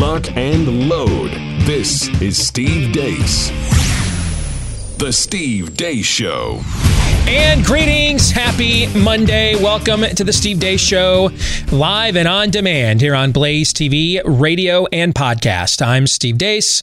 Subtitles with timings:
[0.00, 1.30] lock, and load.
[1.66, 3.50] This is Steve Deace.
[4.96, 6.62] The Steve Deace Show.
[7.28, 8.30] And greetings.
[8.30, 9.56] Happy Monday.
[9.62, 11.30] Welcome to the Steve Deace Show,
[11.70, 15.86] live and on demand here on Blaze TV, radio, and podcast.
[15.86, 16.82] I'm Steve Deace.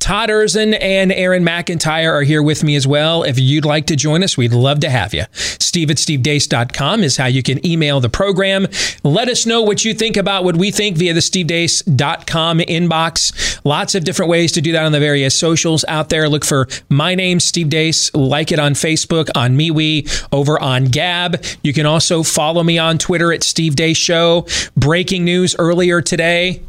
[0.00, 3.22] Todd Erzen and Aaron McIntyre are here with me as well.
[3.22, 5.24] If you'd like to join us, we'd love to have you.
[5.32, 8.66] Steve at stevedeace.com is how you can email the program.
[9.04, 13.60] Let us know what you think about what we think via the stevedeace.com inbox.
[13.64, 16.28] Lots of different ways to do that on the various socials out there.
[16.28, 18.10] Look for my name, Steve Deace.
[18.14, 21.44] Like it on Facebook, on MeWe, over on Gab.
[21.62, 24.46] You can also follow me on Twitter at Steve Deace Show.
[24.76, 26.62] Breaking news earlier today.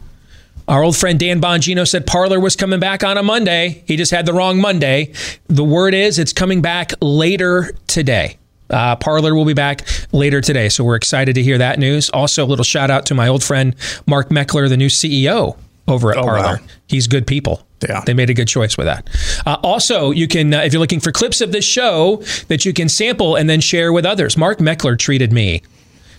[0.72, 3.84] Our old friend Dan Bongino said Parler was coming back on a Monday.
[3.88, 5.12] He just had the wrong Monday.
[5.48, 8.38] The word is it's coming back later today.
[8.70, 10.70] Uh, Parler will be back later today.
[10.70, 12.10] So we're excited to hear that news.
[12.12, 13.76] Also, a little shout out to my old friend
[14.08, 15.58] Mark Meckler, the new CEO
[15.90, 16.42] over at Oh, Parler.
[16.42, 16.58] wow.
[16.88, 17.68] He's good people.
[17.86, 18.02] Yeah.
[18.06, 19.10] They made a good choice with that.
[19.46, 22.72] Uh, also, you can, uh, if you're looking for clips of this show that you
[22.72, 25.64] can sample and then share with others, Mark Meckler treated me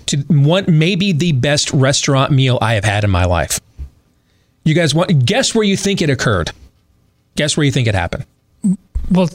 [0.06, 3.58] to one, maybe the best restaurant meal I have had in my life.
[4.64, 6.52] You guys want, guess where you think it occurred?
[7.36, 8.26] Guess where you think it happened?
[9.10, 9.28] Well,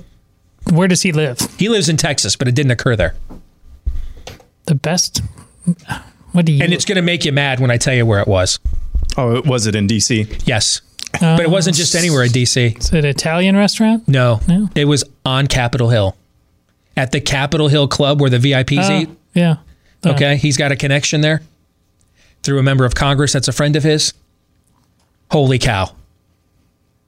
[0.71, 1.39] where does he live?
[1.57, 3.15] He lives in Texas, but it didn't occur there.
[4.65, 5.21] The best.
[6.31, 6.63] What do you?
[6.63, 8.59] And it's going to make you mad when I tell you where it was.
[9.17, 10.43] Oh, was it in DC?
[10.45, 10.81] Yes.
[11.19, 11.99] But it wasn't just oh.
[11.99, 12.77] anywhere in DC.
[12.77, 14.07] Is it an Italian restaurant?
[14.07, 14.39] No.
[14.47, 14.69] No?
[14.75, 16.15] It was on Capitol Hill.
[16.95, 19.09] At the Capitol Hill Club where the VIPs Oh, eat.
[19.33, 19.57] yeah.
[20.03, 20.11] Oh.
[20.11, 20.37] Okay.
[20.37, 21.41] He's got a connection there
[22.43, 24.13] through a member of Congress that's a friend of his.
[25.31, 25.91] Holy cow.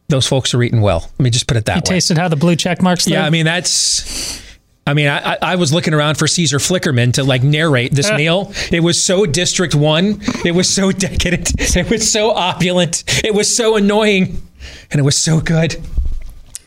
[0.08, 1.02] Those folks are eating well.
[1.02, 1.96] Let me just put it that You way.
[1.98, 3.08] tasted how the blue check marks.
[3.08, 3.24] Yeah.
[3.26, 4.40] I mean that's.
[4.88, 8.10] I mean, I, I- I was looking around for Caesar Flickerman to like narrate this
[8.10, 8.18] uh.
[8.18, 8.52] meal.
[8.72, 10.20] It was so District One.
[10.44, 11.52] It was so decadent.
[11.76, 13.04] It was so opulent.
[13.24, 14.42] It was so annoying,
[14.90, 15.78] and it was so good.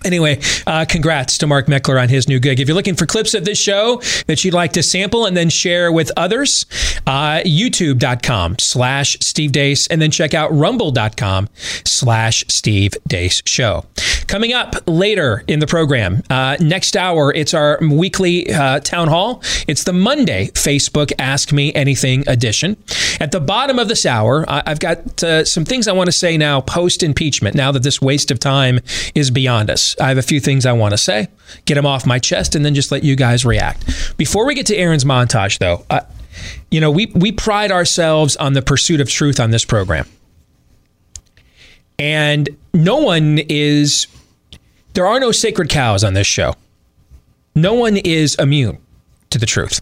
[0.04, 2.60] Anyway, uh, congrats to Mark Meckler on his new gig.
[2.60, 5.48] If you're looking for clips of this show that you'd like to sample and then
[5.50, 6.66] share with others,
[7.06, 11.48] uh, youtube.com slash Steve Deace, and then check out rumble.com
[11.84, 13.84] slash Steve Deace Show.
[14.26, 19.42] Coming up later in the program, uh, next hour, it's our weekly uh, town hall.
[19.68, 22.76] It's the Monday Facebook Ask Me Anything edition.
[23.20, 26.12] At the bottom of this hour, I- I've got uh, some things I want to
[26.12, 28.80] say now post impeachment, now that this waste of time
[29.14, 29.91] is beyond us.
[30.00, 31.28] I have a few things I want to say,
[31.64, 34.16] get them off my chest, and then just let you guys react.
[34.16, 36.00] Before we get to Aaron's montage, though, uh,
[36.70, 40.06] you know, we, we pride ourselves on the pursuit of truth on this program.
[41.98, 44.06] And no one is,
[44.94, 46.54] there are no sacred cows on this show.
[47.54, 48.78] No one is immune
[49.30, 49.80] to the truth.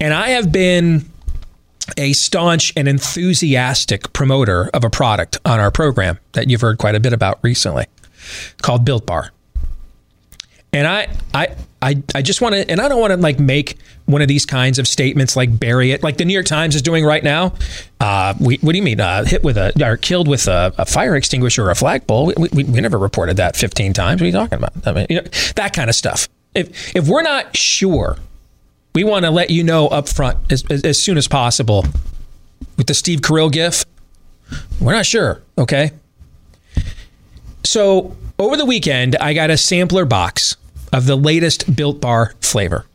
[0.00, 1.04] And I have been
[1.96, 6.94] a staunch and enthusiastic promoter of a product on our program that you've heard quite
[6.94, 7.86] a bit about recently
[8.62, 9.32] called Built Bar.
[10.72, 13.78] And I I I, I just want to and I don't want to like make
[14.06, 16.82] one of these kinds of statements like bury it like the New York Times is
[16.82, 17.54] doing right now.
[18.00, 20.84] Uh, we, what do you mean uh, hit with a or killed with a, a
[20.84, 22.26] fire extinguisher or a flagpole?
[22.36, 24.20] We, we, we never reported that 15 times.
[24.20, 24.72] What are you talking about?
[24.86, 26.28] I mean, you know, that kind of stuff.
[26.54, 28.16] If if we're not sure
[28.96, 31.84] we want to let you know up front as, as, as soon as possible
[32.78, 33.84] with the Steve Carell gif.
[34.80, 35.90] We're not sure, okay?
[37.66, 40.56] So, over the weekend, I got a sampler box
[40.92, 42.86] of the latest Built Bar flavor.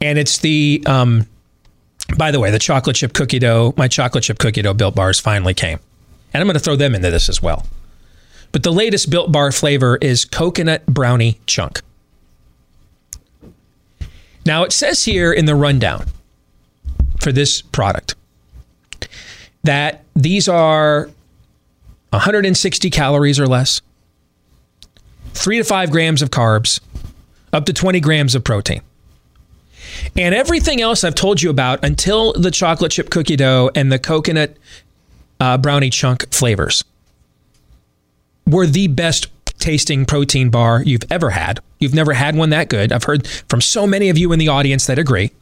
[0.00, 1.26] And it's the, um,
[2.16, 5.20] by the way, the chocolate chip cookie dough, my chocolate chip cookie dough Built Bars
[5.20, 5.78] finally came.
[6.32, 7.66] And I'm going to throw them into this as well.
[8.52, 11.82] But the latest Built Bar flavor is coconut brownie chunk.
[14.46, 16.06] Now, it says here in the rundown
[17.20, 18.14] for this product
[19.62, 21.10] that these are
[22.14, 23.80] 160 calories or less,
[25.32, 26.80] three to five grams of carbs,
[27.52, 28.82] up to 20 grams of protein.
[30.16, 33.98] And everything else I've told you about until the chocolate chip cookie dough and the
[33.98, 34.56] coconut
[35.40, 36.84] uh, brownie chunk flavors
[38.46, 39.28] were the best
[39.58, 41.60] tasting protein bar you've ever had.
[41.78, 42.92] You've never had one that good.
[42.92, 45.32] I've heard from so many of you in the audience that agree.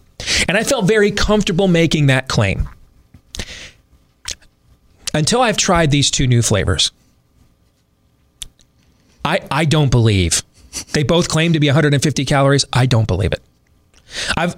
[0.48, 2.69] And I felt very comfortable making that claim
[5.14, 6.92] until I've tried these two new flavors.
[9.24, 10.42] I, I don't believe.
[10.92, 12.64] They both claim to be 150 calories.
[12.72, 13.42] I don't believe it.
[14.36, 14.54] I've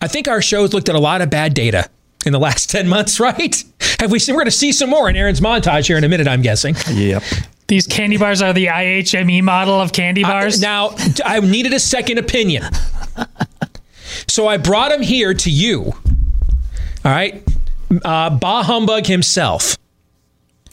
[0.00, 1.88] I think our show's looked at a lot of bad data
[2.24, 3.62] in the last 10 months, right?
[4.00, 6.08] Have we seen we're going to see some more in Aaron's montage here in a
[6.08, 6.74] minute, I'm guessing.
[6.90, 7.22] Yep.
[7.66, 10.60] These candy bars are the IHME model of candy bars.
[10.60, 10.94] Now,
[11.24, 12.64] I needed a second opinion.
[14.26, 15.92] So I brought them here to you.
[17.04, 17.42] All right.
[18.04, 19.76] Uh, Bah Humbug himself.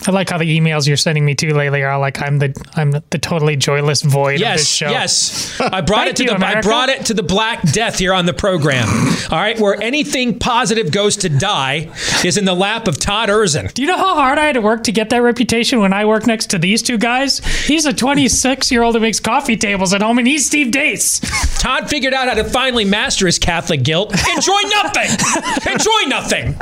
[0.08, 2.92] I like how the emails you're sending me to lately are like I'm the I'm
[2.92, 4.90] the, totally joyless void of this Yes, show.
[4.90, 5.60] yes.
[5.62, 8.14] I brought it to Thank the you, I brought it to the Black Death here
[8.14, 8.88] on the program.
[9.32, 11.90] All right, where anything positive goes to die
[12.24, 13.74] is in the lap of Todd Erzen.
[13.74, 16.06] Do you know how hard I had to work to get that reputation when I
[16.06, 17.40] work next to these two guys?
[17.66, 21.20] He's a 26 year old who makes coffee tables at home, and he's Steve Deace.
[21.60, 24.12] Todd figured out how to finally master his Catholic guilt.
[24.36, 25.72] Enjoy nothing.
[25.72, 26.56] Enjoy nothing.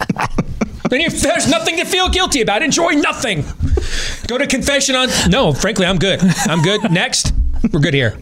[0.94, 2.62] Then if there's nothing to feel guilty about.
[2.62, 3.44] Enjoy nothing.
[4.28, 5.10] Go to confession on.
[5.28, 6.22] No, frankly, I'm good.
[6.48, 6.84] I'm good.
[6.92, 7.34] Next,
[7.72, 8.16] we're good here.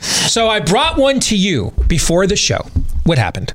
[0.00, 2.58] So I brought one to you before the show.
[3.04, 3.54] What happened?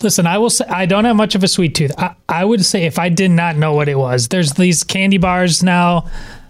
[0.00, 1.92] Listen, I will say I don't have much of a sweet tooth.
[1.98, 5.18] I, I would say if I did not know what it was, there's these candy
[5.18, 6.08] bars now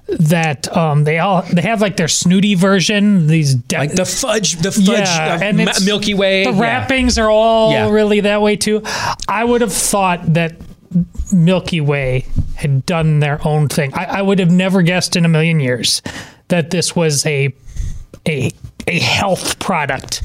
[0.08, 3.26] that um they all they have like their snooty version.
[3.26, 6.44] These de- Like the fudge, the fudge, yeah, uh, and Ma- Milky Way.
[6.44, 6.60] The yeah.
[6.60, 7.90] wrappings are all Yeah.
[7.90, 8.82] really that way too.
[9.28, 10.55] I would have thought that
[11.32, 12.25] Milky Way
[12.56, 13.93] had done their own thing.
[13.94, 16.00] I, I would have never guessed in a million years
[16.49, 17.52] that this was a
[18.26, 18.50] a
[18.87, 20.22] a health product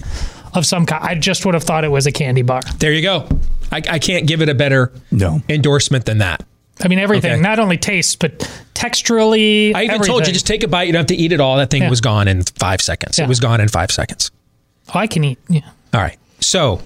[0.54, 1.04] of some kind.
[1.04, 2.62] I just would have thought it was a candy bar.
[2.80, 3.28] There you go.
[3.72, 5.42] I, I can't give it a better No.
[5.50, 6.46] endorsement than that.
[6.82, 7.42] I mean, everything, Okay.
[7.42, 8.40] not only taste, but
[8.74, 9.74] texturally.
[9.76, 10.12] I even everything.
[10.12, 10.84] told you just take a bite.
[10.84, 11.58] You don't have to eat it all.
[11.58, 11.90] That thing Yeah.
[11.90, 13.18] was gone in five seconds.
[13.18, 13.26] Yeah.
[13.26, 14.32] It was gone in five seconds.
[14.94, 15.40] Oh, I can eat.
[15.50, 15.62] Yeah.
[15.94, 16.18] All right.
[16.40, 16.82] So,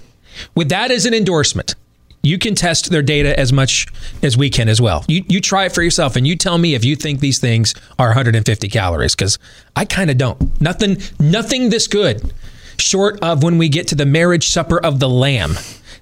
[0.54, 1.74] with that as an endorsement,
[2.22, 3.86] you can test their data as much
[4.22, 5.04] as we can as well.
[5.08, 7.74] You you try it for yourself and you tell me if you think these things
[7.98, 9.38] are 150 calories cuz
[9.74, 10.60] I kind of don't.
[10.60, 12.32] Nothing nothing this good
[12.76, 15.58] short of when we get to the marriage supper of the lamb.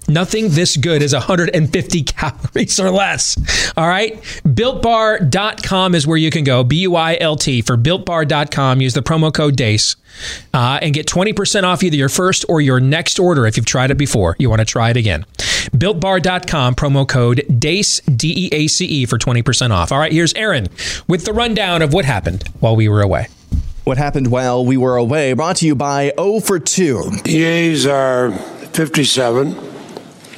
[0.07, 3.37] Nothing this good is 150 calories or less.
[3.75, 4.21] All right.
[4.45, 6.63] BuiltBar.com is where you can go.
[6.63, 8.79] B U I L T for BuiltBar.com.
[8.81, 9.97] Use the promo code DEACE
[10.53, 13.91] uh, and get 20% off either your first or your next order if you've tried
[13.91, 14.35] it before.
[14.39, 15.25] You want to try it again.
[15.71, 19.91] BuiltBar.com, promo code DEACE, D E A C E for 20% off.
[19.91, 20.11] All right.
[20.11, 20.67] Here's Aaron
[21.07, 23.27] with the rundown of what happened while we were away.
[23.83, 27.21] What happened while we were away brought to you by O for 2.
[27.25, 29.76] Yeas are 57.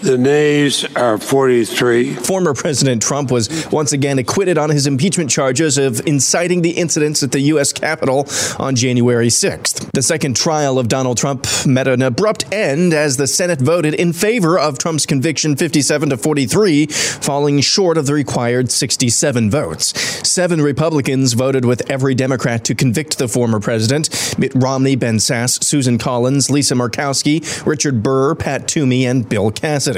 [0.01, 2.13] The nays are 43.
[2.13, 7.21] Former President Trump was once again acquitted on his impeachment charges of inciting the incidents
[7.21, 7.73] at the U.S.
[7.73, 8.25] Capitol
[8.57, 9.91] on January 6th.
[9.91, 14.13] The second trial of Donald Trump met an abrupt end as the Senate voted in
[14.13, 19.99] favor of Trump's conviction 57 to 43, falling short of the required 67 votes.
[20.25, 24.09] Seven Republicans voted with every Democrat to convict the former president
[24.39, 29.88] Mitt Romney, Ben Sasse, Susan Collins, Lisa Murkowski, Richard Burr, Pat Toomey, and Bill Cassidy.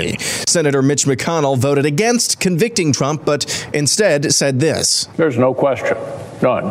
[0.48, 5.08] Senator Mitch McConnell voted against convicting Trump, but instead said this.
[5.18, 5.98] There's no question,
[6.42, 6.66] none,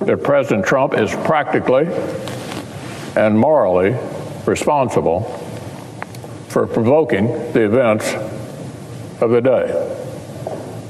[0.00, 1.86] that President Trump is practically
[3.16, 3.96] and morally
[4.46, 5.22] responsible
[6.48, 8.14] for provoking the events
[9.20, 10.05] of the day.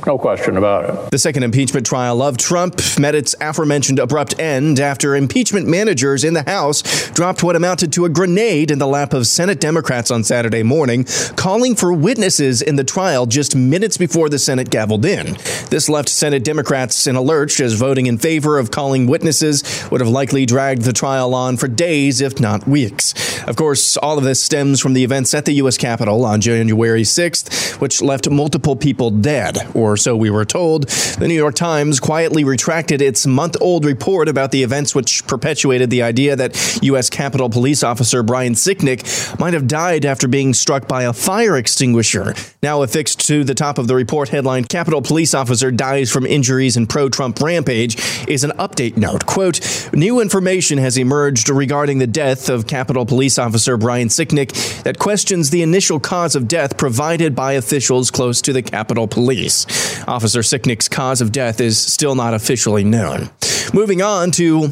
[0.06, 1.10] No question about it.
[1.10, 6.32] The second impeachment trial of Trump met its aforementioned abrupt end after impeachment managers in
[6.32, 10.22] the House dropped what amounted to a grenade in the lap of Senate Democrats on
[10.22, 11.04] Saturday morning,
[11.34, 15.36] calling for witnesses in the trial just minutes before the Senate gavelled in.
[15.70, 20.00] This left Senate Democrats in a lurch as voting in favor of calling witnesses would
[20.00, 23.12] have likely dragged the trial on for days, if not weeks.
[23.48, 25.76] Of course, all of this stems from the events at the U.S.
[25.76, 30.88] Capitol on January 6th, which left multiple people dead, or so we were told.
[30.88, 35.90] The New York Times quietly retracted its month old report about the events which perpetuated
[35.90, 37.10] the idea that U.S.
[37.10, 42.34] Capitol Police Officer Brian Sicknick might have died after being struck by a fire extinguisher.
[42.62, 46.76] Now affixed to the top of the report headline, Capitol Police Officer dies from injuries
[46.76, 47.96] in pro Trump rampage,
[48.28, 49.26] is an update note.
[49.26, 49.60] Quote
[49.92, 55.50] New information has emerged regarding the death of Capitol Police Officer Brian Sicknick that questions
[55.50, 59.66] the initial cause of death provided by officials close to the Capitol Police.
[60.06, 63.30] Officer Sicknick's cause of death is still not officially known.
[63.72, 64.68] Moving on to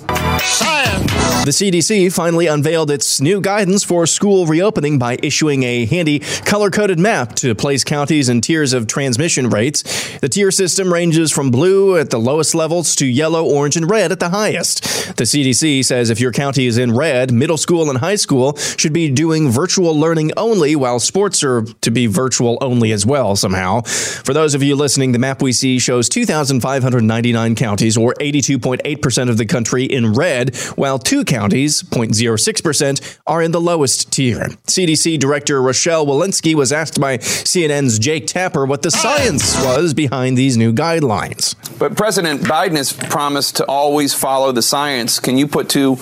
[1.45, 6.71] the CDC finally unveiled its new guidance for school reopening by issuing a handy color
[6.71, 9.83] coded map to place counties in tiers of transmission rates.
[10.21, 14.11] The tier system ranges from blue at the lowest levels to yellow, orange, and red
[14.11, 14.85] at the highest.
[15.19, 18.95] The CDC says if your county is in red, middle school and high school should
[18.95, 23.83] be doing virtual learning only, while sports are to be virtual only as well, somehow.
[23.83, 29.31] For those of you listening, the map we see shows 2,599 counties, or 82.8 0.78%
[29.31, 34.49] of the country in red, while two counties, 0.06%, are in the lowest tier.
[34.67, 40.37] CDC Director Rochelle Walensky was asked by CNN's Jake Tapper what the science was behind
[40.37, 41.55] these new guidelines.
[41.79, 45.21] But President Biden has promised to always follow the science.
[45.21, 45.97] Can you put to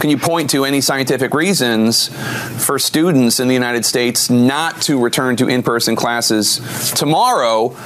[0.00, 2.08] can you point to any scientific reasons
[2.64, 7.76] for students in the United States not to return to in-person classes tomorrow?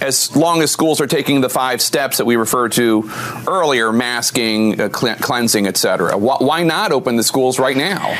[0.00, 3.10] As long as schools are taking the five steps that we referred to
[3.46, 6.16] earlier masking, uh, cleansing, et cetera.
[6.16, 8.16] Why not open the schools right now?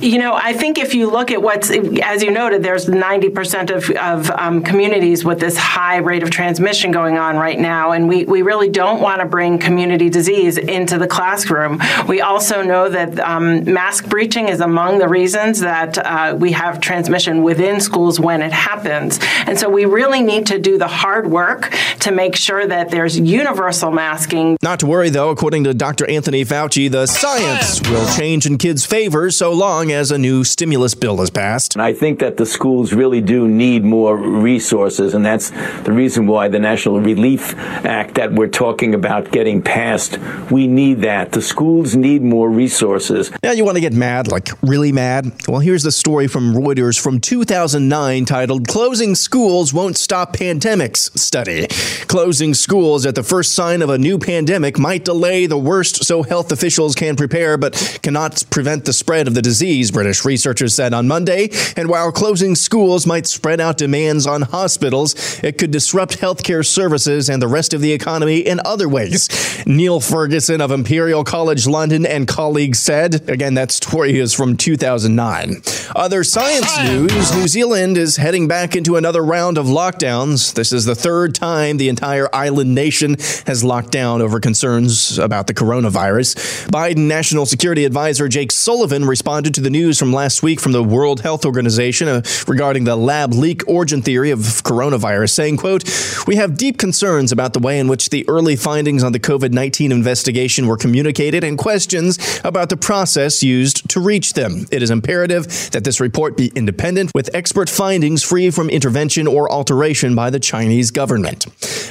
[0.00, 3.90] You know, I think if you look at what's, as you noted, there's 90% of,
[3.90, 8.24] of um, communities with this high rate of transmission going on right now, and we,
[8.24, 11.80] we really don't want to bring community disease into the classroom.
[12.08, 16.80] We also know that um, mask breaching is among the reasons that uh, we have
[16.80, 19.18] transmission within schools when it happens.
[19.46, 23.18] And so we really need to do the hard work to make sure that there's
[23.18, 24.56] universal masking.
[24.62, 26.08] Not to worry, though, according to Dr.
[26.08, 30.44] Anthony Fauci, the science will change in kids' favor so long long as a new
[30.44, 31.74] stimulus bill is passed.
[31.74, 35.50] And I think that the schools really do need more resources, and that's
[35.82, 37.52] the reason why the National Relief
[37.84, 40.18] Act that we're talking about getting passed,
[40.52, 41.32] we need that.
[41.32, 43.32] The schools need more resources.
[43.42, 45.32] Now, you want to get mad, like really mad?
[45.48, 51.66] Well, here's the story from Reuters from 2009 titled Closing Schools Won't Stop Pandemics Study.
[52.06, 56.22] Closing schools at the first sign of a new pandemic might delay the worst so
[56.22, 60.74] health officials can prepare, but cannot prevent the spread of the disease disease, British researchers
[60.74, 61.48] said on Monday.
[61.78, 67.30] And while closing schools might spread out demands on hospitals, it could disrupt healthcare services
[67.30, 69.30] and the rest of the economy in other ways.
[69.66, 75.62] Neil Ferguson of Imperial College London and colleagues said, again, that story is from 2009.
[75.94, 80.52] Other science news New Zealand is heading back into another round of lockdowns.
[80.52, 85.46] This is the third time the entire island nation has locked down over concerns about
[85.46, 86.68] the coronavirus.
[86.68, 90.82] Biden National Security Advisor Jake Sullivan responded to the news from last week from the
[90.82, 95.84] World Health Organization uh, regarding the lab leak origin theory of coronavirus, saying, quote,
[96.26, 99.90] We have deep concerns about the way in which the early findings on the COVID-19
[99.90, 104.66] investigation were communicated and questions about the process used to reach them.
[104.70, 109.50] It is imperative that this report be independent with expert findings free from intervention or
[109.50, 111.46] alteration by the Chinese government.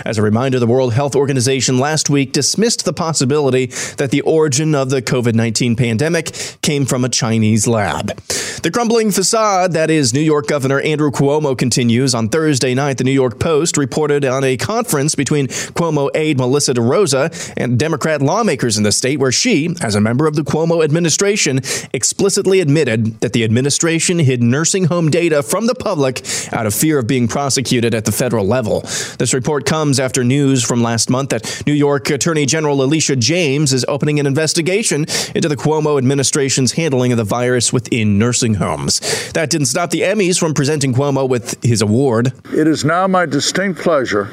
[0.06, 4.76] As a reminder, the World Health Organization last week dismissed the possibility that the origin
[4.76, 6.32] of the COVID 19 pandemic
[6.62, 8.18] came from a Chinese Chinese lab.
[8.66, 12.16] The crumbling facade that is New York Governor Andrew Cuomo continues.
[12.16, 16.74] On Thursday night, the New York Post reported on a conference between Cuomo aide Melissa
[16.74, 20.84] DeRosa and Democrat lawmakers in the state, where she, as a member of the Cuomo
[20.84, 21.60] administration,
[21.94, 26.98] explicitly admitted that the administration hid nursing home data from the public out of fear
[26.98, 28.82] of being prosecuted at the federal level.
[29.20, 33.74] This report comes after news from last month that New York Attorney General Letitia James
[33.74, 38.56] is opening an investigation into the Cuomo administration's handling of the virus virus within nursing
[38.56, 39.00] homes.
[39.34, 42.34] That didn't stop the Emmys from presenting Cuomo with his award.
[42.54, 44.30] It is now my distinct pleasure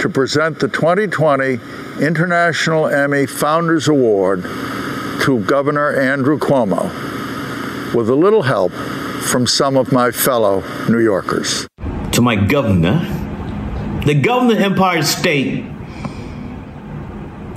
[0.00, 1.58] to present the 2020
[2.04, 4.42] International Emmy Founders Award
[5.22, 6.84] to Governor Andrew Cuomo
[7.94, 8.72] with a little help
[9.30, 11.66] from some of my fellow New Yorkers.
[12.12, 12.98] To my governor,
[14.04, 15.64] the governor of Empire State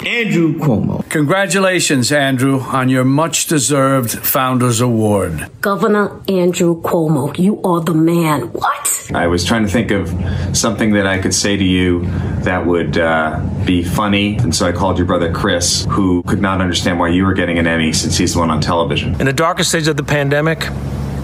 [0.07, 1.07] Andrew Cuomo.
[1.09, 5.51] Congratulations, Andrew, on your much deserved Founders Award.
[5.59, 8.43] Governor Andrew Cuomo, you are the man.
[8.53, 9.11] What?
[9.13, 10.07] I was trying to think of
[10.55, 12.05] something that I could say to you
[12.43, 16.61] that would uh, be funny, and so I called your brother Chris, who could not
[16.61, 19.19] understand why you were getting an Emmy since he's the one on television.
[19.19, 20.69] In the darkest stage of the pandemic,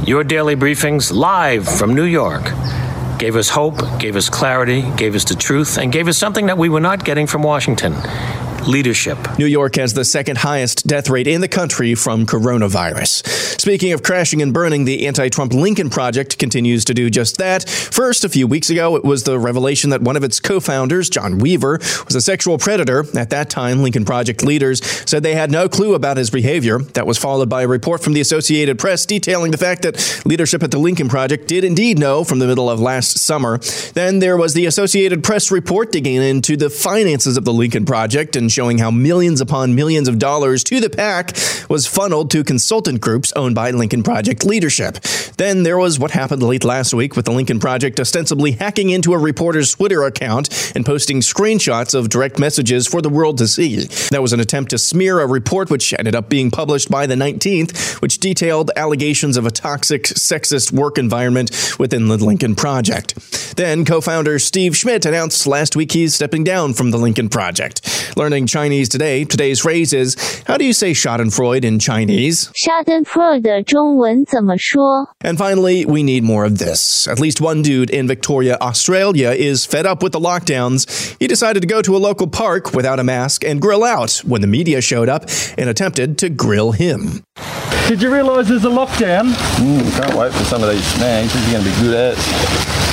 [0.05, 2.43] your daily briefings live from New York
[3.17, 6.57] gave us hope, gave us clarity, gave us the truth, and gave us something that
[6.57, 7.93] we were not getting from Washington
[8.67, 9.17] leadership.
[9.37, 13.27] New York has the second highest death rate in the country from coronavirus.
[13.59, 17.67] Speaking of crashing and burning, the anti Trump Lincoln Project continues to do just that.
[17.69, 21.09] First, a few weeks ago, it was the revelation that one of its co founders,
[21.09, 23.05] John Weaver, was a sexual predator.
[23.17, 26.79] At that time, Lincoln Project leaders said they had no clue about his behavior.
[26.79, 30.63] That was followed by a report from the Associated Press detailing the fact that leadership
[30.63, 33.59] at the Lincoln Project did indeed know from the middle of last summer.
[33.93, 38.35] Then there was the Associated Press report digging into the finances of the Lincoln Project
[38.35, 41.35] and showing how millions upon millions of dollars to the PAC
[41.69, 44.99] was funneled to consultant groups owned by Lincoln Project leadership.
[45.37, 49.13] Then there was what happened late last week with the Lincoln Project ostensibly hacking into
[49.13, 53.85] a reporter's Twitter account and posting screenshots of direct messages for the world to see.
[54.11, 57.15] That was an attempt to smear a report which ended up being published by the
[57.15, 63.15] 19th, which detailed allegations of a toxic, sexist work environment within the Lincoln Project.
[63.55, 68.13] Then co founder Steve Schmidt announced last week he's stepping down from the Lincoln Project.
[68.15, 70.16] Learning Chinese today, today's phrase is
[70.46, 72.50] How do you say Schadenfreude in Chinese?
[72.52, 75.08] Schadenfreude 的中文怎么说？
[75.22, 77.06] And finally, we need more of this.
[77.06, 81.14] At least one dude in Victoria, Australia is fed up with the lockdowns.
[81.20, 84.40] He decided to go to a local park without a mask and grill out when
[84.40, 87.22] the media showed up and attempted to grill him.
[87.86, 89.32] Did you realise there's a lockdown?
[89.62, 91.32] Mm, can't wait for some of these snacks.
[91.32, 92.91] This is going to be good as.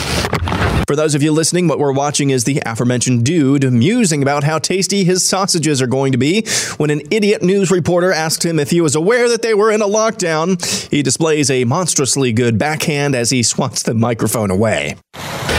[0.87, 4.59] For those of you listening, what we're watching is the aforementioned dude musing about how
[4.59, 6.45] tasty his sausages are going to be
[6.79, 9.83] when an idiot news reporter asked him if he was aware that they were in
[9.83, 10.61] a lockdown.
[10.91, 14.97] He displays a monstrously good backhand as he swats the microphone away.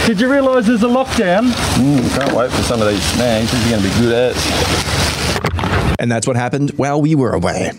[0.06, 1.52] Did you realise there's a lockdown?
[1.76, 3.52] Mm, can't wait for some of these snacks.
[3.52, 5.96] This is going to be good as.
[6.00, 7.72] And that's what happened while we were away.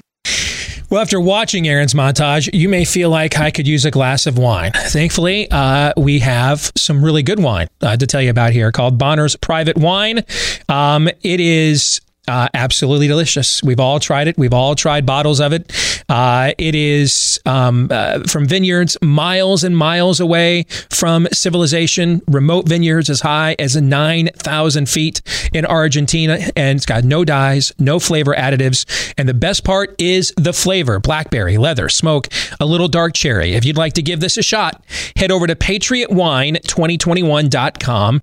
[0.93, 4.37] Well, after watching Aaron's montage, you may feel like I could use a glass of
[4.37, 4.73] wine.
[4.75, 8.99] Thankfully, uh, we have some really good wine uh, to tell you about here called
[8.99, 10.23] Bonner's Private Wine.
[10.69, 13.61] Um, it is uh, absolutely delicious.
[13.63, 14.39] We've all tried it.
[14.39, 15.73] We've all tried bottles of it.
[16.09, 23.11] Uh, it is um, uh, from vineyards miles and miles away from civilization, remote vineyards
[23.11, 25.21] as high as 9,000 feet
[25.53, 26.39] in Argentina.
[26.55, 29.13] And it's got no dyes, no flavor additives.
[29.19, 32.29] And the best part is the flavor blackberry, leather, smoke,
[32.61, 33.55] a little dark cherry.
[33.55, 34.85] If you'd like to give this a shot,
[35.17, 38.23] head over to patriotwine2021.com.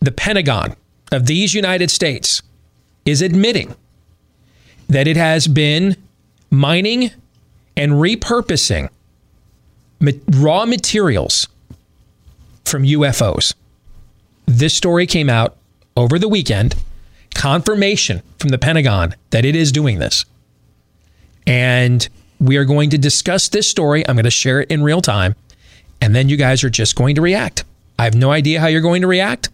[0.00, 0.74] The Pentagon
[1.12, 2.42] of these United States
[3.04, 3.76] is admitting
[4.88, 5.96] that it has been
[6.50, 7.10] mining
[7.76, 8.88] and repurposing
[10.30, 11.46] raw materials
[12.64, 13.54] from UFOs.
[14.46, 15.56] This story came out
[15.96, 16.74] over the weekend.
[17.34, 20.24] Confirmation from the Pentagon that it is doing this.
[21.46, 22.08] And
[22.40, 24.06] we are going to discuss this story.
[24.06, 25.34] I'm going to share it in real time.
[26.00, 27.64] And then you guys are just going to react.
[27.98, 29.48] I have no idea how you're going to react,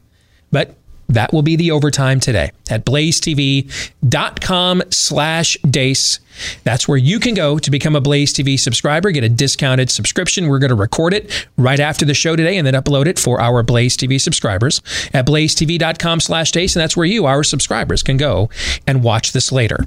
[0.51, 0.75] but
[1.09, 6.21] that will be the overtime today at blazetv.com slash deace.
[6.65, 10.49] That's where you can go to become a Blaze TV subscriber, get a discounted subscription.
[10.49, 13.41] We're going to record it right after the show today and then upload it for
[13.41, 14.81] our Blaze TV subscribers
[15.13, 16.75] at blazetv.com slash deace.
[16.75, 18.49] And that's where you, our subscribers, can go
[18.87, 19.85] and watch this later.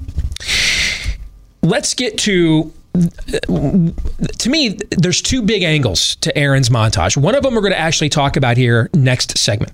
[1.62, 7.16] Let's get to to me, there's two big angles to Aaron's montage.
[7.16, 9.72] One of them we're going to actually talk about here next segment.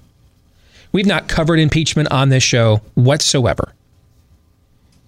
[0.92, 3.74] We've not covered impeachment on this show whatsoever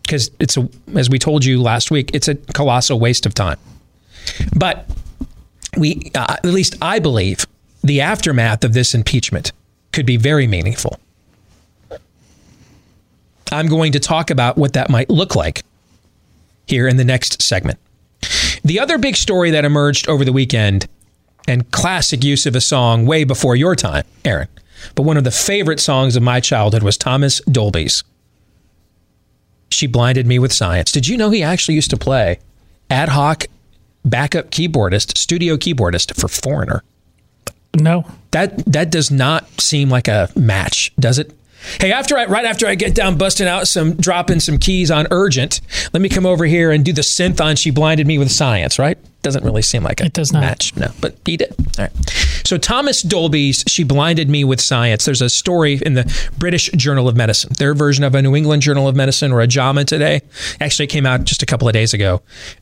[0.02, 3.58] because it's a, as we told you last week, it's a colossal waste of time.
[4.56, 4.88] But
[5.76, 7.46] we, uh, at least I believe,
[7.82, 9.52] the aftermath of this impeachment
[9.92, 10.98] could be very meaningful.
[13.52, 15.62] I'm going to talk about what that might look like
[16.66, 17.78] here in the next segment.
[18.64, 20.88] The other big story that emerged over the weekend,
[21.46, 24.48] and classic use of a song way before your time, Aaron,
[24.94, 28.02] but one of the favorite songs of my childhood was Thomas Dolby's.
[29.70, 30.92] She blinded me with science.
[30.92, 32.38] Did you know he actually used to play
[32.90, 33.46] ad hoc
[34.04, 36.82] backup keyboardist, studio keyboardist for Foreigner?
[37.74, 38.06] No.
[38.30, 41.36] That that does not seem like a match, does it?
[41.80, 45.06] Hey, after I right after I get down busting out some dropping some keys on
[45.10, 45.60] urgent,
[45.92, 48.78] let me come over here and do the synth on she blinded me with science,
[48.78, 48.98] right?
[49.22, 50.40] Doesn't really seem like a It does not.
[50.40, 50.76] match.
[50.76, 51.54] No, but he did.
[51.78, 51.92] All right.
[52.44, 55.06] So Thomas Dolby's She Blinded Me with Science.
[55.06, 57.52] There's a story in the British Journal of Medicine.
[57.58, 60.20] Their version of a New England Journal of Medicine or a JAMA today
[60.60, 62.20] actually it came out just a couple of days ago.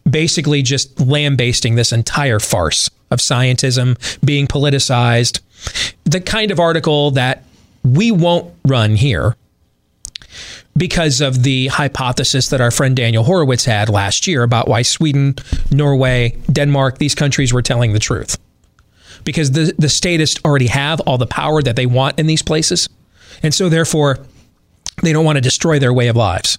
[0.08, 5.40] Basically just lambasting this entire farce of scientism being politicized.
[6.04, 7.42] The kind of article that
[7.84, 9.36] we won't run here.
[10.76, 15.34] because of the hypothesis that our friend Daniel Horowitz had last year about why Sweden,
[15.70, 18.38] Norway, Denmark, these countries were telling the truth.
[19.24, 22.88] Because the, the statists already have all the power that they want in these places.
[23.42, 24.20] And so, therefore,
[25.02, 26.56] they don't want to destroy their way of lives.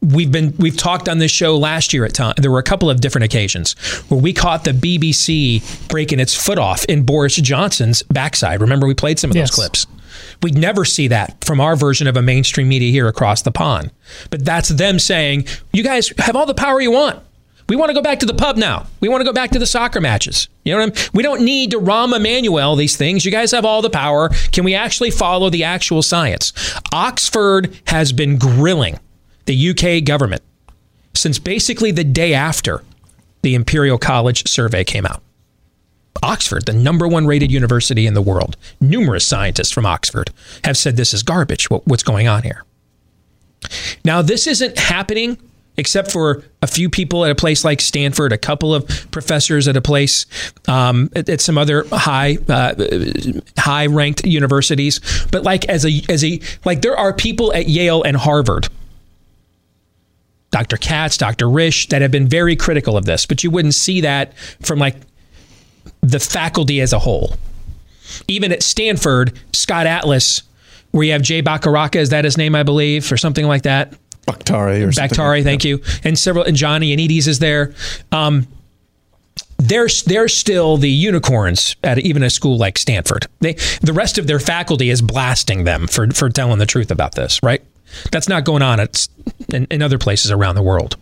[0.00, 2.34] We've been we've talked on this show last year at time.
[2.36, 3.72] There were a couple of different occasions
[4.08, 8.60] where we caught the BBC breaking its foot off in Boris Johnson's backside.
[8.60, 9.50] Remember, we played some of Yes.
[9.50, 9.86] those clips.
[10.42, 13.90] We'd never see that from our version of a mainstream media here across the pond.
[14.30, 17.20] But that's them saying, "You guys have all the power you want.
[17.68, 18.86] We want to go back to the pub now.
[19.00, 20.48] We want to go back to the soccer matches.
[20.64, 21.08] You know what I mean?
[21.14, 23.24] We don't need to Rahm Emanuel these things.
[23.24, 24.30] You guys have all the power.
[24.50, 26.52] Can we actually follow the actual science?
[26.92, 28.98] Oxford has been grilling
[29.46, 30.42] the UK government
[31.14, 32.82] since basically the day after
[33.42, 35.22] the Imperial College survey came out.
[36.22, 40.30] Oxford, the number one rated university in the world, numerous scientists from Oxford
[40.64, 42.64] have said this is garbage, what, what's going on here.
[44.04, 45.38] Now, this isn't happening
[45.76, 49.76] except for a few people at a place like Stanford, a couple of professors at
[49.76, 50.26] a place
[50.68, 52.74] um, at, at some other high uh,
[53.58, 55.00] high ranked universities.
[55.30, 58.68] But like as a as a like there are people at Yale and Harvard.
[60.50, 60.76] Dr.
[60.76, 61.46] Katz, Dr.
[61.46, 64.96] Risch, that have been very critical of this, but you wouldn't see that from like
[66.00, 67.36] the faculty as a whole.
[68.28, 70.42] Even at Stanford, Scott Atlas,
[70.90, 73.94] where you have Jay Bacaraka, is that his name, I believe, or something like that?
[74.26, 75.16] Bakhtari or something.
[75.16, 75.80] Bakhtari, thank you.
[76.04, 77.74] And several, and John Ioannidis is there.
[78.12, 78.46] Um,
[79.58, 83.26] they're they're still the unicorns at even a school like Stanford.
[83.40, 87.14] They the rest of their faculty is blasting them for for telling the truth about
[87.14, 87.62] this, right?
[88.10, 89.06] That's not going on at,
[89.52, 90.96] in, in other places around the world.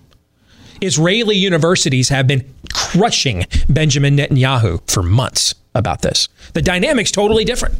[0.80, 6.28] Israeli universities have been crushing Benjamin Netanyahu for months about this.
[6.54, 7.76] The dynamic's totally different.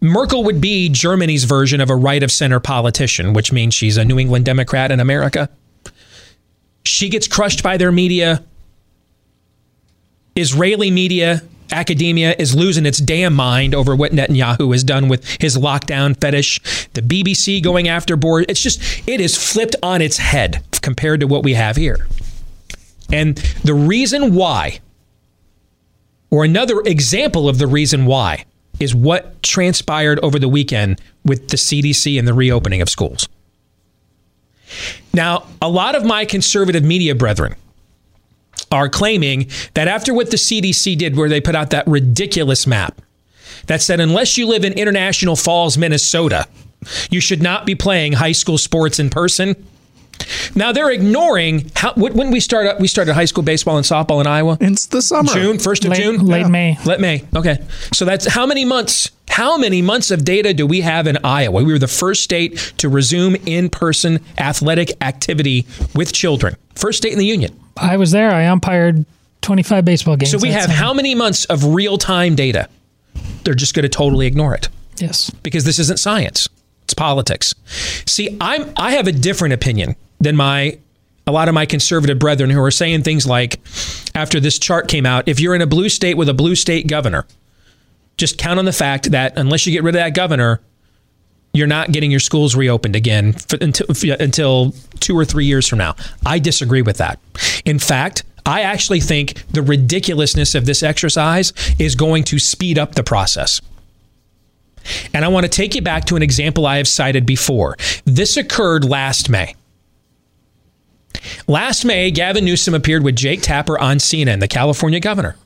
[0.00, 4.04] Merkel would be Germany's version of a right of center politician, which means she's a
[4.04, 5.50] New England Democrat in America.
[6.84, 8.42] She gets crushed by their media.
[10.34, 15.56] Israeli media, academia is losing its damn mind over what Netanyahu has done with his
[15.56, 16.60] lockdown fetish.
[16.94, 18.46] The BBC going after board.
[18.48, 22.06] It's just, it is flipped on its head compared to what we have here.
[23.12, 24.80] And the reason why,
[26.30, 28.44] or another example of the reason why,
[28.78, 33.28] is what transpired over the weekend with the CDC and the reopening of schools.
[35.12, 37.56] Now, a lot of my conservative media brethren
[38.72, 43.00] are claiming that after what the CDC did, where they put out that ridiculous map
[43.66, 46.46] that said, unless you live in International Falls, Minnesota,
[47.10, 49.54] you should not be playing high school sports in person.
[50.54, 54.20] Now they're ignoring how when when we start we started high school baseball and softball
[54.20, 54.58] in Iowa.
[54.60, 55.32] It's the summer.
[55.32, 56.76] June, first of Late- June, late May.
[56.84, 57.24] Late May.
[57.34, 57.58] Okay,
[57.94, 59.10] so that's how many months?
[59.30, 61.62] How many months of data do we have in Iowa?
[61.62, 66.56] We were the first state to resume in-person athletic activity with children.
[66.74, 67.58] First state in the union.
[67.76, 68.30] I was there.
[68.32, 69.04] I umpired
[69.42, 70.30] 25 baseball games.
[70.32, 72.68] So we have how many months of real-time data?
[73.44, 75.30] They're just going to totally ignore it Yes.
[75.42, 76.48] because this isn't science.
[76.84, 77.54] It's politics.
[78.06, 80.78] See, I'm I have a different opinion than my
[81.26, 83.60] a lot of my conservative brethren who are saying things like
[84.14, 86.88] after this chart came out, if you're in a blue state with a blue state
[86.88, 87.26] governor,
[88.16, 90.60] just count on the fact that unless you get rid of that governor,
[91.52, 93.86] you're not getting your schools reopened again for, until,
[94.20, 95.96] until two or three years from now.
[96.24, 97.18] I disagree with that.
[97.64, 102.94] In fact, I actually think the ridiculousness of this exercise is going to speed up
[102.94, 103.60] the process.
[105.12, 107.76] And I want to take you back to an example I have cited before.
[108.04, 109.54] This occurred last May.
[111.46, 115.36] Last May, Gavin Newsom appeared with Jake Tapper on CNN, the California governor.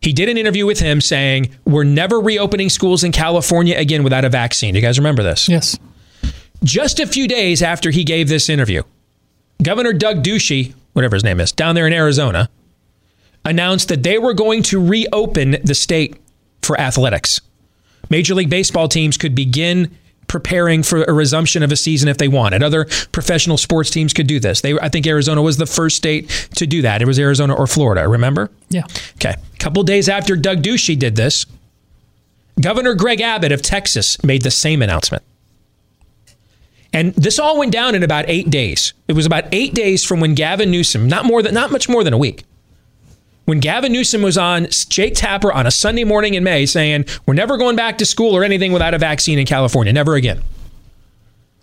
[0.00, 4.24] He did an interview with him saying, We're never reopening schools in California again without
[4.24, 4.74] a vaccine.
[4.74, 5.48] You guys remember this?
[5.48, 5.78] Yes.
[6.62, 8.82] Just a few days after he gave this interview,
[9.62, 12.48] Governor Doug Ducey, whatever his name is, down there in Arizona,
[13.44, 16.16] announced that they were going to reopen the state
[16.62, 17.40] for athletics.
[18.10, 19.96] Major League Baseball teams could begin
[20.28, 22.62] preparing for a resumption of a season if they wanted.
[22.62, 24.60] Other professional sports teams could do this.
[24.60, 27.02] They, I think Arizona was the first state to do that.
[27.02, 28.50] It was Arizona or Florida, remember?
[28.68, 28.84] Yeah.
[29.16, 29.34] Okay.
[29.34, 31.46] A couple days after Doug Ducey did this,
[32.60, 35.22] Governor Greg Abbott of Texas made the same announcement.
[36.92, 38.94] And this all went down in about eight days.
[39.08, 42.02] It was about eight days from when Gavin Newsom, not more than not much more
[42.02, 42.44] than a week,
[43.48, 47.32] when Gavin Newsom was on Jake Tapper on a Sunday morning in May saying, We're
[47.32, 50.42] never going back to school or anything without a vaccine in California, never again.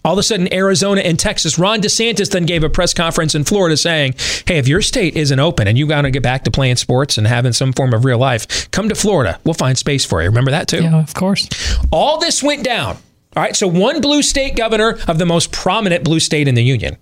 [0.03, 1.59] All of a sudden, Arizona and Texas.
[1.59, 4.15] Ron DeSantis then gave a press conference in Florida saying,
[4.47, 7.19] hey, if your state isn't open and you got to get back to playing sports
[7.19, 9.39] and having some form of real life, come to Florida.
[9.43, 10.29] We'll find space for you.
[10.29, 10.81] Remember that too?
[10.81, 11.47] Yeah, of course.
[11.91, 12.97] All this went down.
[13.35, 16.63] All right, so one blue state governor of the most prominent blue state in the
[16.63, 16.97] union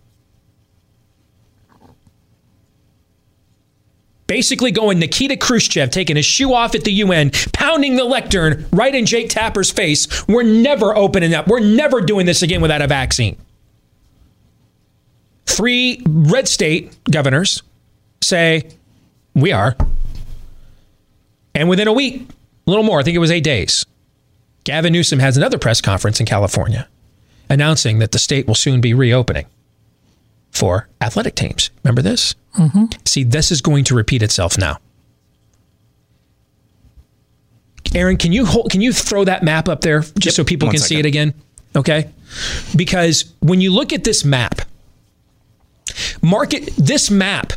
[4.28, 8.94] basically going Nikita Khrushchev, taking his shoe off at the UN, pounding the lectern right
[8.94, 10.28] in Jake Tapper's face.
[10.28, 11.48] We're never opening up.
[11.48, 13.38] We're never doing this again without a vaccine.
[15.46, 17.62] Three red state governors
[18.22, 18.70] say,
[19.36, 19.76] we are.
[21.54, 22.28] And within a week,
[22.66, 23.86] a little more, I think it was eight days,
[24.64, 26.88] Gavin Newsom has another press conference in California
[27.50, 29.46] announcing that the state will soon be reopening
[30.52, 31.70] for athletic teams.
[31.84, 32.36] Remember this?
[32.56, 32.86] Mm-hmm.
[33.06, 34.78] See, this is going to repeat itself now.
[37.96, 40.70] Aaron, can you hold, can you throw that map up there just yep, so people
[40.70, 40.88] can second.
[40.88, 41.34] see it again?
[41.76, 42.10] Okay,
[42.76, 44.62] because when you look at this map,
[46.22, 47.54] market this map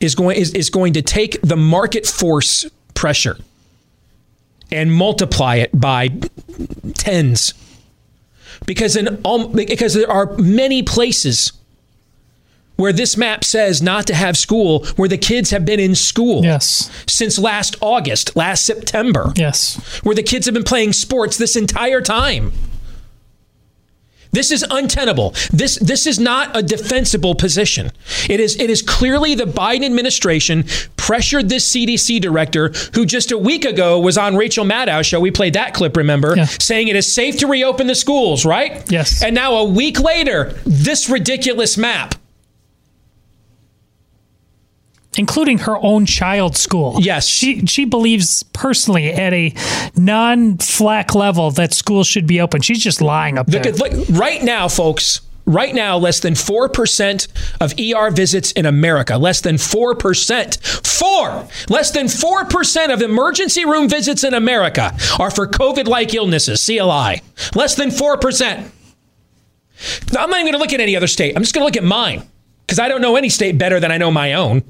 [0.00, 3.38] is going is, is going to take the market force pressure
[4.72, 6.08] and multiply it by
[6.94, 7.54] tens
[8.66, 11.52] because in all because there are many places
[12.80, 16.42] where this map says not to have school, where the kids have been in school
[16.42, 16.90] yes.
[17.06, 19.32] since last August, last September.
[19.36, 20.00] Yes.
[20.02, 22.52] Where the kids have been playing sports this entire time.
[24.32, 25.34] This is untenable.
[25.52, 27.90] This this is not a defensible position.
[28.28, 30.64] It is it is clearly the Biden administration
[30.96, 35.18] pressured this CDC director who just a week ago was on Rachel Maddow's show.
[35.18, 36.44] We played that clip, remember, yeah.
[36.44, 38.88] saying it is safe to reopen the schools, right?
[38.88, 39.20] Yes.
[39.20, 42.14] And now a week later, this ridiculous map
[45.16, 46.98] including her own child's school.
[47.00, 47.26] Yes.
[47.26, 49.52] She she believes personally at a
[49.96, 52.60] non-flack level that schools should be open.
[52.60, 53.62] She's just lying up there.
[53.62, 57.28] Look, look, right now, folks, right now less than 4%
[57.60, 60.86] of ER visits in America, less than 4%.
[60.86, 61.48] 4.
[61.68, 67.22] Less than 4% of emergency room visits in America are for COVID-like illnesses, CLI.
[67.54, 68.70] Less than 4%.
[70.12, 71.34] Now, I'm not even going to look at any other state.
[71.34, 72.22] I'm just going to look at mine
[72.66, 74.62] because I don't know any state better than I know my own.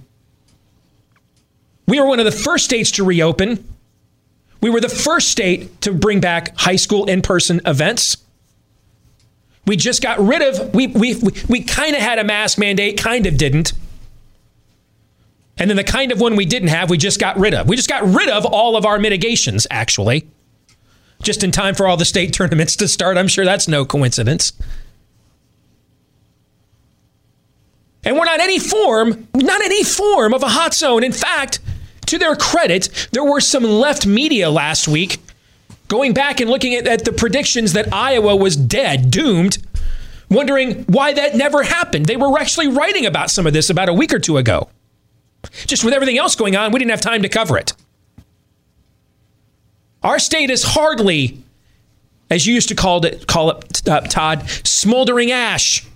[1.90, 3.64] We were one of the first states to reopen.
[4.60, 8.16] We were the first state to bring back high school in person events.
[9.66, 12.96] We just got rid of, we, we, we, we kind of had a mask mandate,
[12.96, 13.72] kind of didn't.
[15.58, 17.68] And then the kind of one we didn't have, we just got rid of.
[17.68, 20.28] We just got rid of all of our mitigations, actually.
[21.22, 23.18] Just in time for all the state tournaments to start.
[23.18, 24.52] I'm sure that's no coincidence.
[28.04, 31.02] And we're not any form, not any form of a hot zone.
[31.02, 31.58] In fact,
[32.10, 35.18] to their credit, there were some left media last week
[35.86, 39.58] going back and looking at, at the predictions that Iowa was dead, doomed,
[40.28, 42.06] wondering why that never happened.
[42.06, 44.68] They were actually writing about some of this about a week or two ago.
[45.66, 47.72] Just with everything else going on, we didn't have time to cover it.
[50.02, 51.42] Our state is hardly,
[52.28, 55.86] as you used to call it, call it, uh, Todd, smoldering ash.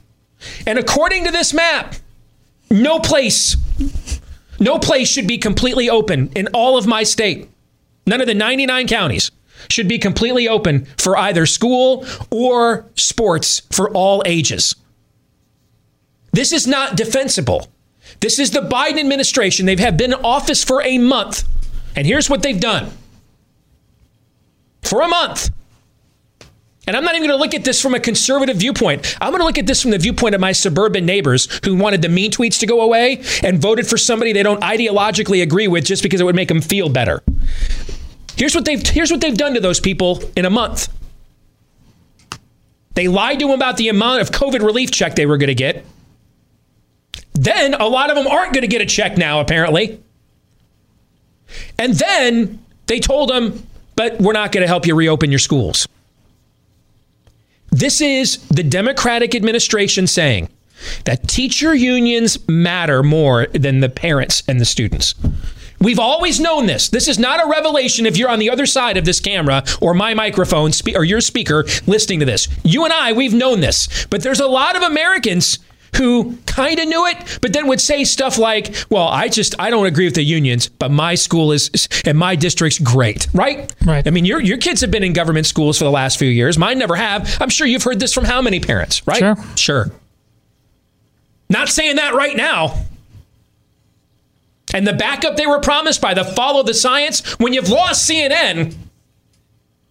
[0.67, 1.95] And according to this map,
[2.71, 3.57] no place
[4.65, 7.49] no place should be completely open in all of my state.
[8.07, 9.31] None of the 99 counties
[9.69, 14.75] should be completely open for either school or sports for all ages.
[16.33, 17.69] This is not defensible.
[18.21, 19.67] This is the Biden administration.
[19.67, 21.45] They've been in office for a month.
[21.95, 22.91] And here's what they've done.
[24.83, 25.51] For a month,
[26.87, 29.17] and I'm not even going to look at this from a conservative viewpoint.
[29.21, 32.03] I'm going to look at this from the viewpoint of my suburban neighbors who wanted
[32.03, 35.85] the mean tweets to go away and voted for somebody they don't ideologically agree with
[35.85, 37.23] just because it would make them feel better.
[38.37, 40.89] Here's what they've here's what they've done to those people in a month.
[42.95, 45.55] They lied to them about the amount of COVID relief check they were going to
[45.55, 45.85] get.
[47.33, 50.01] Then a lot of them aren't going to get a check now apparently.
[51.79, 53.67] And then they told them,
[53.97, 55.89] "But we're not going to help you reopen your schools."
[57.75, 60.49] This is the Democratic administration saying
[61.07, 65.17] that teacher unions matter more than the parents and the students.
[65.81, 66.89] We've always known this.
[66.89, 69.93] This is not a revelation if you're on the other side of this camera or
[69.93, 72.47] my microphone or your speaker listening to this.
[72.63, 74.07] You and I, we've known this.
[74.09, 75.59] But there's a lot of Americans
[75.97, 79.71] who kind of knew it, but then would say stuff like, well, I just, I
[79.71, 81.71] don't agree with the unions, but my school is,
[82.05, 83.73] and my district's great, right?
[83.85, 84.07] Right.
[84.07, 86.59] I mean, your, your kids have been in government schools for the last few years.
[86.59, 87.37] Mine never have.
[87.41, 89.19] I'm sure you've heard this from how many parents, right?
[89.19, 89.37] Sure.
[89.57, 89.93] Sure.
[91.49, 92.85] Not saying that right now.
[94.73, 98.75] And the backup they were promised by the follow the science, when you've lost CNN,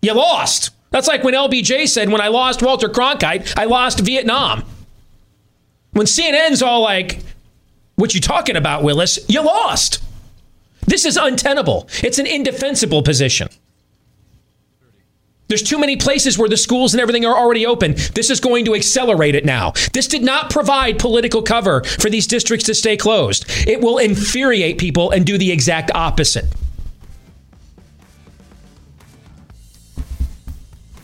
[0.01, 0.71] you lost.
[0.89, 4.63] That's like when LBJ said, when I lost Walter Cronkite, I lost Vietnam.
[5.93, 7.19] When CNN's all like,
[7.95, 9.19] what you talking about, Willis?
[9.29, 10.03] You lost.
[10.86, 11.88] This is untenable.
[12.03, 13.47] It's an indefensible position.
[15.47, 17.93] There's too many places where the schools and everything are already open.
[18.15, 19.73] This is going to accelerate it now.
[19.93, 23.45] This did not provide political cover for these districts to stay closed.
[23.67, 26.45] It will infuriate people and do the exact opposite.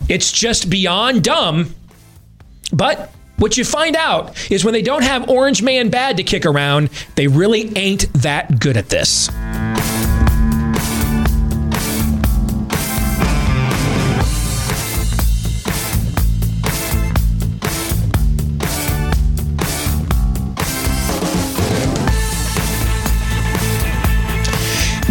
[0.08, 1.76] It's just beyond dumb.
[2.72, 6.46] But what you find out is when they don't have Orange Man Bad to kick
[6.46, 9.28] around, they really ain't that good at this.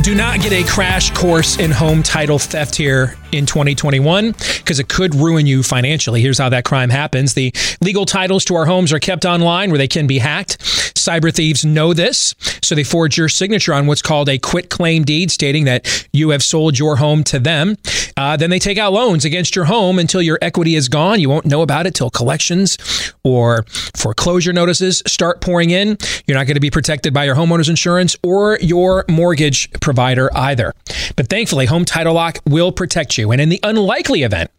[0.09, 4.89] Do not get a crash course in home title theft here in 2021 because it
[4.89, 6.19] could ruin you financially.
[6.19, 7.35] Here's how that crime happens.
[7.35, 10.57] The legal titles to our homes are kept online where they can be hacked.
[10.95, 15.03] Cyber thieves know this, so they forge your signature on what's called a quit claim
[15.03, 17.75] deed stating that you have sold your home to them.
[18.17, 21.19] Uh, then they take out loans against your home until your equity is gone.
[21.19, 23.63] You won't know about it till collections or
[23.95, 25.97] foreclosure notices start pouring in.
[26.27, 30.73] You're not going to be protected by your homeowner's insurance or your mortgage provider either.
[31.15, 33.31] But thankfully, Home Title Lock will protect you.
[33.31, 34.51] And in the unlikely event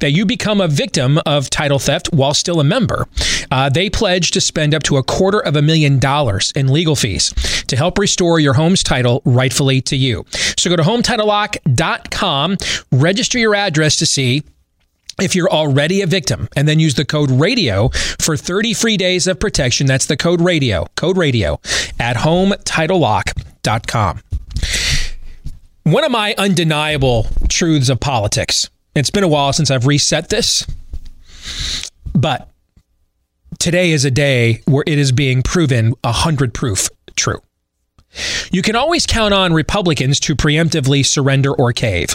[0.00, 3.06] that you become a victim of title theft while still a member,
[3.50, 6.96] uh, they pledge to spend up to a quarter of a million dollars in legal
[6.96, 7.32] fees
[7.68, 10.24] to help restore your home's title rightfully to you.
[10.58, 12.56] So go to HometitleLock.com,
[12.90, 14.42] register your address to see
[15.20, 17.88] if you're already a victim and then use the code radio
[18.20, 21.60] for 30 free days of protection that's the code radio code radio
[22.00, 24.20] at hometitlelock.com
[25.84, 30.66] one of my undeniable truths of politics it's been a while since I've reset this,
[32.14, 32.50] but
[33.58, 37.40] today is a day where it is being proven 100 proof true.
[38.50, 42.14] You can always count on Republicans to preemptively surrender or cave.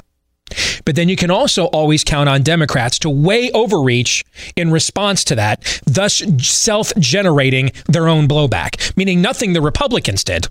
[0.85, 4.23] But then you can also always count on Democrats to way overreach
[4.55, 10.47] in response to that, thus self generating their own blowback, meaning nothing the Republicans did.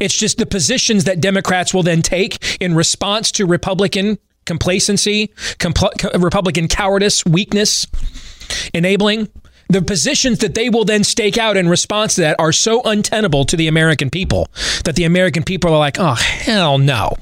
[0.00, 6.20] It's just the positions that Democrats will then take in response to Republican complacency, compl-
[6.20, 7.86] Republican cowardice, weakness,
[8.74, 9.28] enabling.
[9.68, 13.44] The positions that they will then stake out in response to that are so untenable
[13.44, 14.48] to the American people
[14.84, 17.14] that the American people are like, oh, hell no.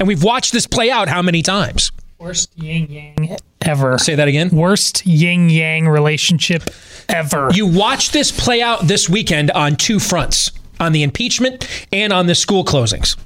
[0.00, 1.92] And we've watched this play out how many times?
[2.18, 3.98] Worst yin yang ever.
[3.98, 4.48] Say that again.
[4.50, 6.64] Worst yin yang relationship
[7.08, 7.50] ever.
[7.52, 12.26] You watch this play out this weekend on two fronts on the impeachment and on
[12.26, 13.16] the school closings.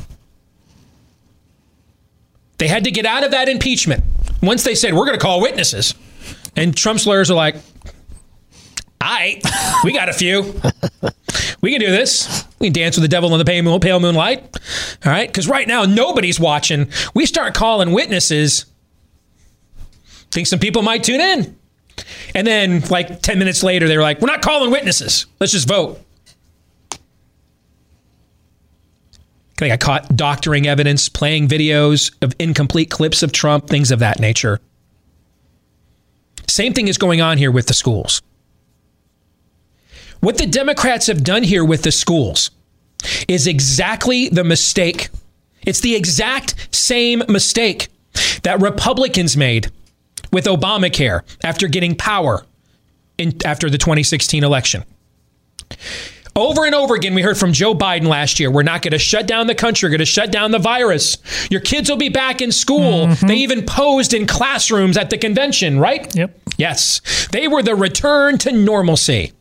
[2.58, 4.04] They had to get out of that impeachment
[4.42, 5.94] once they said, we're going to call witnesses.
[6.56, 7.56] And Trump's lawyers are like,
[9.00, 9.42] all right,
[9.84, 10.60] we got a few.
[11.60, 12.44] We can do this.
[12.58, 13.44] We can dance with the devil in the
[13.80, 14.56] pale, moonlight.
[15.04, 15.28] All right.
[15.28, 16.90] Because right now, nobody's watching.
[17.14, 18.66] We start calling witnesses.
[20.30, 21.56] Think some people might tune in.
[22.34, 25.26] And then, like 10 minutes later, they were like, we're not calling witnesses.
[25.40, 26.00] Let's just vote.
[29.58, 34.20] They got caught doctoring evidence, playing videos of incomplete clips of Trump, things of that
[34.20, 34.60] nature.
[36.46, 38.22] Same thing is going on here with the schools.
[40.20, 42.50] What the Democrats have done here with the schools
[43.28, 45.08] is exactly the mistake.
[45.62, 47.88] It's the exact same mistake
[48.42, 49.70] that Republicans made
[50.32, 52.44] with Obamacare after getting power
[53.16, 54.84] in, after the 2016 election.
[56.38, 58.98] Over and over again, we heard from Joe Biden last year we're not going to
[58.98, 61.18] shut down the country, we're going to shut down the virus.
[61.50, 63.08] Your kids will be back in school.
[63.08, 63.26] Mm-hmm.
[63.26, 66.14] They even posed in classrooms at the convention, right?
[66.14, 66.38] Yep.
[66.56, 67.28] Yes.
[67.32, 69.32] They were the return to normalcy.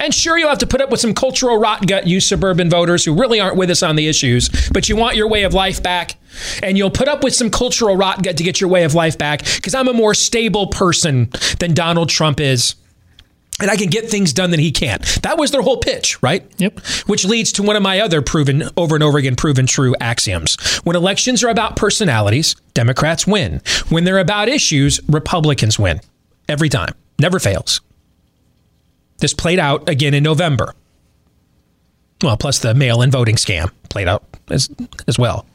[0.00, 3.04] And sure, you'll have to put up with some cultural rot gut, you suburban voters
[3.04, 5.82] who really aren't with us on the issues, but you want your way of life
[5.82, 6.14] back.
[6.62, 9.18] And you'll put up with some cultural rot gut to get your way of life
[9.18, 12.76] back because I'm a more stable person than Donald Trump is
[13.60, 15.02] and I can get things done that he can't.
[15.22, 16.48] That was their whole pitch, right?
[16.58, 16.80] Yep.
[17.06, 20.56] Which leads to one of my other proven over and over again proven true axioms.
[20.84, 23.60] When elections are about personalities, Democrats win.
[23.88, 26.00] When they're about issues, Republicans win.
[26.48, 26.94] Every time.
[27.18, 27.80] Never fails.
[29.18, 30.74] This played out again in November.
[32.22, 34.68] Well, plus the mail-in voting scam played out as
[35.06, 35.46] as well.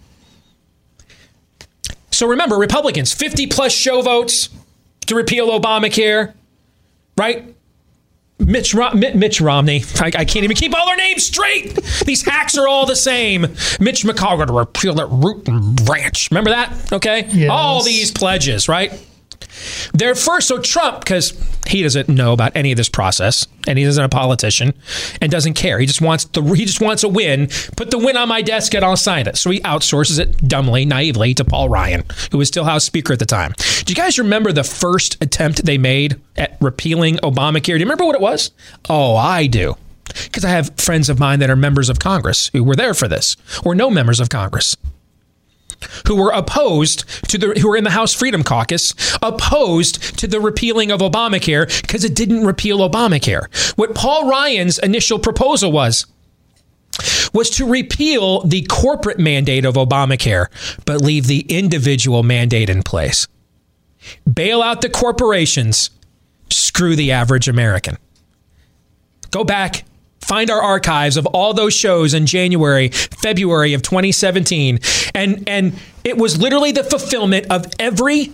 [2.11, 4.49] So remember, Republicans, 50 plus show votes
[5.07, 6.33] to repeal Obamacare,
[7.17, 7.52] right?
[8.39, 9.83] Mitch, Ro- Mitch Romney.
[9.99, 11.75] I, I, can't even keep all their names straight.
[12.05, 13.41] These hacks are all the same.
[13.79, 16.29] Mitch McConnell to repeal that root and branch.
[16.31, 16.91] Remember that?
[16.91, 17.27] Okay.
[17.31, 17.49] Yes.
[17.49, 18.91] All these pledges, right?
[19.93, 20.47] They're first.
[20.47, 21.33] So Trump, because
[21.67, 24.73] he doesn't know about any of this process, and he isn't a politician,
[25.21, 25.79] and doesn't care.
[25.79, 27.47] He just wants the he just wants a win.
[27.77, 29.37] Put the win on my desk, and I'll sign it.
[29.37, 33.19] So he outsources it dumbly, naively to Paul Ryan, who was still House Speaker at
[33.19, 33.53] the time.
[33.85, 37.63] Do you guys remember the first attempt they made at repealing Obamacare?
[37.63, 38.51] Do you remember what it was?
[38.89, 39.75] Oh, I do.
[40.25, 43.07] Because I have friends of mine that are members of Congress who were there for
[43.07, 44.75] this, or no members of Congress
[46.07, 50.39] who were opposed to the who were in the House Freedom Caucus opposed to the
[50.39, 53.53] repealing of Obamacare because it didn't repeal Obamacare.
[53.77, 56.05] What Paul Ryan's initial proposal was
[57.33, 60.47] was to repeal the corporate mandate of Obamacare
[60.85, 63.27] but leave the individual mandate in place.
[64.31, 65.89] Bail out the corporations,
[66.49, 67.97] screw the average American.
[69.31, 69.85] Go back
[70.23, 74.79] find our archives of all those shows in January, February of 2017,
[75.13, 78.33] and and it was literally the fulfillment of every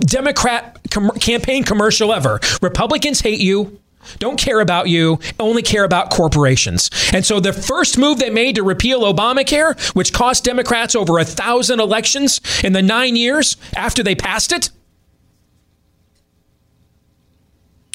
[0.00, 2.40] Democrat com- campaign commercial ever.
[2.62, 3.78] Republicans hate you.
[4.18, 6.88] Don't care about you, only care about corporations.
[7.12, 11.24] And so the first move they made to repeal Obamacare, which cost Democrats over a
[11.24, 14.70] thousand elections in the nine years after they passed it,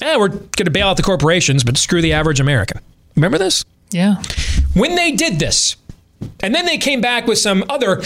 [0.03, 2.79] eh, we're going to bail out the corporations, but screw the average American.
[3.15, 3.63] Remember this?
[3.91, 4.21] Yeah.
[4.73, 5.75] When they did this,
[6.39, 8.01] and then they came back with some other,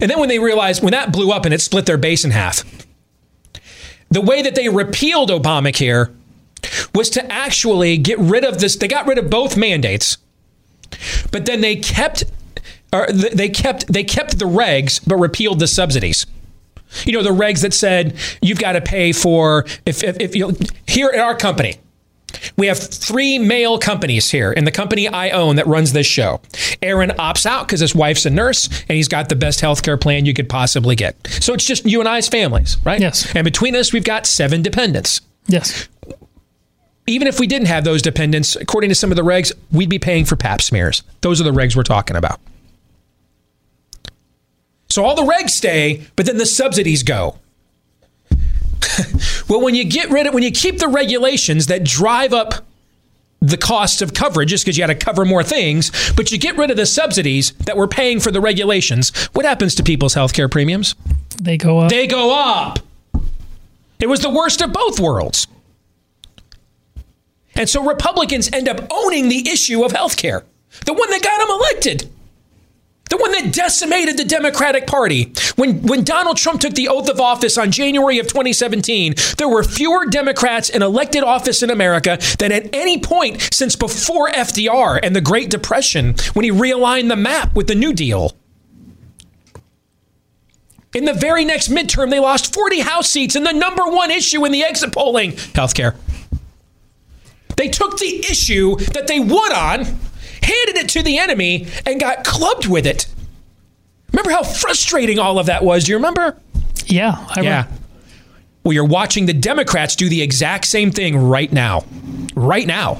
[0.00, 2.30] and then when they realized when that blew up and it split their base in
[2.30, 2.64] half,
[4.10, 6.14] the way that they repealed Obamacare
[6.94, 8.76] was to actually get rid of this.
[8.76, 10.16] They got rid of both mandates,
[11.30, 12.24] but then they kept,
[12.92, 16.26] or they kept, they kept the regs, but repealed the subsidies.
[17.04, 20.56] You know the regs that said you've got to pay for if if, if you
[20.86, 21.76] here at our company
[22.56, 26.40] we have three male companies here in the company I own that runs this show.
[26.82, 30.26] Aaron opts out because his wife's a nurse and he's got the best healthcare plan
[30.26, 31.16] you could possibly get.
[31.40, 33.00] So it's just you and I's families, right?
[33.00, 33.34] Yes.
[33.34, 35.20] And between us, we've got seven dependents.
[35.46, 35.88] Yes.
[37.06, 39.98] Even if we didn't have those dependents, according to some of the regs, we'd be
[39.98, 41.02] paying for pap smears.
[41.22, 42.38] Those are the regs we're talking about.
[44.90, 47.38] So all the regs stay, but then the subsidies go.
[49.48, 52.66] well, when you get rid of, when you keep the regulations that drive up
[53.40, 56.56] the cost of coverage just because you got to cover more things, but you get
[56.56, 60.50] rid of the subsidies that we're paying for the regulations, what happens to people's healthcare
[60.50, 60.94] premiums?
[61.40, 61.90] They go up.
[61.90, 62.80] They go up.
[64.00, 65.46] It was the worst of both worlds.
[67.54, 70.44] And so Republicans end up owning the issue of healthcare,
[70.84, 72.10] the one that got them elected
[73.08, 75.32] the one that decimated the Democratic Party.
[75.58, 79.64] When, when Donald Trump took the oath of office on January of 2017, there were
[79.64, 85.16] fewer Democrats in elected office in America than at any point since before FDR and
[85.16, 88.36] the Great Depression when he realigned the map with the New Deal.
[90.94, 94.44] In the very next midterm, they lost 40 House seats, and the number one issue
[94.44, 95.96] in the exit polling healthcare.
[97.56, 99.98] They took the issue that they would on
[100.48, 103.06] handed it to the enemy, and got clubbed with it.
[104.12, 105.84] Remember how frustrating all of that was?
[105.84, 106.36] Do you remember?
[106.86, 107.24] Yeah.
[107.28, 107.64] I yeah.
[107.64, 107.72] Remember.
[108.64, 111.84] Well, you're watching the Democrats do the exact same thing right now.
[112.34, 112.98] Right now.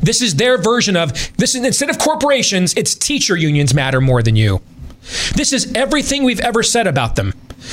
[0.00, 4.22] This is their version of this is instead of corporations, it's teacher unions matter more
[4.22, 4.60] than you.
[5.34, 7.32] This is everything we've ever said about them.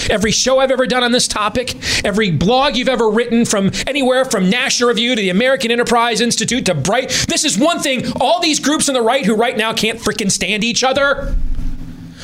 [0.09, 1.75] Every show I've ever done on this topic,
[2.05, 6.65] every blog you've ever written from anywhere from National Review to the American Enterprise Institute
[6.65, 7.09] to Bright.
[7.27, 10.31] This is one thing all these groups on the right who right now can't freaking
[10.31, 11.35] stand each other.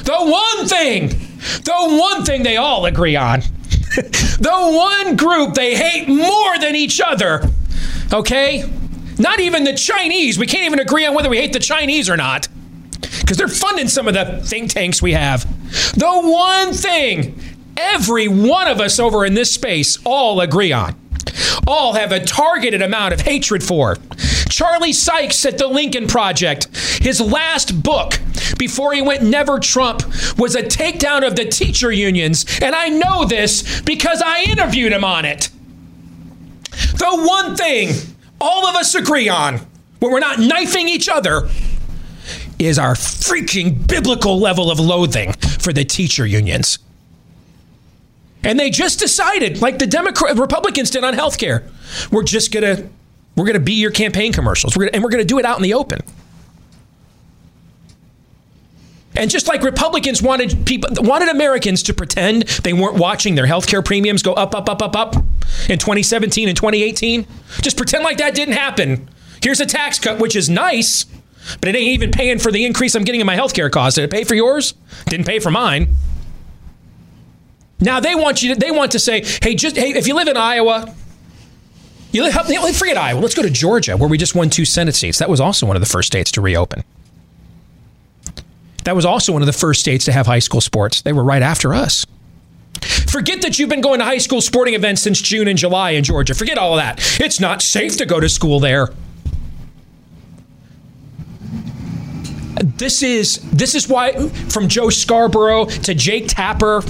[0.03, 3.41] The one thing, the one thing they all agree on,
[3.95, 7.43] the one group they hate more than each other,
[8.13, 8.63] okay?
[9.19, 10.37] Not even the Chinese.
[10.37, 12.47] We can't even agree on whether we hate the Chinese or not
[13.27, 15.43] because they're funding some of the think tanks we have.
[15.95, 17.37] The one thing
[17.77, 20.99] every one of us over in this space all agree on,
[21.67, 23.97] all have a targeted amount of hatred for.
[24.49, 26.67] Charlie Sykes at the Lincoln Project,
[27.01, 28.19] his last book
[28.57, 30.03] before he went Never Trump
[30.37, 32.45] was a takedown of the teacher unions.
[32.61, 35.49] And I know this because I interviewed him on it.
[36.71, 37.93] The one thing
[38.39, 39.59] all of us agree on
[39.99, 41.49] when we're not knifing each other
[42.59, 46.79] is our freaking biblical level of loathing for the teacher unions.
[48.47, 51.65] And they just decided, like the Democrat Republicans did on health care,
[52.11, 52.87] we're just gonna
[53.35, 54.77] we're gonna be your campaign commercials.
[54.77, 55.99] We're gonna, and we're gonna do it out in the open.
[59.17, 63.83] And just like Republicans wanted people wanted Americans to pretend they weren't watching their healthcare
[63.83, 65.15] premiums go up, up, up, up, up
[65.67, 67.27] in 2017 and 2018,
[67.61, 69.09] just pretend like that didn't happen.
[69.43, 71.05] Here's a tax cut, which is nice,
[71.59, 73.95] but it ain't even paying for the increase I'm getting in my healthcare costs.
[73.95, 74.73] Did it pay for yours?
[75.07, 75.97] Didn't pay for mine.
[77.79, 80.27] Now they want you to, they want to say, hey, just hey, if you live
[80.27, 80.93] in Iowa,
[82.11, 83.19] you live, forget Iowa.
[83.19, 85.19] Let's go to Georgia, where we just won two Senate seats.
[85.19, 86.83] That was also one of the first states to reopen.
[88.85, 91.01] That was also one of the first states to have high school sports.
[91.01, 92.05] They were right after us.
[92.81, 96.03] Forget that you've been going to high school sporting events since June and July in
[96.03, 96.33] Georgia.
[96.33, 97.19] Forget all of that.
[97.19, 98.89] It's not safe to go to school there.
[102.63, 106.81] This is this is why from Joe Scarborough to Jake Tapper,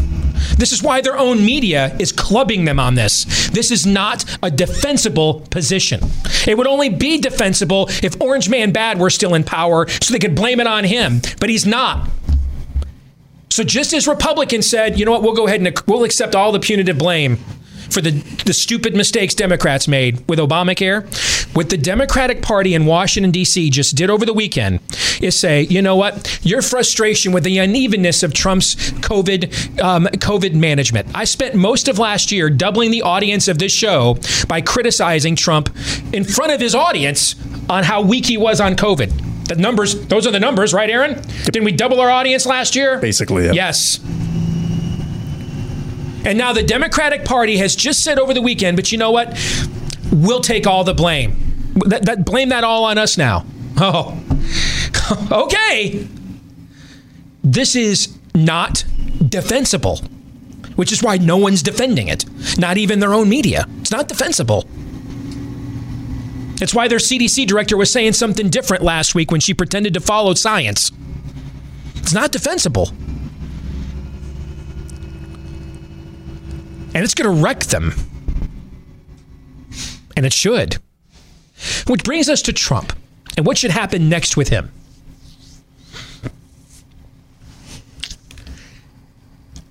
[0.58, 3.50] this is why their own media is clubbing them on this.
[3.50, 6.02] This is not a defensible position.
[6.48, 10.20] It would only be defensible if Orange Man Bad were still in power so they
[10.20, 12.10] could blame it on him, but he's not.
[13.50, 16.52] So just as Republicans said, you know what, we'll go ahead and we'll accept all
[16.52, 17.38] the punitive blame
[17.90, 18.12] for the,
[18.46, 21.06] the stupid mistakes Democrats made with Obamacare.
[21.58, 23.72] What the Democratic Party in Washington, D.C.
[23.72, 24.80] just did over the weekend
[25.20, 30.54] is say, you know what, your frustration with the unevenness of Trump's COVID, um, COVID
[30.54, 31.08] management.
[31.16, 35.76] I spent most of last year doubling the audience of this show by criticizing Trump
[36.14, 37.34] in front of his audience
[37.72, 39.48] on how weak he was on COVID.
[39.48, 41.20] The numbers, those are the numbers, right, Aaron?
[41.46, 43.00] Didn't we double our audience last year?
[43.00, 43.54] Basically, yeah.
[43.54, 43.98] Yes.
[46.24, 49.36] And now the Democratic Party has just said over the weekend, but you know what?
[50.12, 51.47] We'll take all the blame.
[51.86, 53.46] That, that blame that all on us now.
[53.78, 54.20] Oh,
[55.32, 56.08] okay.
[57.44, 58.84] This is not
[59.28, 59.98] defensible,
[60.76, 62.26] which is why no one's defending it.
[62.58, 63.66] Not even their own media.
[63.80, 64.66] It's not defensible.
[66.60, 70.00] It's why their CDC director was saying something different last week when she pretended to
[70.00, 70.92] follow science.
[71.96, 72.92] It's not defensible.
[76.98, 77.94] and it's going to wreck them.
[80.16, 80.78] And it should.
[81.88, 82.94] Which brings us to Trump
[83.36, 84.72] and what should happen next with him.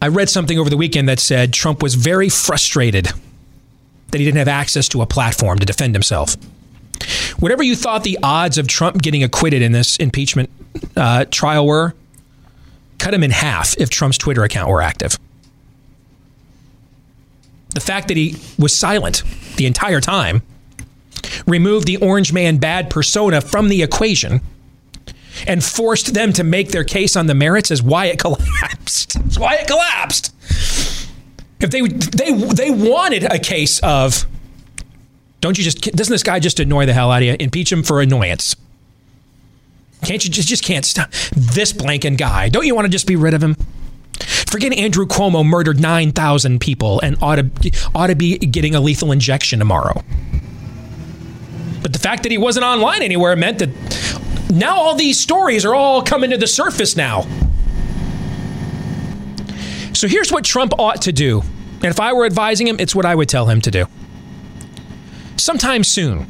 [0.01, 3.11] I read something over the weekend that said Trump was very frustrated
[4.11, 6.37] that he didn't have access to a platform to defend himself.
[7.39, 10.51] Whatever you thought the odds of Trump getting acquitted in this impeachment
[10.97, 11.95] uh, trial were,
[12.99, 15.19] cut him in half if Trump's Twitter account were active
[17.77, 19.23] the fact that he was silent
[19.57, 20.43] the entire time
[21.47, 24.41] removed the orange man bad persona from the equation
[25.47, 29.17] and forced them to make their case on the merits as why it collapsed.
[29.17, 30.35] It's why it collapsed.
[31.61, 34.27] If they they they wanted a case of
[35.41, 37.37] don't you just doesn't this guy just annoy the hell out of you?
[37.39, 38.57] Impeach him for annoyance.
[40.05, 42.49] Can't you just just can't stop this blanking guy?
[42.49, 43.57] Don't you want to just be rid of him?
[44.21, 49.13] Forget Andrew Cuomo murdered 9,000 people and ought to, ought to be getting a lethal
[49.13, 50.03] injection tomorrow.
[51.87, 55.73] But the fact that he wasn't online anywhere meant that now all these stories are
[55.73, 57.23] all coming to the surface now.
[59.93, 61.43] So here's what Trump ought to do.
[61.75, 63.87] And if I were advising him, it's what I would tell him to do.
[65.37, 66.27] Sometime soon,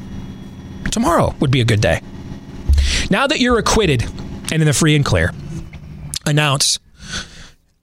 [0.91, 2.01] tomorrow would be a good day.
[3.09, 4.03] Now that you're acquitted
[4.51, 5.33] and in the free and clear,
[6.27, 6.77] announce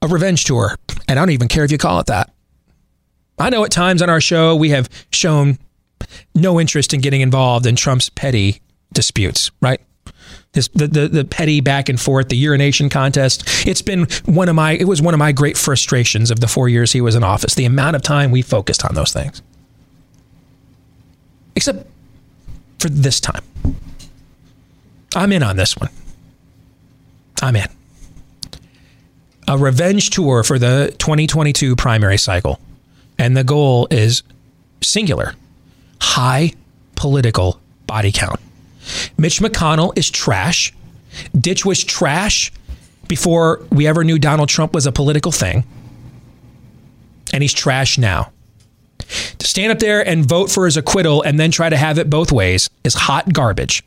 [0.01, 0.77] a revenge tour.
[1.09, 2.33] And I don't even care if you call it that.
[3.37, 5.57] I know at times on our show we have shown
[6.33, 8.61] no interest in getting involved in Trump's petty
[8.93, 9.81] disputes, right?
[10.53, 13.43] This, the, the the petty back and forth, the urination contest.
[13.67, 16.69] It's been one of my it was one of my great frustrations of the four
[16.69, 17.55] years he was in office.
[17.55, 19.41] The amount of time we focused on those things,
[21.55, 21.85] except
[22.79, 23.43] for this time.
[25.15, 25.89] I'm in on this one.
[27.41, 27.67] I'm in
[29.47, 32.59] a revenge tour for the 2022 primary cycle.
[33.17, 34.23] And the goal is
[34.81, 35.33] singular
[36.01, 36.53] high
[36.95, 38.39] political body count.
[39.17, 40.73] Mitch McConnell is trash.
[41.37, 42.51] Ditch was trash
[43.07, 45.65] before we ever knew Donald Trump was a political thing.
[47.33, 48.31] And he's trash now.
[48.99, 52.09] To stand up there and vote for his acquittal and then try to have it
[52.09, 53.83] both ways is hot garbage.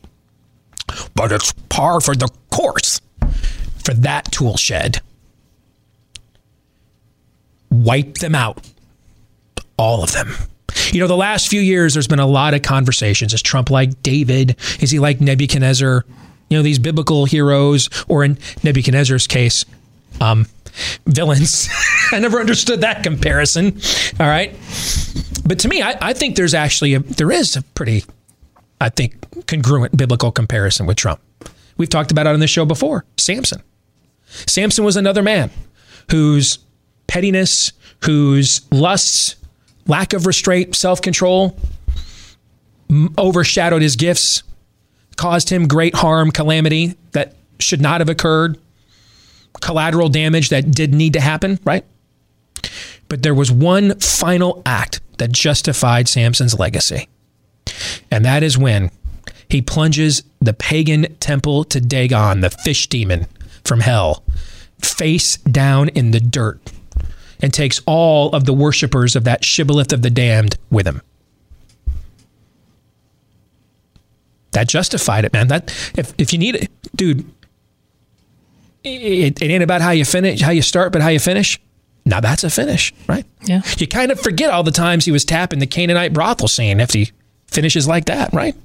[1.15, 3.01] But it's par for the course
[3.83, 5.01] for that tool shed
[7.69, 8.67] wipe them out.
[9.77, 10.35] All of them.
[10.91, 13.33] You know, the last few years, there's been a lot of conversations.
[13.33, 14.57] Is Trump like David?
[14.79, 16.05] Is he like Nebuchadnezzar?
[16.49, 19.65] You know, these biblical heroes, or in Nebuchadnezzar's case,
[20.19, 20.47] um,
[21.05, 21.69] villains.
[22.11, 23.79] I never understood that comparison.
[24.19, 24.51] All right.
[25.45, 28.03] But to me, I, I think there's actually a, there is a pretty,
[28.81, 29.15] I think,
[29.47, 31.21] congruent biblical comparison with Trump.
[31.77, 33.05] We've talked about it on this show before.
[33.17, 33.63] Samson.
[34.25, 35.49] Samson was another man
[36.11, 36.59] whose
[37.07, 37.71] pettiness,
[38.03, 39.35] whose lusts,
[39.89, 41.57] lack of restraint, self control
[43.17, 44.43] overshadowed his gifts,
[45.15, 48.57] caused him great harm, calamity that should not have occurred,
[49.61, 51.85] collateral damage that did need to happen, right?
[53.09, 57.07] But there was one final act that justified Samson's legacy.
[58.09, 58.91] And that is when
[59.49, 63.25] he plunges the pagan temple to Dagon, the fish demon
[63.63, 64.23] from hell,
[64.81, 66.59] face down in the dirt
[67.41, 71.01] and takes all of the worshippers of that shibboleth of the damned with him.
[74.51, 75.47] That justified it, man.
[75.47, 77.25] That if, if you need it, dude,
[78.83, 81.59] it, it ain't about how you finish, how you start, but how you finish.
[82.05, 83.25] Now that's a finish, right?
[83.43, 83.61] Yeah.
[83.77, 86.93] You kind of forget all the times he was tapping the Canaanite brothel scene if
[86.93, 87.11] he
[87.47, 88.55] finishes like that, right?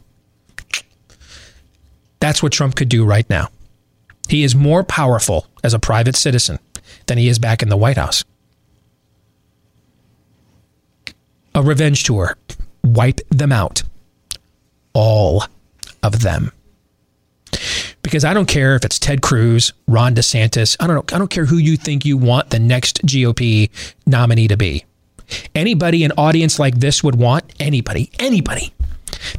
[2.21, 3.49] That's what Trump could do right now.
[4.29, 6.59] He is more powerful as a private citizen
[7.07, 8.25] than he is back in the White House.
[11.55, 12.37] A revenge tour.
[12.83, 13.83] Wipe them out.
[14.93, 15.45] All
[16.03, 16.53] of them.
[18.03, 21.31] Because I don't care if it's Ted Cruz, Ron DeSantis, I don't know, I don't
[21.31, 23.71] care who you think you want the next GOP
[24.07, 24.85] nominee to be.
[25.55, 28.75] Anybody an audience like this would want, anybody, anybody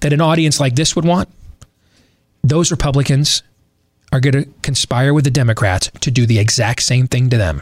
[0.01, 1.29] that an audience like this would want,
[2.43, 3.43] those Republicans
[4.11, 7.61] are going to conspire with the Democrats to do the exact same thing to them.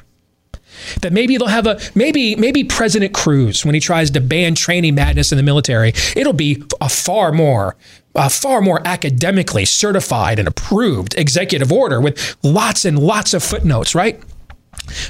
[1.02, 4.96] That maybe they'll have a maybe maybe President Cruz when he tries to ban training
[4.96, 7.76] madness in the military, it'll be a far more
[8.16, 13.96] a far more academically certified and approved executive order with lots and lots of footnotes,
[13.96, 14.22] right?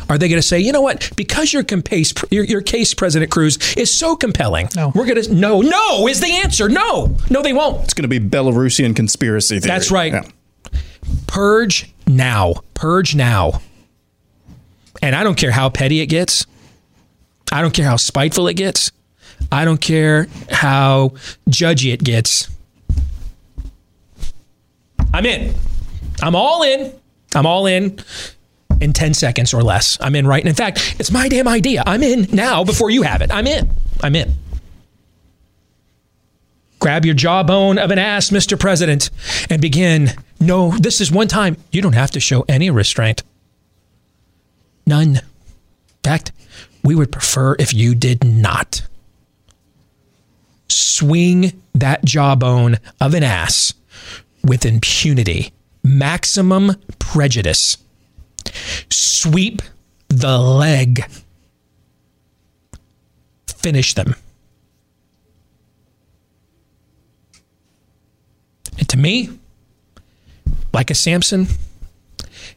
[0.10, 1.10] Are they going to say, you know what?
[1.16, 4.92] Because your case, your, your case, President Cruz, is so compelling, no.
[4.94, 6.70] we're going to no, no is the answer.
[6.70, 7.84] No, no, they won't.
[7.84, 9.68] It's going to be Belarusian conspiracy theory.
[9.68, 10.14] That's right.
[10.14, 10.80] Yeah.
[11.28, 12.56] Purge now.
[12.74, 13.62] Purge now.
[15.02, 16.46] And I don't care how petty it gets.
[17.52, 18.92] I don't care how spiteful it gets.
[19.52, 21.10] I don't care how
[21.50, 22.50] judgy it gets.
[25.14, 25.54] I'm in.
[26.22, 26.94] I'm all in.
[27.36, 28.00] I'm all in
[28.82, 29.98] in 10 seconds or less.
[30.02, 30.42] I'm in right.
[30.42, 31.84] And In fact, it's my damn idea.
[31.86, 33.32] I'm in now before you have it.
[33.32, 33.70] I'm in.
[34.02, 34.36] I'm in.
[36.80, 38.60] Grab your jawbone of an ass, Mr.
[38.60, 39.10] President,
[39.50, 40.10] and begin.
[40.42, 41.56] No, this is one time.
[41.72, 43.24] You don't have to show any restraint.
[44.86, 45.16] None.
[45.16, 45.22] In
[46.04, 46.32] fact,
[46.84, 48.82] we would prefer if you did not.
[50.68, 53.74] Swing that jawbone of an ass
[54.44, 55.54] with impunity,
[55.84, 57.78] maximum prejudice.
[58.90, 59.62] Sweep
[60.10, 61.06] the leg.
[63.48, 64.16] Finish them.
[68.78, 69.30] And to me,
[70.74, 71.48] like a Samson,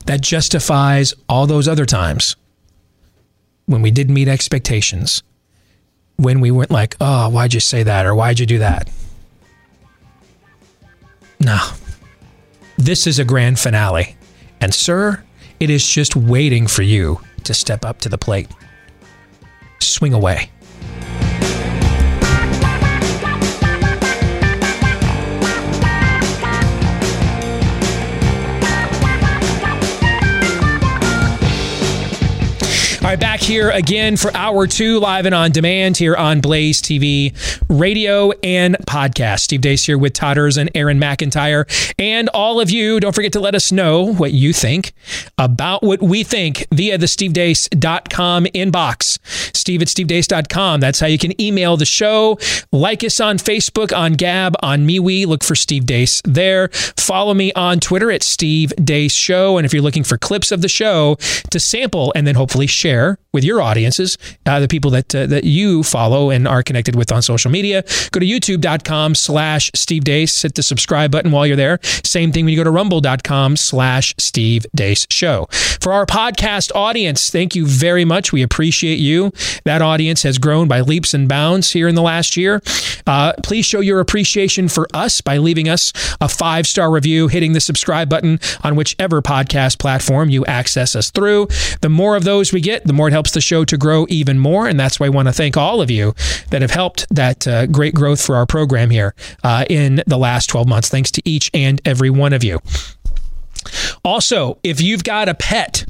[0.07, 2.37] that justifies all those other times
[3.67, 5.23] when we didn't meet expectations,
[6.17, 8.07] when we went like, oh, why'd you say that?
[8.07, 8.89] Or why'd you do that?
[11.41, 11.59] No.
[12.79, 14.17] This is a grand finale.
[14.61, 15.23] And, sir,
[15.61, 18.49] it is just waiting for you to step up to the plate.
[19.81, 20.51] Swing away.
[33.07, 36.83] All right, back here again for hour two, live and on demand here on Blaze
[36.83, 37.33] TV,
[37.69, 39.43] radio and podcast.
[39.43, 41.95] Steve Deace here with Todd and Aaron McIntyre.
[42.01, 44.93] And all of you, don't forget to let us know what you think
[45.39, 49.21] about what we think via the stevedeace.com inbox.
[49.57, 50.81] Steve at stevedeace.com.
[50.81, 52.41] That's how you can email the show.
[52.73, 55.29] Like us on Facebook, on Gab, on MeWe.
[55.29, 56.71] Look for Steve Deace there.
[56.97, 59.59] Follow me on Twitter at Steve Deace Show.
[59.59, 61.15] And if you're looking for clips of the show
[61.51, 64.17] to sample and then hopefully share, share with your audiences,
[64.47, 67.83] uh, the people that uh, that you follow and are connected with on social media.
[68.11, 70.43] Go to youtube.com slash Steve Deace.
[70.43, 71.79] Hit the subscribe button while you're there.
[71.83, 75.47] Same thing when you go to rumble.com slash Steve Deace Show.
[75.51, 78.33] For our podcast audience, thank you very much.
[78.33, 79.33] We appreciate you.
[79.65, 82.63] That audience has grown by leaps and bounds here in the last year.
[83.07, 87.53] Uh, please show your appreciation for us by leaving us a five star review, hitting
[87.53, 91.49] the subscribe button on whichever podcast platform you access us through.
[91.83, 94.39] The more of those we get, the more it helps the show to grow even
[94.39, 94.67] more.
[94.69, 96.15] And that's why I want to thank all of you
[96.51, 100.49] that have helped that uh, great growth for our program here uh, in the last
[100.49, 100.89] 12 months.
[100.89, 102.61] Thanks to each and every one of you.
[104.05, 105.85] Also, if you've got a pet,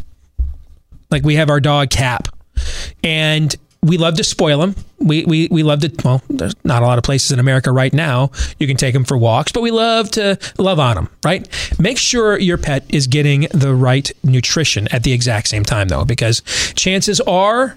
[1.10, 2.28] like we have our dog Cap,
[3.02, 3.54] and
[3.86, 4.74] we love to spoil them.
[4.98, 7.92] We, we, we love to, well, there's not a lot of places in America right
[7.92, 11.46] now you can take them for walks, but we love to love on them, right?
[11.78, 16.04] Make sure your pet is getting the right nutrition at the exact same time, though,
[16.04, 16.42] because
[16.74, 17.76] chances are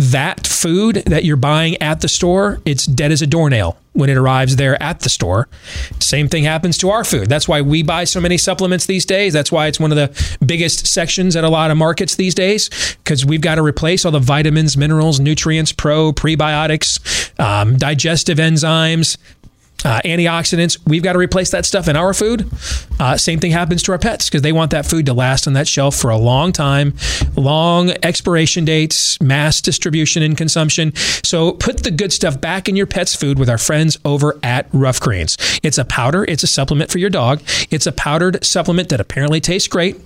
[0.00, 4.16] that food that you're buying at the store, it's dead as a doornail when it
[4.16, 5.46] arrives there at the store.
[5.98, 7.28] Same thing happens to our food.
[7.28, 9.34] That's why we buy so many supplements these days.
[9.34, 12.70] That's why it's one of the biggest sections at a lot of markets these days
[13.04, 19.18] because we've got to replace all the vitamins, minerals, nutrients, pro, prebiotics, um, digestive enzymes,
[19.84, 20.78] uh, antioxidants.
[20.86, 22.48] We've got to replace that stuff in our food.
[22.98, 25.54] Uh, same thing happens to our pets because they want that food to last on
[25.54, 26.94] that shelf for a long time,
[27.36, 30.94] long expiration dates, mass distribution and consumption.
[31.24, 34.68] So put the good stuff back in your pet's food with our friends over at
[34.72, 35.36] Ruff Greens.
[35.62, 37.40] It's a powder, it's a supplement for your dog.
[37.70, 39.96] It's a powdered supplement that apparently tastes great.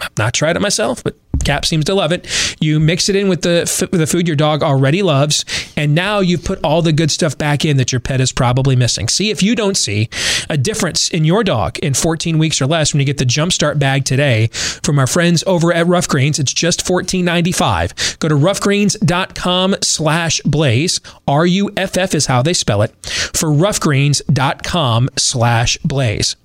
[0.00, 2.26] I've not tried it myself, but Cap seems to love it.
[2.60, 5.44] You mix it in with the the food your dog already loves,
[5.76, 8.76] and now you've put all the good stuff back in that your pet is probably
[8.76, 9.08] missing.
[9.08, 10.08] See if you don't see
[10.48, 13.78] a difference in your dog in 14 weeks or less when you get the Jumpstart
[13.78, 16.38] bag today from our friends over at Ruff Greens.
[16.38, 18.18] It's just $14.95.
[18.18, 21.00] Go to ruffgreens.com slash blaze.
[21.26, 26.36] R-U-F-F is how they spell it for ruffgreens.com slash blaze.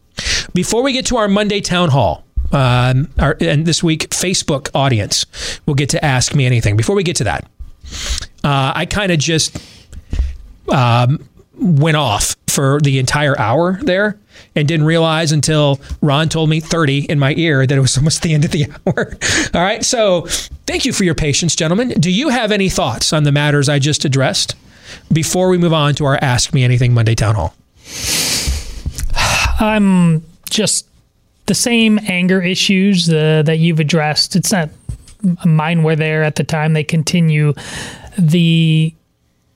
[0.53, 5.25] Before we get to our Monday town hall, um, our, and this week Facebook audience
[5.65, 6.77] will get to ask me anything.
[6.77, 7.45] Before we get to that,
[8.43, 9.57] uh, I kind of just
[10.69, 14.17] um, went off for the entire hour there
[14.55, 18.21] and didn't realize until Ron told me 30 in my ear that it was almost
[18.21, 19.17] the end of the hour.
[19.53, 19.83] All right.
[19.83, 20.21] So
[20.65, 21.89] thank you for your patience, gentlemen.
[21.89, 24.55] Do you have any thoughts on the matters I just addressed
[25.11, 27.53] before we move on to our Ask Me Anything Monday Town Hall?
[29.59, 30.88] I'm just
[31.49, 34.35] the same anger issues uh, that you've addressed.
[34.35, 34.69] It's not
[35.43, 36.73] mine were there at the time.
[36.73, 37.53] They continue
[38.19, 38.93] the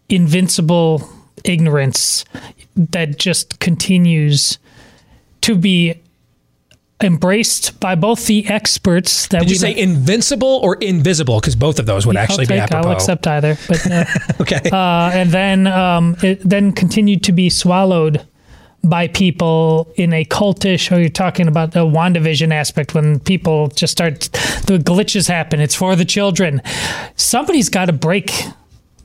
[0.09, 1.07] invincible
[1.45, 2.25] ignorance
[2.75, 4.57] that just continues
[5.41, 5.93] to be
[6.99, 11.39] embraced by both the experts that Did you say invincible or invisible?
[11.39, 12.89] Because both of those would actually take, be apropos.
[12.89, 13.55] I'll accept either.
[13.67, 14.05] But uh,
[14.41, 18.25] okay, uh, and then um, it then continued to be swallowed
[18.83, 23.93] by people in a cultish, or you're talking about the WandaVision aspect when people just
[23.93, 24.21] start,
[24.65, 25.59] the glitches happen.
[25.61, 26.61] It's for the children.
[27.15, 28.31] Somebody's got to break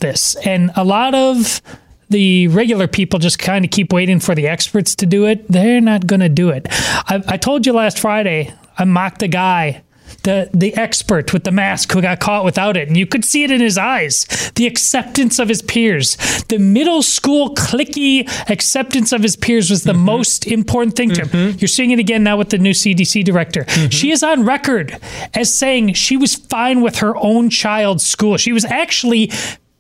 [0.01, 0.35] this.
[0.45, 1.63] And a lot of
[2.11, 5.47] the regular people just kind of keep waiting for the experts to do it.
[5.49, 6.67] They're not going to do it.
[6.71, 9.83] I, I told you last Friday, I mocked a guy
[10.25, 13.45] the the expert with the mask who got caught without it, and you could see
[13.45, 14.25] it in his eyes.
[14.55, 16.17] The acceptance of his peers,
[16.49, 20.03] the middle school cliquey acceptance of his peers was the mm-hmm.
[20.03, 21.29] most important thing to him.
[21.29, 21.59] Mm-hmm.
[21.59, 23.65] You're seeing it again now with the new CDC director.
[23.65, 23.89] Mm-hmm.
[23.91, 24.99] She is on record
[25.35, 28.37] as saying she was fine with her own child's school.
[28.37, 29.31] She was actually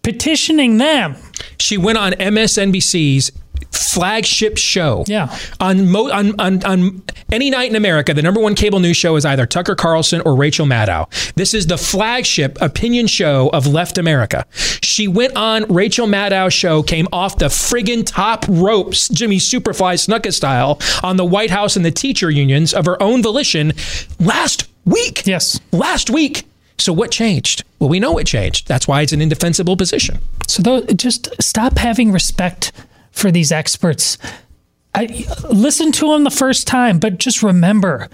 [0.03, 1.16] petitioning them.
[1.59, 3.32] She went on MSNBC's
[3.73, 5.05] flagship show.
[5.07, 5.37] Yeah.
[5.61, 7.03] On, mo- on on on
[7.33, 10.35] any night in America, the number one cable news show is either Tucker Carlson or
[10.35, 11.09] Rachel Maddow.
[11.35, 14.47] This is the flagship opinion show of left America.
[14.53, 20.33] She went on Rachel Maddow's show, came off the friggin' top ropes, Jimmy Superfly Snuka
[20.33, 23.73] style, on the White House and the teacher unions of her own volition
[24.19, 25.27] last week.
[25.27, 25.61] Yes.
[25.73, 26.45] Last week.
[26.79, 27.64] So what changed?
[27.81, 28.69] Well, we know it changed.
[28.69, 30.19] That's why it's an indefensible position.
[30.47, 32.73] So though, just stop having respect
[33.11, 34.19] for these experts.
[34.95, 38.09] I listen to them the first time, but just remember,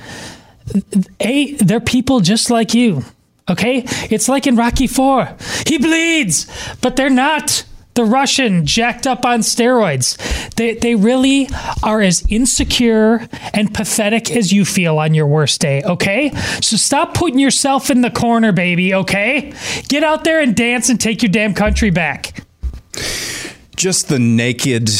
[1.20, 3.05] a they're people just like you.
[3.49, 5.36] Okay, it's like in Rocky Four.
[5.66, 6.47] He bleeds,
[6.80, 7.64] but they're not
[7.95, 10.16] the Russian jacked up on steroids.
[10.57, 11.49] They, they really
[11.82, 16.30] are as insecure and pathetic as you feel on your worst day, okay?
[16.61, 19.53] So stop putting yourself in the corner, baby, okay?
[19.88, 22.45] Get out there and dance and take your damn country back
[23.76, 24.90] just the naked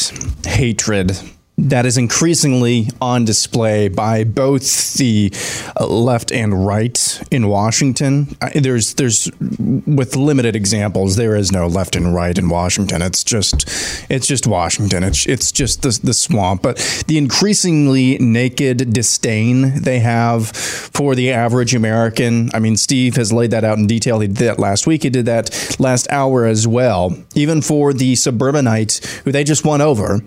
[0.45, 1.19] hatred
[1.57, 5.33] that is increasingly on display by both the
[5.79, 8.37] uh, left and right in Washington.
[8.55, 13.03] There's there's with limited examples there is no left and right in Washington.
[13.03, 13.69] It's just
[14.11, 15.05] it's just Washington.
[15.05, 16.63] It's it's just the the swamp.
[16.63, 22.51] But the increasingly naked disdain they have for the average American.
[22.53, 24.19] I mean, Steve has laid that out in detail.
[24.19, 25.05] He did that last week.
[25.05, 27.17] He did that last hour as well.
[27.37, 30.21] Even for the suburbanites who they just won over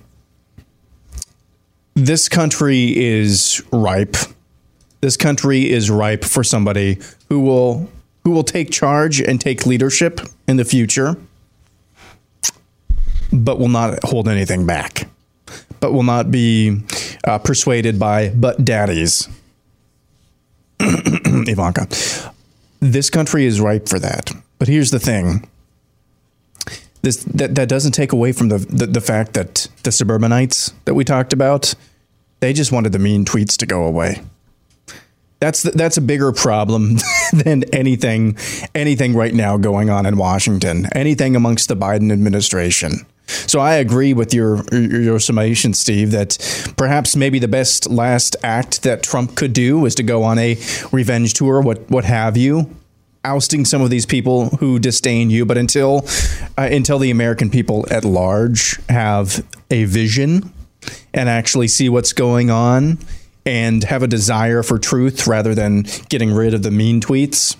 [1.98, 4.16] this country is ripe.
[5.02, 7.90] This country is ripe for somebody who will
[8.24, 11.16] who will take charge and take leadership in the future,
[13.34, 15.08] but will not hold anything back,
[15.80, 16.82] but will not be
[17.26, 19.28] uh, persuaded by but daddies.
[20.80, 21.88] Ivanka,
[22.80, 24.32] this country is ripe for that.
[24.60, 25.50] But here's the thing:
[27.02, 30.94] this that, that doesn't take away from the, the the fact that the suburbanites that
[30.94, 31.74] we talked about,
[32.40, 34.22] they just wanted the mean tweets to go away.
[35.40, 36.98] That's the, that's a bigger problem
[37.34, 38.38] than anything
[38.74, 40.88] anything right now going on in Washington.
[40.94, 43.06] Anything amongst the Biden administration.
[43.28, 46.38] So I agree with your your summation, Steve, that
[46.78, 50.58] perhaps maybe the best last act that Trump could do was to go on a
[50.92, 52.74] revenge tour, what what have you,
[53.24, 55.46] ousting some of these people who disdain you.
[55.46, 56.08] But until
[56.58, 60.52] uh, until the American people at large have a vision
[61.14, 63.00] and actually see what's going on
[63.46, 67.56] and have a desire for truth rather than getting rid of the mean tweets,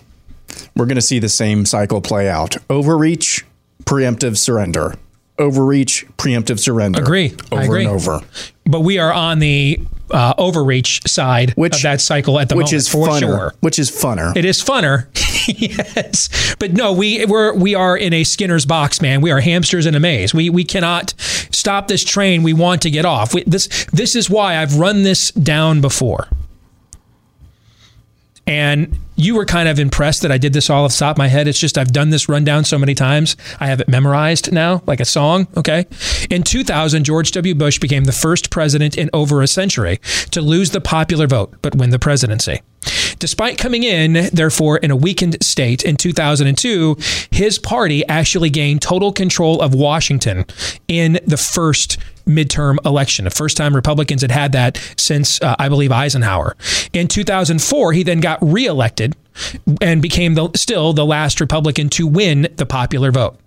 [0.76, 2.52] we're going to see the same cycle play out.
[2.70, 3.44] Overreach,
[3.86, 4.96] preemptive surrender
[5.38, 7.02] overreach, preemptive surrender.
[7.02, 7.36] Agree.
[7.52, 7.86] Over I agree.
[7.86, 8.22] and over.
[8.70, 9.80] But we are on the
[10.12, 12.66] uh, overreach side which, of that cycle at the moment.
[12.66, 13.54] which moment, is for funner, sure.
[13.60, 14.36] Which is funner.
[14.36, 15.08] It is funner,
[15.48, 16.56] yes.
[16.60, 19.22] But no, we we're we are in a Skinner's box, man.
[19.22, 20.34] We are hamsters in a maze.
[20.34, 22.44] We we cannot stop this train.
[22.44, 23.34] We want to get off.
[23.34, 26.28] We, this this is why I've run this down before.
[28.46, 31.18] And you were kind of impressed that I did this all off the top of
[31.18, 31.48] my head.
[31.48, 33.36] It's just I've done this rundown so many times.
[33.60, 35.48] I have it memorized now, like a song.
[35.58, 35.86] Okay.
[36.30, 37.56] In 2000, George W.
[37.56, 40.00] Bush became the first president in over a century
[40.32, 42.62] to lose the popular vote, but win the presidency.
[43.20, 46.98] Despite coming in, therefore, in a weakened state in 2002,
[47.32, 50.46] his party actually gained total control of Washington
[50.88, 53.26] in the first midterm election.
[53.26, 56.56] The first time Republicans had had that since, uh, I believe, Eisenhower.
[56.94, 59.16] In 2004, he then got reelected
[59.82, 63.40] and became the, still the last Republican to win the popular vote.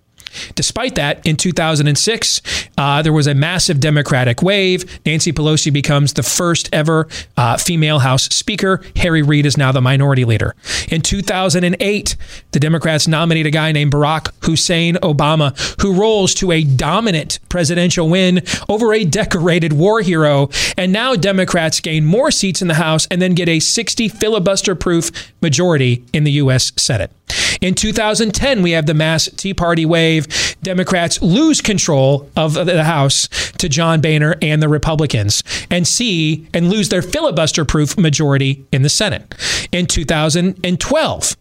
[0.55, 2.41] Despite that, in 2006,
[2.77, 4.99] uh, there was a massive Democratic wave.
[5.05, 7.07] Nancy Pelosi becomes the first ever
[7.37, 8.81] uh, female House Speaker.
[8.95, 10.55] Harry Reid is now the minority leader.
[10.89, 12.15] In 2008,
[12.51, 18.09] the Democrats nominate a guy named Barack Hussein Obama, who rolls to a dominant presidential
[18.09, 20.49] win over a decorated war hero.
[20.77, 24.75] And now Democrats gain more seats in the House and then get a 60 filibuster
[24.75, 25.11] proof
[25.41, 26.71] majority in the U.S.
[26.77, 27.11] Senate.
[27.61, 30.27] In 2010, we have the mass Tea Party wave.
[30.63, 33.27] Democrats lose control of the House
[33.59, 38.81] to John Boehner and the Republicans and see and lose their filibuster proof majority in
[38.81, 39.35] the Senate.
[39.71, 41.37] In 2012,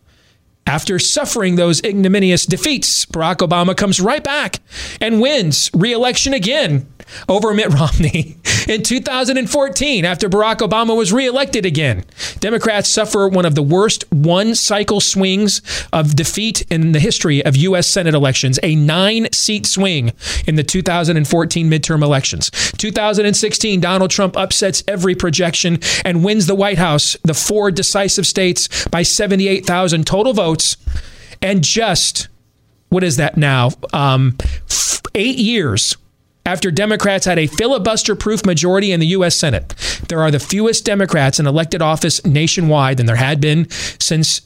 [0.70, 4.60] after suffering those ignominious defeats, Barack Obama comes right back
[5.00, 6.86] and wins re election again
[7.28, 8.36] over Mitt Romney
[8.68, 12.04] in 2014 after Barack Obama was reelected again.
[12.38, 15.60] Democrats suffer one of the worst one cycle swings
[15.92, 17.86] of defeat in the history of U.S.
[17.86, 20.12] Senate elections, a nine seat swing
[20.46, 22.50] in the 2014 midterm elections.
[22.78, 28.86] 2016, Donald Trump upsets every projection and wins the White House, the four decisive states,
[28.88, 30.59] by 78,000 total votes.
[31.42, 32.28] And just,
[32.88, 33.70] what is that now?
[33.92, 34.36] Um,
[35.14, 35.96] eight years
[36.46, 39.36] after Democrats had a filibuster proof majority in the U.S.
[39.36, 39.74] Senate.
[40.08, 44.40] There are the fewest Democrats in elected office nationwide than there had been since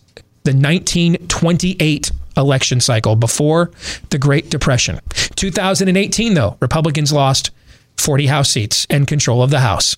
[0.44, 3.70] the 1928 election cycle before
[4.10, 5.00] the Great Depression.
[5.36, 7.50] 2018, though, Republicans lost
[7.96, 9.96] 40 House seats and control of the House.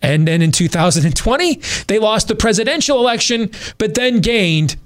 [0.00, 4.76] And then in 2020, they lost the presidential election, but then gained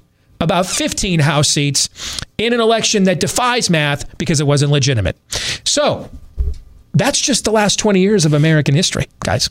[0.43, 1.89] about 15 House seats
[2.37, 5.17] in an election that defies math because it wasn't legitimate.
[5.65, 6.11] So,
[6.95, 9.49] that's just the last 20 years of American history, guys.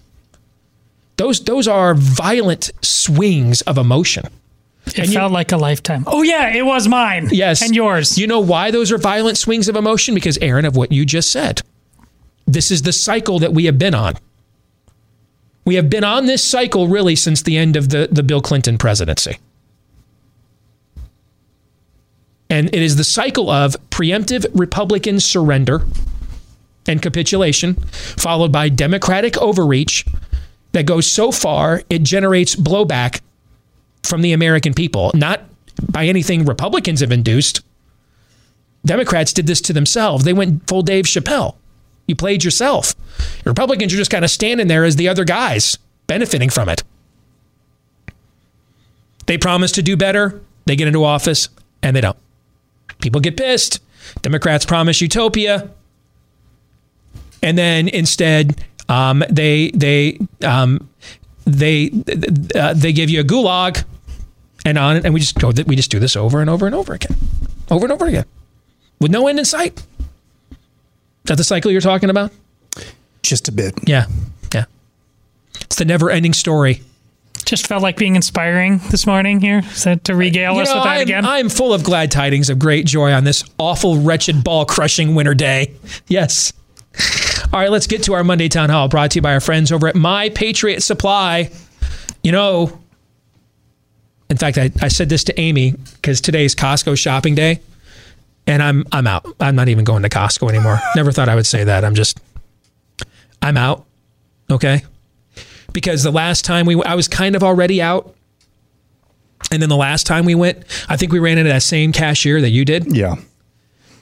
[1.17, 4.25] Those those are violent swings of emotion.
[4.87, 6.03] It and felt you, like a lifetime.
[6.07, 7.29] Oh yeah, it was mine.
[7.31, 7.61] Yes.
[7.61, 8.17] And yours.
[8.17, 10.15] You know why those are violent swings of emotion?
[10.15, 11.61] Because Aaron of what you just said.
[12.47, 14.15] This is the cycle that we have been on.
[15.63, 18.79] We have been on this cycle really since the end of the, the Bill Clinton
[18.79, 19.37] presidency.
[22.51, 25.83] And it is the cycle of preemptive Republican surrender
[26.85, 30.05] and capitulation, followed by democratic overreach
[30.73, 33.21] that goes so far it generates blowback
[34.03, 35.43] from the American people, not
[35.89, 37.61] by anything Republicans have induced.
[38.85, 40.25] Democrats did this to themselves.
[40.25, 41.55] They went full Dave Chappelle.
[42.05, 42.95] You played yourself.
[43.45, 46.83] Republicans are just kind of standing there as the other guys benefiting from it.
[49.27, 51.47] They promise to do better, they get into office,
[51.81, 52.17] and they don't.
[53.01, 53.79] People get pissed.
[54.21, 55.69] Democrats promise utopia,
[57.43, 60.89] and then instead um, they they um,
[61.45, 61.91] they
[62.55, 63.83] uh, they give you a gulag,
[64.65, 66.93] and on and we just go we just do this over and over and over
[66.93, 67.15] again,
[67.69, 68.25] over and over again,
[68.99, 69.79] with no end in sight.
[69.79, 69.85] Is
[71.25, 72.31] that the cycle you're talking about?
[73.21, 73.75] Just a bit.
[73.87, 74.07] Yeah,
[74.53, 74.65] yeah.
[75.61, 76.81] It's the never-ending story
[77.51, 80.83] Just felt like being inspiring this morning here so to regale You us know, with
[80.85, 81.25] that I'm, again.
[81.25, 85.33] I'm full of glad tidings of great joy on this awful, wretched, ball crushing winter
[85.33, 85.73] day.
[86.07, 86.53] Yes.
[87.51, 89.69] All right, let's get to our Monday Town Hall brought to you by our friends
[89.69, 91.51] over at My Patriot Supply.
[92.23, 92.79] You know,
[94.29, 97.59] in fact, I, I said this to Amy because today's Costco shopping day,
[98.47, 99.25] and I'm I'm out.
[99.41, 100.79] I'm not even going to Costco anymore.
[100.95, 101.83] Never thought I would say that.
[101.83, 102.17] I'm just
[103.41, 103.85] I'm out.
[104.49, 104.83] Okay,
[105.74, 108.15] because the last time we I was kind of already out,
[109.51, 112.41] and then the last time we went, I think we ran into that same cashier
[112.41, 112.95] that you did.
[112.95, 113.15] Yeah.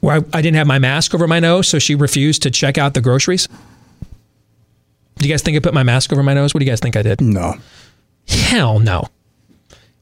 [0.01, 2.77] Where I, I didn't have my mask over my nose, so she refused to check
[2.77, 3.47] out the groceries.
[5.17, 6.53] Do you guys think I put my mask over my nose?
[6.53, 7.19] What do you guys think I did?
[7.19, 7.55] No.
[8.27, 9.03] Hell no.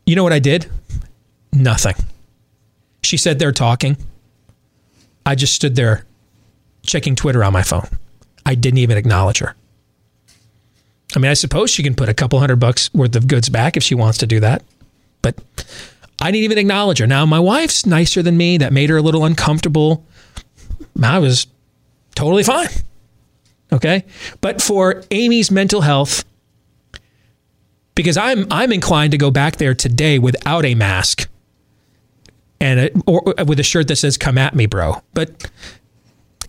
[0.06, 0.70] You know what I did?
[1.52, 1.96] Nothing.
[3.04, 3.98] She said they're talking.
[5.26, 6.06] I just stood there
[6.84, 7.88] checking Twitter on my phone.
[8.46, 9.56] I didn't even acknowledge her.
[11.18, 13.76] I mean, I suppose she can put a couple hundred bucks worth of goods back
[13.76, 14.62] if she wants to do that.
[15.24, 15.36] But
[16.22, 17.08] I didn't even acknowledge her.
[17.08, 18.58] Now, my wife's nicer than me.
[18.58, 20.06] That made her a little uncomfortable.
[21.02, 21.48] I was
[22.14, 22.68] totally fine.
[23.74, 24.06] Okay.
[24.42, 26.24] But for Amy's mental health,
[27.96, 31.28] because I'm I'm inclined to go back there today without a mask
[32.62, 35.50] and a, or, or with a shirt that says "Come at me, bro." But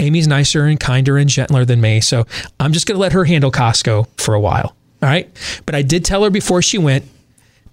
[0.00, 2.26] Amy's nicer and kinder and gentler than me, so
[2.60, 4.74] I'm just going to let her handle Costco for a while.
[5.02, 5.28] All right.
[5.66, 7.04] But I did tell her before she went,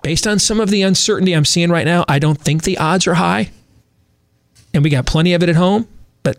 [0.04, 3.08] based on some of the uncertainty I'm seeing right now, I don't think the odds
[3.08, 3.52] are high.
[4.74, 5.88] And we got plenty of it at home.
[6.24, 6.38] But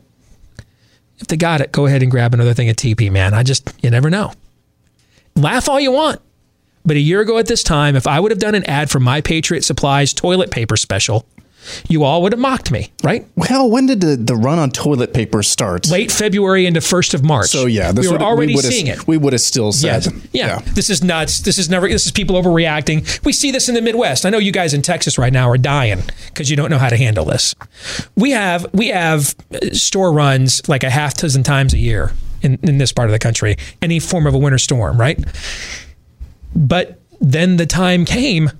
[1.18, 3.34] if they got it, go ahead and grab another thing of TP, man.
[3.34, 4.32] I just, you never know.
[5.34, 6.20] Laugh all you want.
[6.84, 9.00] But a year ago at this time, if I would have done an ad for
[9.00, 11.26] My Patriot Supplies toilet paper special,
[11.88, 13.26] you all would have mocked me, right?
[13.36, 15.88] Well, when did the, the run on toilet paper start?
[15.88, 17.48] Late February into 1st of March.
[17.48, 19.06] So yeah, we were already would've- seeing it.
[19.06, 20.28] We would have still said, Yes.
[20.32, 20.58] Yeah.
[20.74, 21.40] This is nuts.
[21.40, 21.88] This is never.
[21.88, 23.24] This is people overreacting.
[23.24, 24.26] We see this in the Midwest.
[24.26, 26.88] I know you guys in Texas right now are dying because you don't know how
[26.88, 27.54] to handle this.
[28.16, 32.12] We have we have uh, store runs like a half dozen times a year
[32.42, 33.56] in, in this part of the country.
[33.82, 35.18] Any form of a winter storm, right?
[36.54, 38.50] But then the time came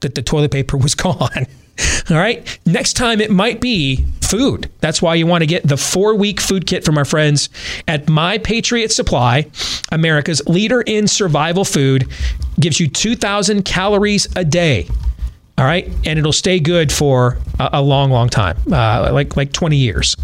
[0.00, 1.46] that the toilet paper was gone.
[2.10, 2.58] All right.
[2.66, 4.70] Next time it might be food.
[4.80, 7.48] That's why you want to get the four week food kit from our friends
[7.88, 9.46] at My Patriot Supply,
[9.92, 12.06] America's leader in survival food.
[12.60, 14.88] Gives you 2,000 calories a day.
[15.56, 15.86] All right.
[16.04, 20.16] And it'll stay good for a, long, long time, uh, like, like 20 years.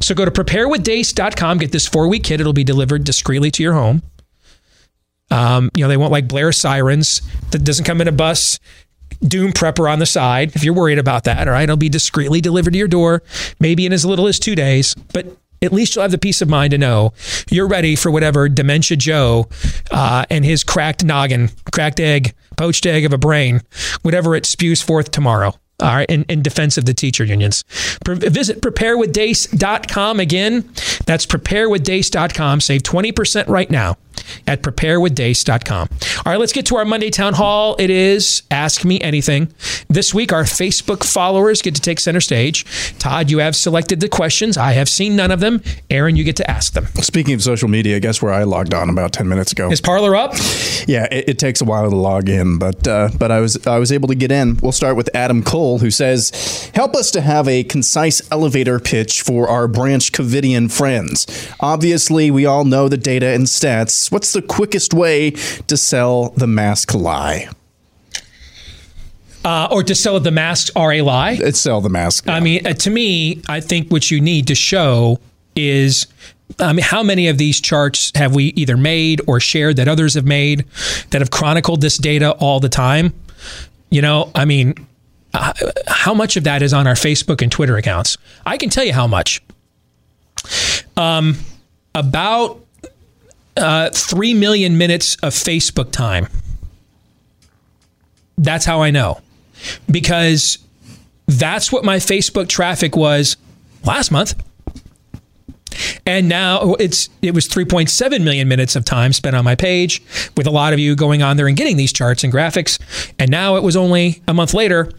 [0.00, 2.40] So go to preparewithdeace.com, get this four week kit.
[2.40, 4.02] It'll be delivered discreetly to your home.
[5.30, 8.58] Um, you know, they won't like Blair sirens that doesn't come in a bus.
[9.22, 11.46] Doom prepper on the side if you're worried about that.
[11.48, 11.62] All right.
[11.62, 13.22] It'll be discreetly delivered to your door,
[13.60, 15.26] maybe in as little as two days, but
[15.62, 17.12] at least you'll have the peace of mind to know
[17.50, 19.48] you're ready for whatever Dementia Joe
[19.90, 23.60] uh, and his cracked noggin, cracked egg, poached egg of a brain,
[24.02, 25.54] whatever it spews forth tomorrow.
[25.80, 27.64] All right, in, in defense of the teacher unions.
[28.04, 30.60] Pre- visit preparewithdeace.com again.
[31.06, 32.60] That's preparewithdeace.com.
[32.60, 33.96] Save 20% right now
[34.46, 35.88] at preparewithdeace.com.
[36.24, 37.76] All right, let's get to our Monday Town Hall.
[37.78, 39.52] It is Ask Me Anything.
[39.88, 42.64] This week, our Facebook followers get to take center stage.
[42.98, 44.56] Todd, you have selected the questions.
[44.56, 45.62] I have seen none of them.
[45.90, 46.86] Aaron, you get to ask them.
[46.86, 49.70] Speaking of social media, guess where I logged on about ten minutes ago?
[49.70, 50.32] Is Parler up?
[50.86, 53.78] Yeah, it, it takes a while to log in, but uh, but I was I
[53.78, 54.58] was able to get in.
[54.62, 59.22] We'll start with Adam Cole, who says, "Help us to have a concise elevator pitch
[59.22, 61.26] for our Branch Covidian friends.
[61.60, 64.01] Obviously, we all know the data and stats.
[64.10, 67.48] What's the quickest way to sell the mask lie?
[69.44, 71.32] Uh, or to sell the masks are a lie?
[71.32, 72.28] It's sell the mask.
[72.28, 75.20] I mean, uh, to me, I think what you need to show
[75.56, 76.06] is.
[76.58, 80.14] I mean, how many of these charts have we either made or shared that others
[80.14, 80.66] have made
[81.10, 83.14] that have chronicled this data all the time?
[83.88, 84.74] You know, I mean,
[85.32, 85.54] uh,
[85.86, 88.18] how much of that is on our Facebook and Twitter accounts?
[88.44, 89.40] I can tell you how much.
[90.96, 91.38] Um,
[91.94, 92.61] about
[93.56, 96.28] uh, 3 million minutes of Facebook time.
[98.38, 99.20] That's how I know.
[99.90, 100.58] Because
[101.26, 103.36] that's what my Facebook traffic was
[103.84, 104.34] last month.
[106.04, 110.02] And now it's it was 3.7 million minutes of time spent on my page
[110.36, 112.78] with a lot of you going on there and getting these charts and graphics.
[113.18, 114.92] And now it was only a month later,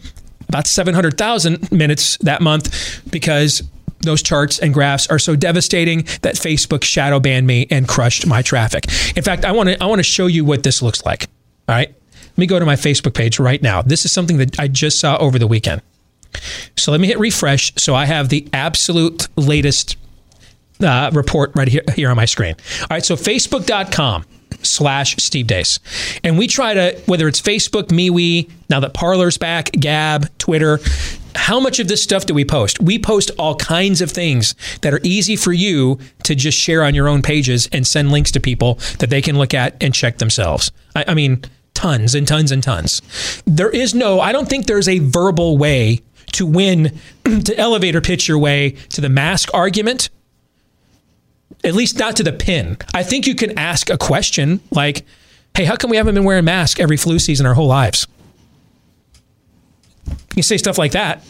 [0.48, 3.62] about 700,000 minutes that month because
[4.00, 8.42] those charts and graphs are so devastating that Facebook shadow banned me and crushed my
[8.42, 8.86] traffic.
[9.16, 11.26] In fact, I want to I want to show you what this looks like.
[11.68, 11.88] All right?
[11.88, 13.82] Let me go to my Facebook page right now.
[13.82, 15.82] This is something that I just saw over the weekend.
[16.76, 19.96] So let me hit refresh so I have the absolute latest
[20.82, 22.56] uh, report right here, here on my screen.
[22.82, 24.24] All right, so facebook.com.
[24.62, 25.78] slash Steve Deace.
[26.22, 30.78] And we try to, whether it's Facebook, MeWe, now that Parler's back, Gab, Twitter,
[31.34, 32.80] how much of this stuff do we post?
[32.80, 36.94] We post all kinds of things that are easy for you to just share on
[36.94, 40.18] your own pages and send links to people that they can look at and check
[40.18, 40.70] themselves.
[40.94, 41.42] I, I mean,
[41.74, 43.02] tons and tons and tons.
[43.46, 46.00] There is no, I don't think there's a verbal way
[46.32, 50.10] to win, to elevator pitch your way to the mask argument.
[51.64, 52.76] At least not to the pin.
[52.92, 55.04] I think you can ask a question like,
[55.54, 58.06] hey, how come we haven't been wearing masks every flu season our whole lives?
[60.36, 61.24] You say stuff like that.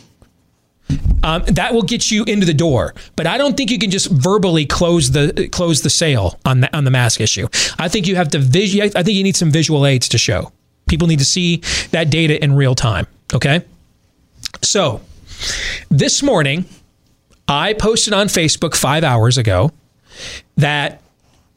[1.22, 4.10] Um, that will get you into the door, but I don't think you can just
[4.10, 7.48] verbally close the close the sale on the on the mask issue.
[7.78, 10.52] I think you have to I think you need some visual aids to show.
[10.86, 11.62] People need to see
[11.92, 13.06] that data in real time.
[13.32, 13.62] Okay,
[14.60, 15.00] so
[15.88, 16.66] this morning
[17.48, 19.72] I posted on Facebook five hours ago
[20.56, 21.00] that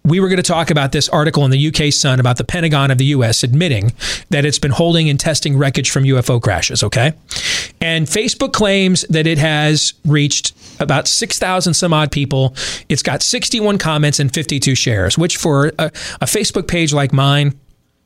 [0.08, 2.92] we were going to talk about this article in the UK Sun about the Pentagon
[2.92, 3.92] of the US admitting
[4.30, 7.14] that it's been holding and testing wreckage from UFO crashes, okay?
[7.82, 12.56] And Facebook claims that it has reached about 6,000 some odd people.
[12.88, 15.88] It's got 61 comments and 52 shares, which for a,
[16.22, 17.60] a Facebook page like mine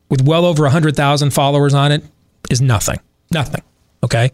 [0.08, 2.02] with well over 100,000 followers on it
[2.50, 2.98] is nothing.
[3.30, 3.62] Nothing,
[4.02, 4.32] okay?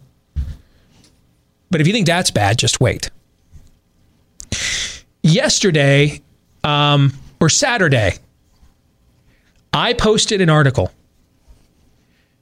[1.70, 3.10] But if you think that's bad, just wait.
[5.22, 6.22] Yesterday,
[6.64, 8.14] um, or Saturday,
[9.72, 10.92] I posted an article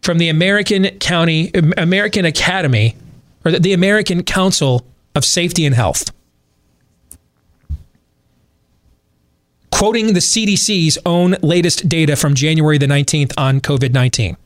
[0.03, 2.97] from the American County American Academy
[3.45, 6.13] or the American Council of Safety and Health.
[9.73, 14.37] Quoting the CDC's own latest data from January the 19th on COVID 19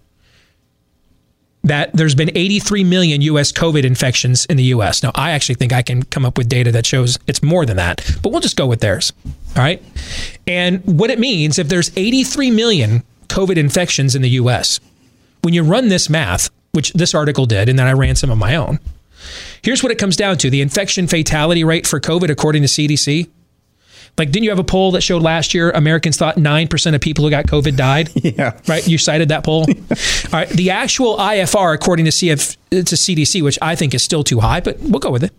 [1.64, 5.02] that there's been 83 million US COVID infections in the US.
[5.02, 7.76] Now, I actually think I can come up with data that shows it's more than
[7.76, 9.12] that, but we'll just go with theirs.
[9.56, 9.82] All right.
[10.46, 14.80] And what it means, if there's 83 million COVID infections in the US,
[15.42, 18.38] when you run this math, which this article did, and then I ran some of
[18.38, 18.78] my own,
[19.62, 23.28] here's what it comes down to the infection fatality rate for COVID, according to CDC,
[24.18, 27.24] like, didn't you have a poll that showed last year Americans thought 9% of people
[27.24, 28.10] who got COVID died?
[28.22, 28.58] Yeah.
[28.68, 28.86] Right?
[28.86, 29.62] You cited that poll?
[29.68, 30.48] All right.
[30.48, 34.60] The actual IFR, according to, CF, to CDC, which I think is still too high,
[34.60, 35.32] but we'll go with it,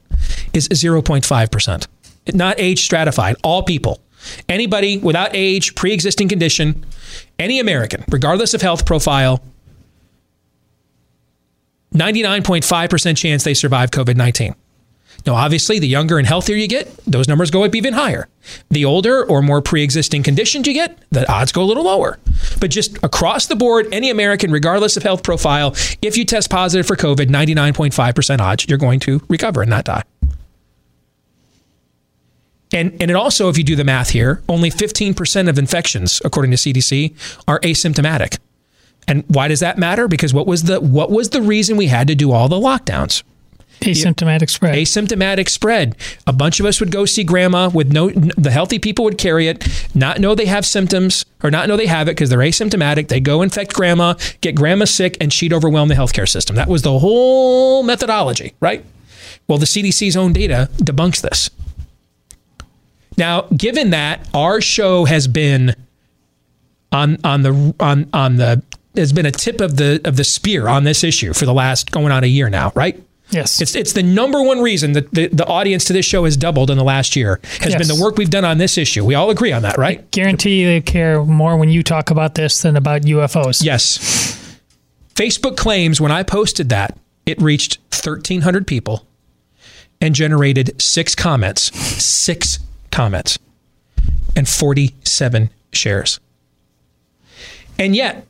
[0.54, 1.88] is 0.5%.
[2.34, 4.02] Not age stratified, all people.
[4.50, 6.86] Anybody without age, pre existing condition,
[7.40, 9.42] any American, regardless of health profile,
[11.94, 14.56] 99.5% chance they survive COVID 19.
[15.26, 18.28] Now, obviously, the younger and healthier you get, those numbers go up even higher.
[18.70, 22.20] The older or more pre existing conditions you get, the odds go a little lower.
[22.60, 26.88] But just across the board, any American, regardless of health profile, if you test positive
[26.88, 30.04] for COVID, 99.5% odds you're going to recover and not die.
[32.74, 36.52] And, and it also, if you do the math here, only 15% of infections, according
[36.52, 37.14] to CDC,
[37.48, 38.38] are asymptomatic.
[39.08, 40.08] And why does that matter?
[40.08, 43.24] Because what was the what was the reason we had to do all the lockdowns?
[43.82, 44.76] Asymptomatic spread.
[44.76, 45.96] Asymptomatic spread.
[46.26, 49.48] A bunch of us would go see grandma with no, the healthy people would carry
[49.48, 53.08] it, not know they have symptoms or not know they have it because they're asymptomatic.
[53.08, 56.56] They go infect grandma, get grandma sick, and she'd overwhelm the healthcare system.
[56.56, 58.86] That was the whole methodology, right?
[59.48, 61.50] Well, the CDC's own data debunks this.
[63.18, 65.76] Now, given that our show has been
[66.92, 68.64] on on the on on the
[68.96, 71.92] has been a tip of the of the spear on this issue for the last
[71.92, 73.02] going on a year now, right?
[73.32, 73.62] Yes.
[73.62, 76.70] It's it's the number one reason that the, the audience to this show has doubled
[76.70, 77.78] in the last year has Yes.
[77.88, 79.06] been the work we've done on this issue.
[79.06, 80.00] We all agree on that, right?
[80.00, 83.64] I Guarantee they care more when you talk about this than about UFOs.
[83.64, 83.98] Yes.
[85.16, 89.06] Facebook claims when I posted that, it reached 1,300 people
[90.02, 91.64] and generated six comments,
[92.04, 92.60] six
[92.92, 93.38] comments,
[94.36, 96.20] and 47 shares.
[97.78, 98.26] And yet,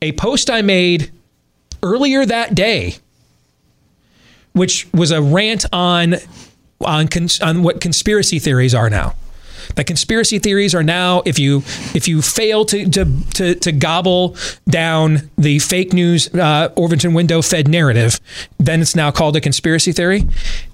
[0.00, 1.10] a post I made
[1.82, 2.96] earlier that day,
[4.52, 6.16] which was a rant on
[6.84, 9.14] on cons- on what conspiracy theories are now.
[9.76, 11.58] That conspiracy theories are now if you
[11.94, 14.36] if you fail to to to, to gobble
[14.68, 18.20] down the fake news uh, Overton window fed narrative,
[18.58, 20.24] then it's now called a conspiracy theory.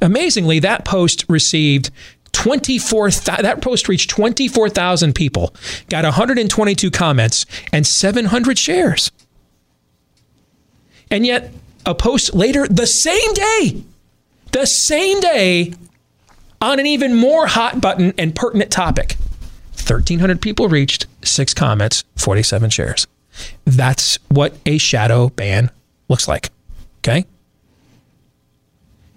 [0.00, 1.90] Amazingly, that post received
[2.32, 5.54] 24 that post reached 24,000 people,
[5.88, 9.10] got 122 comments and 700 shares.
[11.10, 11.52] And yet,
[11.88, 13.82] a post later, the same day,
[14.52, 15.72] the same day,
[16.60, 19.16] on an even more hot button and pertinent topic,
[19.72, 23.06] 1,300 people reached, six comments, 47 shares.
[23.64, 25.70] That's what a shadow ban
[26.08, 26.50] looks like.
[26.98, 27.24] Okay.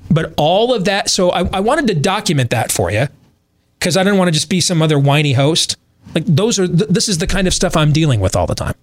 [0.10, 3.08] But all of that, so I, I wanted to document that for you
[3.80, 5.78] because I didn't want to just be some other whiny host
[6.14, 8.56] Like those are th- this is the kind of stuff I'm dealing with all the
[8.56, 8.76] time.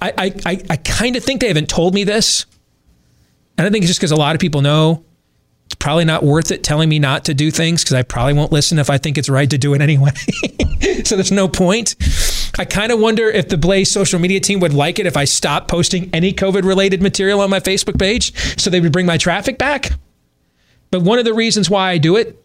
[0.00, 2.46] I I I, kind of think they haven't told me this,
[3.56, 5.04] and I think it's just because a lot of people know
[5.66, 8.52] it's probably not worth it telling me not to do things because I probably won't
[8.52, 10.12] listen if I think it's right to do it anyway.
[11.04, 11.94] so there's no point.
[12.58, 15.24] I kind of wonder if the Blaze social media team would like it if I
[15.24, 19.18] stopped posting any COVID related material on my Facebook page so they would bring my
[19.18, 19.92] traffic back.
[20.90, 22.42] But one of the reasons why I do it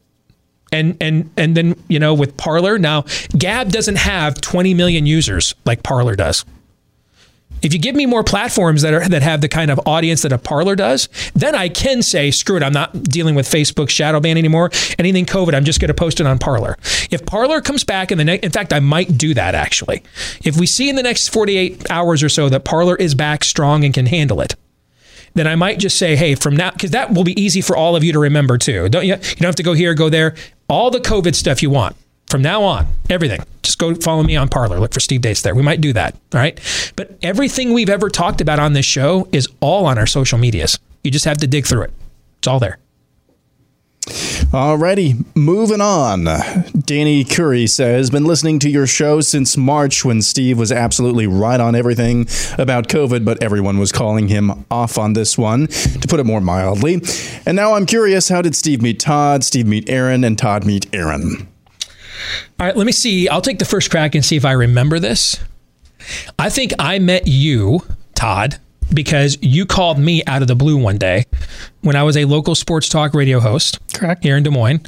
[0.74, 3.06] and and and then you know with Parler now
[3.38, 6.44] Gab doesn't have 20 million users like Parler does.
[7.64, 10.34] If you give me more platforms that are that have the kind of audience that
[10.34, 14.20] a Parler does, then I can say, screw it, I'm not dealing with Facebook shadow
[14.20, 14.70] ban anymore.
[15.00, 16.78] Anything COVID, I'm just going to post it on Parler.
[17.10, 20.04] If Parler comes back in the next, in fact, I might do that actually.
[20.44, 23.86] If we see in the next 48 hours or so that Parler is back strong
[23.86, 24.56] and can handle it,
[25.36, 27.96] then I might just say, hey, from now, because that will be easy for all
[27.96, 28.88] of you to remember too.
[28.90, 29.14] Don't you?
[29.14, 30.36] You don't have to go here, go there.
[30.70, 31.96] All the COVID stuff you want
[32.34, 33.40] from now on, everything.
[33.62, 34.80] Just go follow me on Parler.
[34.80, 35.54] Look for Steve Deace there.
[35.54, 36.16] We might do that.
[36.34, 36.60] All right.
[36.96, 40.80] But everything we've ever talked about on this show is all on our social medias.
[41.04, 41.94] You just have to dig through it.
[42.40, 42.80] It's all there.
[44.08, 46.26] Alrighty, moving on.
[46.80, 51.60] Danny Curry says, been listening to your show since March when Steve was absolutely right
[51.60, 52.26] on everything
[52.58, 56.42] about COVID, but everyone was calling him off on this one, to put it more
[56.42, 57.00] mildly.
[57.46, 60.88] And now I'm curious, how did Steve meet Todd, Steve meet Aaron, and Todd meet
[60.94, 61.48] Aaron?
[62.60, 63.28] All right, let me see.
[63.28, 65.40] I'll take the first crack and see if I remember this.
[66.38, 67.82] I think I met you,
[68.16, 68.60] Todd,
[68.94, 71.26] because you called me out of the blue one day
[71.82, 73.80] when I was a local sports talk radio host.
[73.94, 74.24] Correct.
[74.24, 74.82] Here in Des Moines.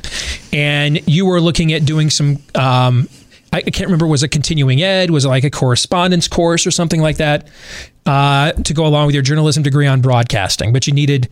[0.51, 3.07] And you were looking at doing some, um,
[3.53, 5.11] I can't remember, was it continuing ed?
[5.11, 7.47] Was it like a correspondence course or something like that
[8.05, 10.73] uh, to go along with your journalism degree on broadcasting?
[10.73, 11.29] But you needed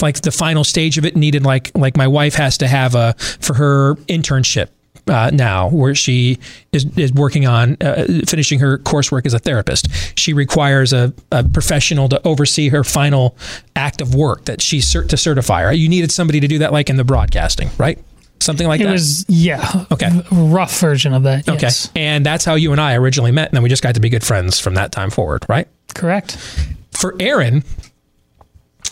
[0.00, 3.14] like the final stage of it needed like like my wife has to have a
[3.40, 4.68] for her internship
[5.08, 6.38] uh, now, where she
[6.72, 9.88] is, is working on uh, finishing her coursework as a therapist.
[10.18, 13.36] She requires a, a, professional to oversee her final
[13.74, 15.64] act of work that she's cert- to certify.
[15.64, 15.78] Right?
[15.78, 17.98] You needed somebody to do that, like in the broadcasting, right?
[18.40, 18.90] Something like it that.
[18.90, 19.86] It was yeah.
[19.90, 20.08] Okay.
[20.30, 21.48] Rough version of that.
[21.48, 21.62] Okay.
[21.62, 21.90] Yes.
[21.94, 24.08] And that's how you and I originally met, and then we just got to be
[24.08, 25.68] good friends from that time forward, right?
[25.94, 26.36] Correct.
[26.92, 27.64] For Aaron,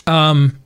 [0.07, 0.57] um,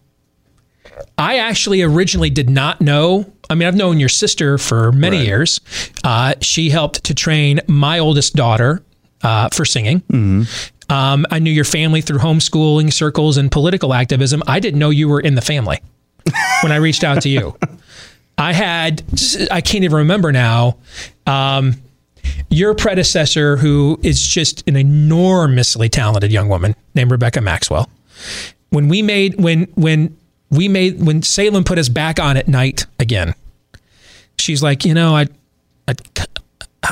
[1.17, 3.31] I actually originally did not know.
[3.49, 5.25] I mean, I've known your sister for many right.
[5.25, 5.61] years.
[6.03, 8.83] Uh, she helped to train my oldest daughter
[9.23, 10.01] uh, for singing.
[10.01, 10.91] Mm-hmm.
[10.91, 14.43] Um, I knew your family through homeschooling circles and political activism.
[14.47, 15.79] I didn't know you were in the family
[16.61, 17.57] when I reached out to you.
[18.37, 19.03] I had,
[19.49, 20.77] I can't even remember now.
[21.25, 21.75] Um,
[22.49, 27.89] your predecessor, who is just an enormously talented young woman named Rebecca Maxwell,
[28.69, 30.15] when we made when when
[30.49, 33.33] we made when Salem put us back on at night again.
[34.37, 35.29] She's like, you know, I'd,
[35.87, 36.01] I'd,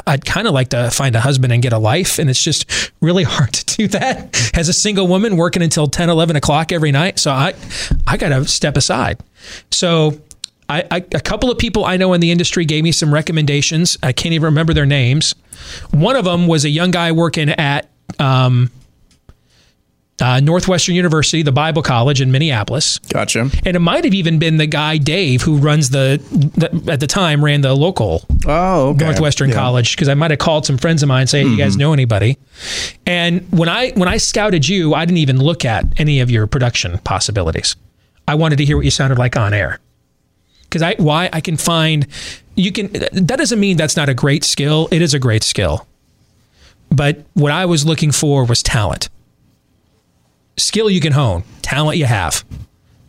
[0.07, 2.19] I'd kind of like to find a husband and get a life.
[2.19, 6.09] And it's just really hard to do that as a single woman working until 10,
[6.09, 7.19] 11 o'clock every night.
[7.19, 7.53] So I,
[8.07, 9.19] I got to step aside.
[9.71, 10.19] So
[10.69, 13.97] I, I, a couple of people I know in the industry gave me some recommendations.
[14.01, 15.35] I can't even remember their names.
[15.91, 17.89] One of them was a young guy working at,
[18.19, 18.71] um,
[20.23, 22.97] uh, Northwestern University, the Bible College in Minneapolis.
[22.99, 23.49] Gotcha.
[23.65, 26.21] And it might have even been the guy Dave who runs the,
[26.55, 29.03] the at the time ran the local oh okay.
[29.03, 29.55] Northwestern yeah.
[29.55, 31.57] College because I might have called some friends of mine saying mm-hmm.
[31.57, 32.37] you guys know anybody.
[33.05, 36.47] And when I when I scouted you, I didn't even look at any of your
[36.47, 37.75] production possibilities.
[38.25, 39.79] I wanted to hear what you sounded like on air
[40.63, 42.07] because I why I can find
[42.55, 44.87] you can that doesn't mean that's not a great skill.
[44.89, 45.85] It is a great skill.
[46.89, 49.09] But what I was looking for was talent
[50.57, 52.43] skill you can hone, talent you have,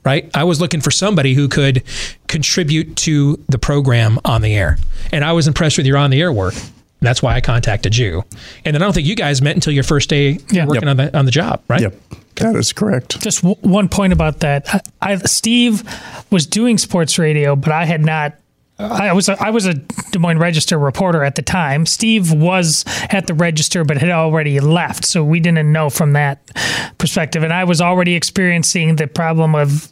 [0.05, 0.31] right?
[0.35, 1.83] I was looking for somebody who could
[2.29, 4.79] contribute to the program on the air.
[5.13, 6.55] And I was impressed with your on the air work.
[7.01, 8.25] That's why I contacted you.
[8.65, 10.65] And then I don't think you guys met until your first day yeah.
[10.65, 10.91] working yep.
[10.91, 11.83] on the on the job, right?
[11.83, 11.95] Yep.
[12.37, 13.21] That is correct.
[13.21, 14.75] Just w- one point about that.
[15.01, 15.83] I, I, Steve
[16.31, 18.35] was doing sports radio, but I had not
[18.79, 21.87] I was a, I was a Des Moines Register reporter at the time.
[21.87, 26.51] Steve was at the Register, but had already left, so we didn't know from that
[26.99, 27.45] perspective.
[27.45, 29.89] And I was already experiencing the problem of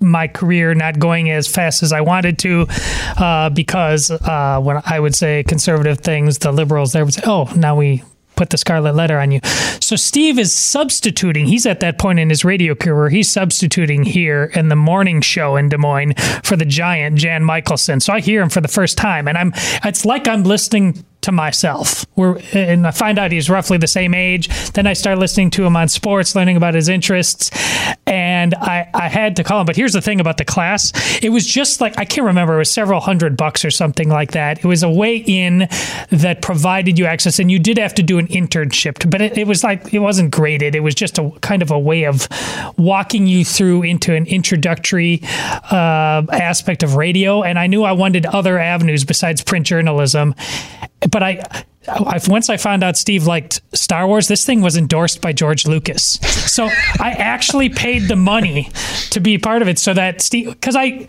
[0.00, 2.66] my career not going as fast as I wanted to,
[3.18, 7.50] uh, because uh, when I would say conservative things, the liberals there would say, "Oh,
[7.56, 8.04] now we
[8.36, 9.40] put the scarlet letter on you.
[9.80, 11.46] So Steve is substituting.
[11.46, 13.08] He's at that point in his radio career.
[13.08, 18.00] He's substituting here in the morning show in Des Moines for the giant Jan Mickelson.
[18.00, 19.52] So I hear him for the first time, and I'm.
[19.84, 22.04] It's like I'm listening to myself.
[22.16, 24.48] We're, and I find out he's roughly the same age.
[24.72, 27.50] Then I start listening to him on sports, learning about his interests,
[28.06, 29.66] and I, I had to call him.
[29.66, 30.92] But here's the thing about the class:
[31.22, 32.54] it was just like I can't remember.
[32.54, 34.58] It was several hundred bucks or something like that.
[34.58, 35.68] It was a way in
[36.10, 39.10] that provided you access, and you did have to do an internship.
[39.10, 40.74] But it, it was like it wasn't graded.
[40.74, 42.28] It was just a kind of a way of
[42.76, 45.20] walking you through into an introductory
[45.70, 47.42] uh, aspect of radio.
[47.42, 50.34] And I knew I wanted other avenues besides print journalism,
[51.10, 51.64] but I.
[51.88, 55.66] I, once I found out Steve liked Star Wars, this thing was endorsed by George
[55.66, 56.20] Lucas.
[56.22, 56.66] So
[57.00, 58.70] I actually paid the money
[59.10, 61.08] to be part of it so that Steve, because I,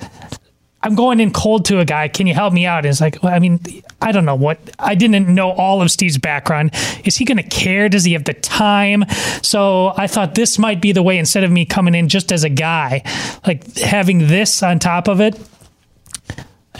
[0.81, 2.07] I'm going in cold to a guy.
[2.07, 2.79] Can you help me out?
[2.79, 3.59] And it's like, well, I mean,
[4.01, 4.57] I don't know what.
[4.79, 6.71] I didn't know all of Steve's background.
[7.05, 7.87] Is he going to care?
[7.87, 9.05] Does he have the time?
[9.43, 11.19] So I thought this might be the way.
[11.19, 13.03] Instead of me coming in just as a guy,
[13.45, 15.39] like having this on top of it,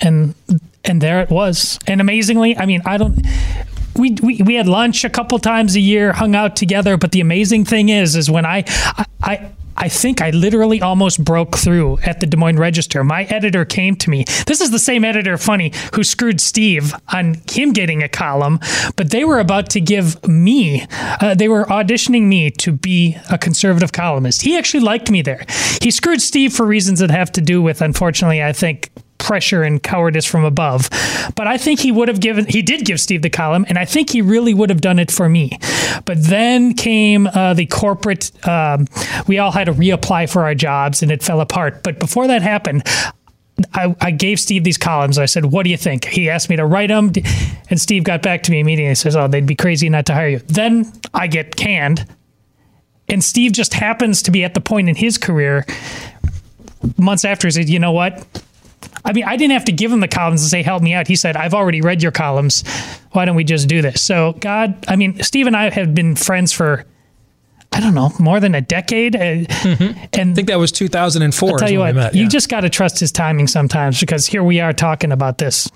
[0.02, 0.34] and
[0.84, 1.80] and there it was.
[1.88, 3.20] And amazingly, I mean, I don't
[3.96, 6.98] we, we we had lunch a couple times a year, hung out together.
[6.98, 8.64] But the amazing thing is, is when I
[9.22, 9.52] I.
[9.76, 13.04] I think I literally almost broke through at the Des Moines Register.
[13.04, 14.24] My editor came to me.
[14.46, 18.60] This is the same editor, funny, who screwed Steve on him getting a column,
[18.96, 23.38] but they were about to give me, uh, they were auditioning me to be a
[23.40, 24.44] conservative columnist.
[24.44, 25.44] He actually liked me there.
[25.82, 28.92] He screwed Steve for reasons that have to do with, unfortunately, I think,
[29.24, 30.90] pressure and cowardice from above.
[31.36, 33.86] But I think he would have given, he did give Steve the column, and I
[33.86, 35.58] think he really would have done it for me.
[36.06, 38.88] But then came uh, the corporate, um,
[39.28, 41.84] we all had to reapply for our jobs and it fell apart.
[41.84, 42.84] But before that happened,
[43.74, 45.18] I, I, gave Steve these columns.
[45.18, 47.12] I said, "What do you think?" He asked me to write them,
[47.70, 48.96] and Steve got back to me immediately.
[48.96, 52.08] Says, "Oh, they'd be crazy not to hire you." Then I get canned,
[53.08, 55.66] and Steve just happens to be at the point in his career
[56.98, 57.48] months after.
[57.48, 58.26] He said, "You know what?
[59.06, 61.08] I mean, I didn't have to give him the columns and say, help me out.
[61.08, 62.64] He said, I've already read your columns.
[63.12, 64.02] Why don't we just do this?
[64.02, 66.86] So, God, I mean, Steve and I have been friends for,
[67.72, 69.14] I don't know, more than a decade.
[69.14, 70.06] Mm-hmm.
[70.14, 71.50] And I think that was 2004.
[71.50, 72.22] I'll tell you what, met, yeah.
[72.22, 75.70] you just got to trust his timing sometimes because here we are talking about this.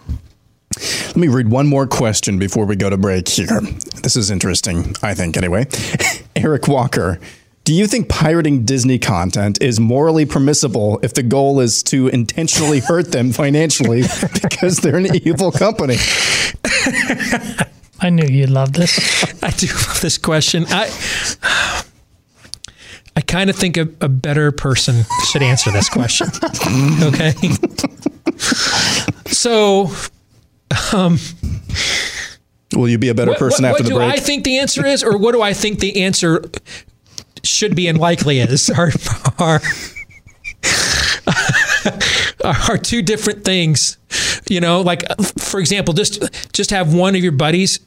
[1.08, 3.62] Let me read one more question before we go to break here.
[4.04, 5.66] This is interesting, I think, anyway.
[6.36, 7.20] Eric Walker
[7.68, 12.80] do you think pirating Disney content is morally permissible if the goal is to intentionally
[12.80, 14.04] hurt them financially
[14.42, 15.98] because they're an evil company?
[18.00, 18.98] I knew you'd love this.
[19.44, 20.66] I do love this question.
[20.70, 20.90] I
[23.18, 26.28] I kind of think a, a better person should answer this question.
[27.04, 27.34] okay.
[29.26, 29.92] so,
[30.94, 31.20] um,
[32.74, 34.08] Will you be a better what, person what, after what the break?
[34.08, 36.44] What do I think the answer is, or what do I think the answer
[37.48, 38.92] should be and likely is are
[39.40, 39.62] are
[42.44, 43.98] are two different things.
[44.50, 45.04] You know, like
[45.40, 47.80] for example, just just have one of your buddies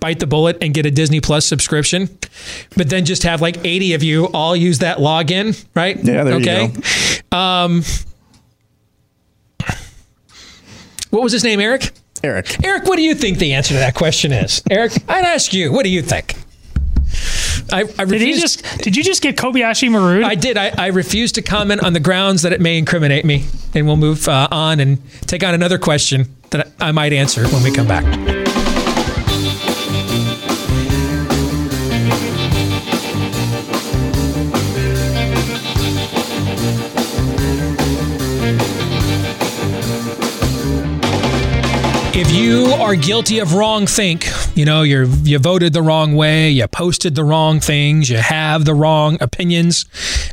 [0.00, 2.08] bite the bullet and get a Disney Plus subscription,
[2.76, 5.96] but then just have like 80 of you all use that login, right?
[6.02, 6.66] Yeah, there okay.
[6.66, 6.82] you
[7.30, 7.36] go.
[7.36, 7.82] Um,
[11.10, 11.92] what was his name, Eric?
[12.22, 12.64] Eric.
[12.64, 14.62] Eric, what do you think the answer to that question is?
[14.70, 16.34] Eric, I'd ask you, what do you think?
[17.74, 18.62] I, I did he just?
[18.82, 20.24] Did you just get Kobayashi Maru?
[20.24, 20.56] I did.
[20.56, 23.96] I, I refuse to comment on the grounds that it may incriminate me, and we'll
[23.96, 27.88] move uh, on and take on another question that I might answer when we come
[27.88, 28.04] back.
[42.16, 46.50] If you are guilty of wrong think, you know, you you voted the wrong way,
[46.50, 49.86] you posted the wrong things, you have the wrong opinions,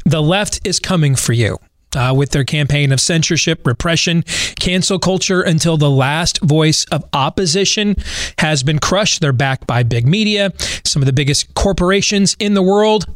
[0.05, 1.57] the left is coming for you.
[1.93, 4.23] Uh, with their campaign of censorship, repression,
[4.57, 7.97] cancel culture until the last voice of opposition
[8.37, 9.19] has been crushed.
[9.19, 10.53] They're backed by big media,
[10.85, 13.07] some of the biggest corporations in the world.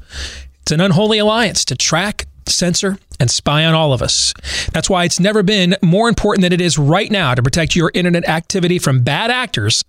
[0.62, 4.34] It's an unholy alliance to track, censor, and spy on all of us.
[4.74, 7.92] That's why it's never been more important than it is right now to protect your
[7.94, 9.84] internet activity from bad actors.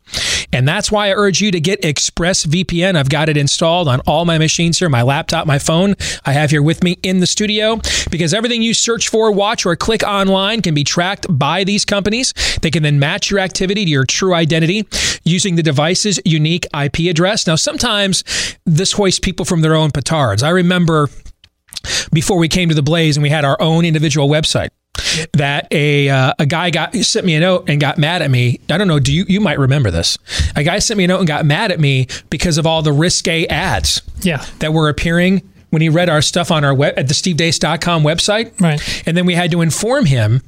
[0.53, 2.97] And that's why I urge you to get ExpressVPN.
[2.97, 5.95] I've got it installed on all my machines here, my laptop, my phone.
[6.25, 7.81] I have here with me in the studio
[8.11, 12.33] because everything you search for, watch, or click online can be tracked by these companies.
[12.63, 14.87] They can then match your activity to your true identity
[15.25, 17.47] using the device's unique IP address.
[17.47, 18.23] Now, sometimes
[18.65, 20.43] this hoists people from their own petards.
[20.43, 21.09] I remember
[22.13, 24.69] before we came to the Blaze and we had our own individual website.
[25.35, 28.61] That a uh, a guy got sent me a note and got mad at me.
[28.71, 28.99] I don't know.
[28.99, 30.17] Do you you might remember this?
[30.57, 32.93] A guy sent me a note and got mad at me because of all the
[32.93, 34.01] risque ads.
[34.23, 34.45] Yeah.
[34.61, 38.59] that were appearing when he read our stuff on our web at the stevedeace.com website.
[38.61, 39.03] Right.
[39.07, 40.43] And then we had to inform him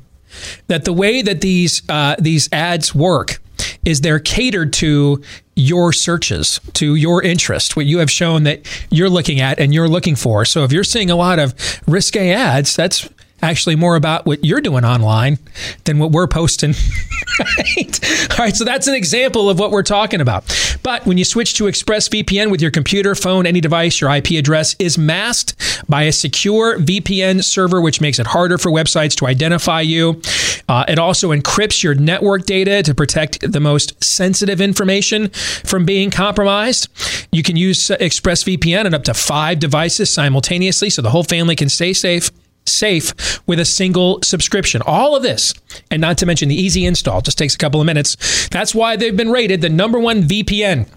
[0.68, 3.40] that the way that these uh, these ads work
[3.88, 5.22] is they're catered to
[5.56, 8.60] your searches, to your interest, what you have shown that
[8.90, 10.44] you're looking at and you're looking for.
[10.44, 11.54] So if you're seeing a lot of
[11.86, 13.08] risque ads, that's
[13.42, 15.38] actually more about what you're doing online
[15.84, 16.74] than what we're posting.
[17.38, 18.30] right?
[18.32, 20.44] All right, so that's an example of what we're talking about.
[20.82, 24.74] But when you switch to ExpressVPN with your computer, phone, any device, your IP address
[24.78, 25.54] is masked
[25.88, 30.20] by a secure VPN server, which makes it harder for websites to identify you.
[30.68, 36.10] Uh, it also encrypts your network data to protect the most sensitive information from being
[36.10, 36.88] compromised.
[37.32, 41.68] You can use ExpressVPN on up to five devices simultaneously so the whole family can
[41.68, 42.30] stay safe
[42.68, 44.82] safe with a single subscription.
[44.86, 45.54] All of this,
[45.90, 48.48] and not to mention the easy install, just takes a couple of minutes.
[48.48, 50.88] That's why they've been rated the number one VPN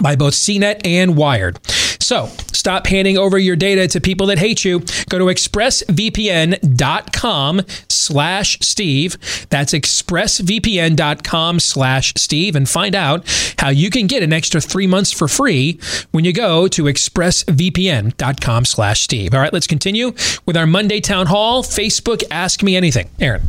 [0.00, 1.58] by both CNET and Wired.
[2.00, 4.80] So stop handing over your data to people that hate you.
[5.08, 9.16] Go to expressvpn.com slash Steve.
[9.50, 15.12] That's expressvpn.com slash Steve and find out how you can get an extra three months
[15.12, 15.80] for free
[16.12, 19.34] when you go to expressvpn.com slash Steve.
[19.34, 20.12] All right, let's continue
[20.44, 23.10] with our Monday Town Hall Facebook Ask Me Anything.
[23.20, 23.42] Aaron.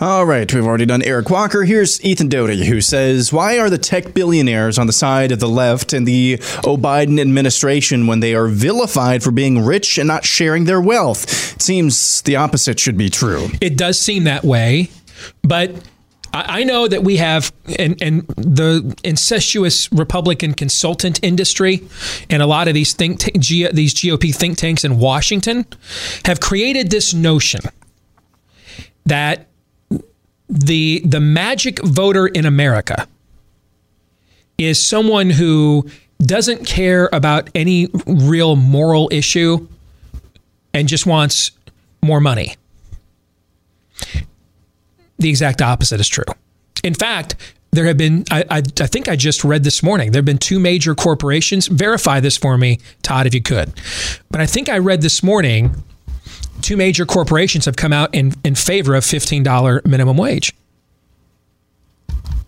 [0.00, 1.64] All right, we've already done Eric Walker.
[1.64, 5.48] Here's Ethan Doty, who says, Why are the tech billionaires on the side of the
[5.48, 10.66] left and the O'Biden administration when they are vilified for being rich and not sharing
[10.66, 11.56] their wealth?
[11.56, 13.48] It seems the opposite should be true.
[13.60, 14.88] It does seem that way,
[15.42, 15.72] but.
[16.30, 21.82] I know that we have, and, and the incestuous Republican consultant industry,
[22.28, 25.64] and a lot of these think t- these GOP think tanks in Washington,
[26.26, 27.62] have created this notion
[29.06, 29.48] that
[30.48, 33.06] the the magic voter in America
[34.56, 35.88] is someone who
[36.20, 39.68] doesn't care about any real moral issue
[40.74, 41.52] and just wants
[42.02, 42.56] more money.
[45.18, 46.24] The exact opposite is true.
[46.82, 47.36] In fact,
[47.72, 50.38] there have been, I, I, I, think I just read this morning, there have been
[50.38, 51.66] two major corporations.
[51.66, 53.72] Verify this for me, Todd, if you could.
[54.30, 55.84] But I think I read this morning
[56.62, 60.52] two major corporations have come out in, in favor of $15 minimum wage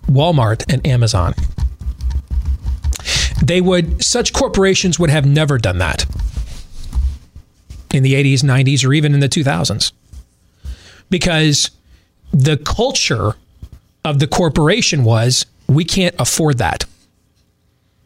[0.07, 1.35] Walmart and Amazon.
[3.43, 6.05] They would, such corporations would have never done that
[7.93, 9.93] in the 80s, 90s, or even in the 2000s
[11.11, 11.71] because
[12.33, 13.35] the culture
[14.05, 16.85] of the corporation was we can't afford that.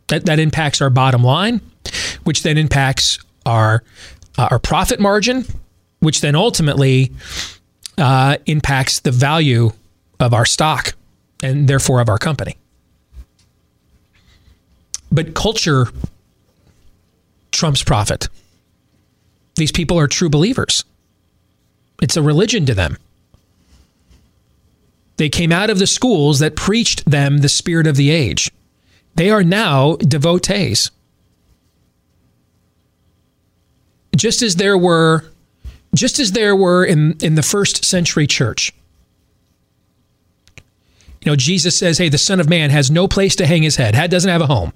[0.08, 1.60] That, that impacts our bottom line,
[2.24, 3.84] which then impacts our,
[4.36, 5.46] uh, our profit margin,
[6.04, 7.10] which then ultimately
[7.98, 9.72] uh, impacts the value
[10.20, 10.94] of our stock
[11.42, 12.56] and therefore of our company.
[15.10, 15.86] But culture
[17.52, 18.28] trumps profit.
[19.56, 20.84] These people are true believers.
[22.02, 22.98] It's a religion to them.
[25.16, 28.50] They came out of the schools that preached them the spirit of the age.
[29.14, 30.90] They are now devotees.
[34.16, 35.24] Just as there were
[35.94, 38.72] just as there were in, in the first century church.
[41.22, 43.76] You know, Jesus says, hey, the Son of Man has no place to hang his
[43.76, 44.74] head, doesn't have a home,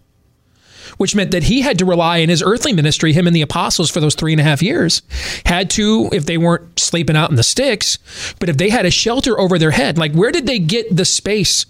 [0.96, 3.90] which meant that he had to rely in his earthly ministry, him and the apostles
[3.90, 5.02] for those three and a half years,
[5.44, 7.98] had to, if they weren't sleeping out in the sticks,
[8.40, 11.04] but if they had a shelter over their head, like where did they get the
[11.04, 11.66] space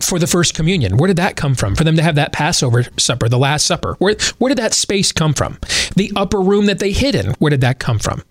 [0.00, 0.96] for the first communion?
[0.96, 1.74] Where did that come from?
[1.74, 3.96] For them to have that Passover supper, the Last Supper?
[3.98, 5.58] Where, where did that space come from?
[5.96, 8.22] The upper room that they hid in, where did that come from?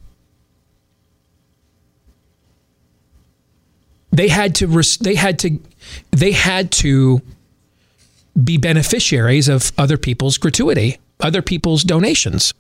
[4.11, 5.59] They had to they had to
[6.11, 7.21] they had to
[8.41, 12.51] be beneficiaries of other people's gratuity, other people's donations.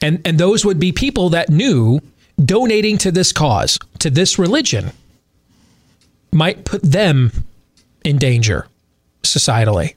[0.00, 2.00] And and those would be people that knew
[2.44, 4.92] donating to this cause, to this religion
[6.34, 7.32] might put them
[8.04, 8.66] in danger
[9.22, 9.94] societally.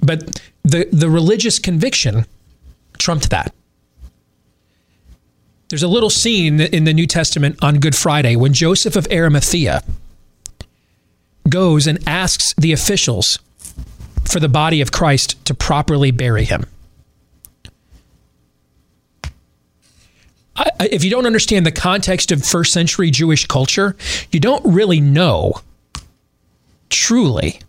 [0.00, 2.26] But the, the religious conviction
[2.98, 3.54] trumped that.
[5.68, 9.82] There's a little scene in the New Testament on Good Friday when Joseph of Arimathea
[11.48, 13.38] goes and asks the officials
[14.30, 16.66] for the body of Christ to properly bury him.
[20.56, 23.96] I, if you don't understand the context of first century Jewish culture,
[24.30, 25.54] you don't really know
[26.90, 27.60] truly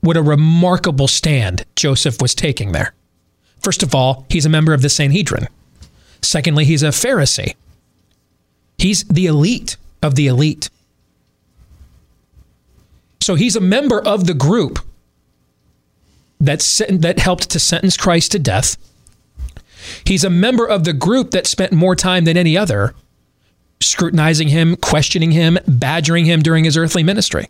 [0.00, 2.94] what a remarkable stand Joseph was taking there.
[3.58, 5.48] First of all, he's a member of the Sanhedrin.
[6.20, 7.54] Secondly, he's a Pharisee.
[8.78, 10.68] He's the elite of the elite.
[13.20, 14.78] So he's a member of the group
[16.38, 16.60] that,
[16.90, 18.76] that helped to sentence Christ to death
[20.06, 22.94] He's a member of the group that spent more time than any other
[23.80, 27.48] scrutinizing him, questioning him, badgering him during his earthly ministry.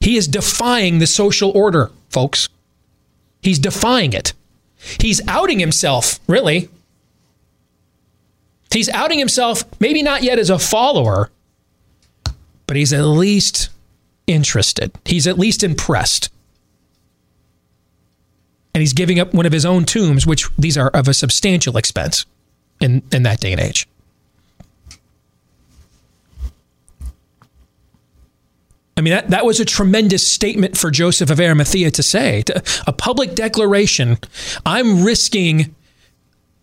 [0.00, 2.48] He is defying the social order, folks.
[3.40, 4.32] He's defying it.
[5.00, 6.68] He's outing himself, really.
[8.70, 11.30] He's outing himself, maybe not yet as a follower,
[12.66, 13.70] but he's at least
[14.26, 14.90] interested.
[15.04, 16.28] He's at least impressed.
[18.74, 21.76] And he's giving up one of his own tombs, which these are of a substantial
[21.76, 22.26] expense
[22.80, 23.86] in, in that day and age.
[28.96, 32.62] I mean, that, that was a tremendous statement for Joseph of Arimathea to say, to,
[32.86, 34.18] a public declaration.
[34.64, 35.74] I'm risking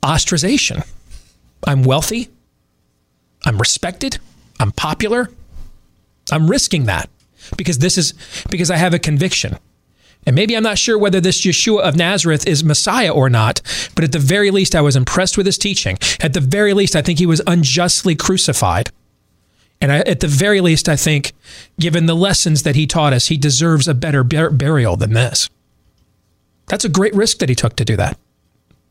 [0.02, 0.88] ostracization.
[1.68, 2.30] I'm wealthy.
[3.46, 4.20] I'm respected.
[4.60, 5.30] I'm popular.
[6.32, 7.10] I'm risking that
[7.58, 8.14] because this is
[8.50, 9.58] because I have a conviction.
[10.26, 13.62] And maybe I'm not sure whether this Yeshua of Nazareth is Messiah or not,
[13.96, 15.98] but at the very least, I was impressed with his teaching.
[16.20, 18.92] At the very least, I think he was unjustly crucified.
[19.82, 21.34] And I, at the very least, I think,
[21.80, 25.50] given the lessons that he taught us, he deserves a better bur- burial than this.
[26.68, 28.18] That's a great risk that he took to do that,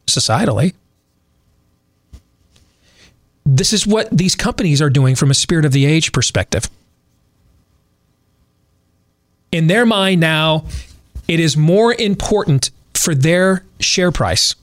[0.07, 0.75] societally.
[3.47, 6.69] This is what these companies are doing from a spirit of the age perspective.
[9.53, 10.65] In their mind now,
[11.31, 14.57] it is more important for their share price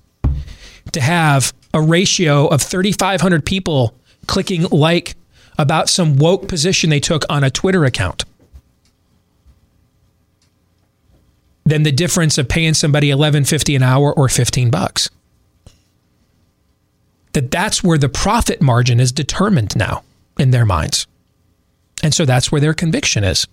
[0.91, 3.95] to have a ratio of 3,500 people
[4.27, 5.15] clicking like
[5.57, 8.25] about some woke position they took on a Twitter account
[11.65, 15.09] than the difference of paying somebody 11.50 an hour or 15 bucks.
[17.31, 20.03] That that's where the profit margin is determined now
[20.37, 21.07] in their minds.
[22.03, 23.47] And so that's where their conviction is.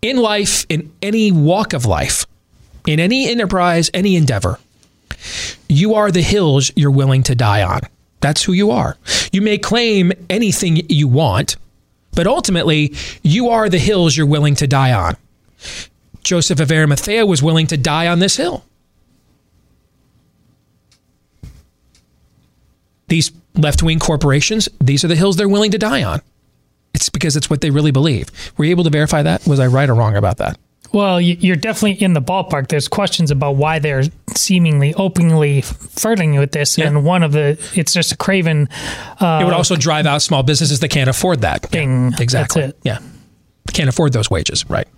[0.00, 2.24] In life, in any walk of life,
[2.86, 4.58] in any enterprise, any endeavor,
[5.68, 7.80] you are the hills you're willing to die on.
[8.20, 8.96] That's who you are.
[9.32, 11.56] You may claim anything you want,
[12.12, 15.16] but ultimately, you are the hills you're willing to die on.
[16.22, 18.64] Joseph of Arimathea was willing to die on this hill.
[23.08, 26.20] These left wing corporations, these are the hills they're willing to die on.
[26.98, 28.28] It's because it's what they really believe.
[28.56, 29.46] Were you able to verify that?
[29.46, 30.58] Was I right or wrong about that?
[30.92, 32.68] Well, you're definitely in the ballpark.
[32.68, 34.04] There's questions about why they're
[34.34, 36.86] seemingly openly flirting with this, yeah.
[36.86, 38.68] and one of the it's just a craven.
[39.20, 41.62] Uh, it would also drive out small businesses that can't afford that.
[41.66, 42.10] Thing.
[42.10, 42.72] Yeah, exactly.
[42.82, 42.98] Yeah,
[43.72, 44.68] can't afford those wages.
[44.68, 44.88] Right.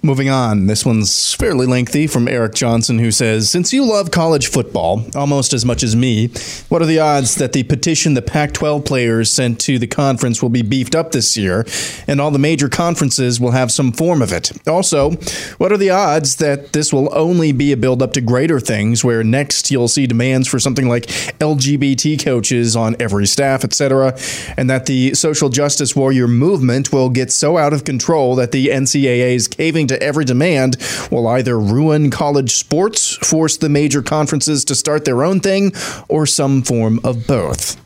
[0.00, 4.46] Moving on, this one's fairly lengthy from Eric Johnson, who says Since you love college
[4.46, 6.28] football almost as much as me,
[6.68, 10.40] what are the odds that the petition the Pac 12 players sent to the conference
[10.40, 11.66] will be beefed up this year
[12.06, 14.52] and all the major conferences will have some form of it?
[14.68, 15.10] Also,
[15.58, 19.02] what are the odds that this will only be a build up to greater things
[19.02, 21.06] where next you'll see demands for something like
[21.40, 24.16] LGBT coaches on every staff, etc.,
[24.56, 28.68] and that the social justice warrior movement will get so out of control that the
[28.68, 30.76] NCAA's caving to every demand
[31.10, 35.72] will either ruin college sports, force the major conferences to start their own thing,
[36.08, 37.76] or some form of both?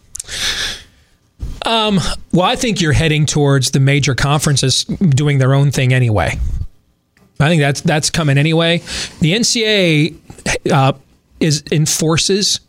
[1.64, 2.00] Um,
[2.32, 6.38] well, I think you're heading towards the major conferences doing their own thing anyway.
[7.40, 8.78] I think that's that's coming anyway.
[9.20, 10.16] The NCAA
[10.70, 10.92] uh,
[11.40, 12.60] is enforces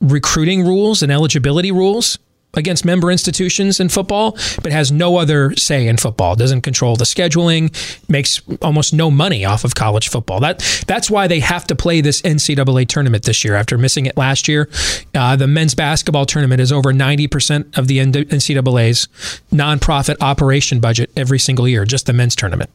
[0.00, 2.18] recruiting rules and eligibility rules
[2.56, 6.34] against member institutions in football, but has no other say in football.
[6.34, 7.72] Doesn't control the scheduling,
[8.08, 10.40] makes almost no money off of college football.
[10.40, 14.16] That that's why they have to play this NCAA tournament this year after missing it
[14.16, 14.68] last year.
[15.14, 19.08] Uh, the men's basketball tournament is over ninety percent of the NCAA's
[19.52, 22.70] nonprofit operation budget every single year, just the men's tournament.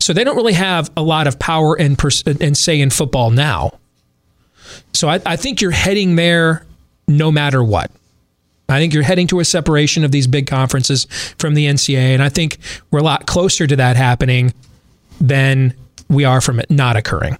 [0.00, 3.30] So they don't really have a lot of power and, pers- and say in football
[3.30, 3.78] now.
[4.94, 6.64] So I, I think you're heading there
[7.06, 7.90] no matter what.
[8.72, 11.06] I think you're heading to a separation of these big conferences
[11.38, 12.58] from the NCAA, and I think
[12.90, 14.52] we're a lot closer to that happening
[15.20, 15.74] than
[16.08, 17.38] we are from it not occurring.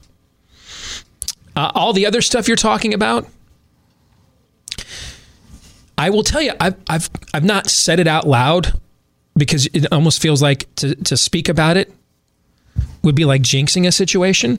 [1.55, 3.27] Uh, all the other stuff you're talking about,
[5.99, 8.73] I will tell you, I've, I've, I've not said it out loud
[9.37, 11.93] because it almost feels like to, to speak about it
[13.03, 14.59] would be like jinxing a situation.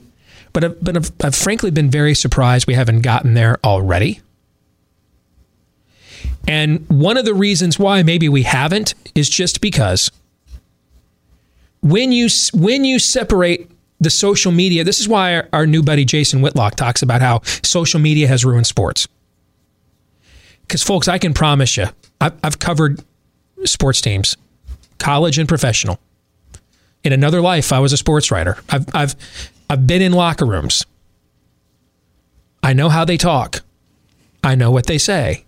[0.52, 4.20] But, I've, but I've, I've frankly been very surprised we haven't gotten there already.
[6.46, 10.10] And one of the reasons why maybe we haven't is just because
[11.80, 16.04] when you when you separate the social media, this is why our, our new buddy
[16.04, 19.08] Jason Whitlock talks about how social media has ruined sports.
[20.62, 21.86] Because folks, I can promise you,
[22.20, 23.02] I've, I've covered
[23.64, 24.36] sports teams,
[24.98, 25.98] college and professional.
[27.02, 28.56] In another life, I was a sports writer.
[28.70, 29.14] I've I've
[29.68, 30.86] I've been in locker rooms.
[32.62, 33.60] I know how they talk.
[34.42, 35.44] I know what they say.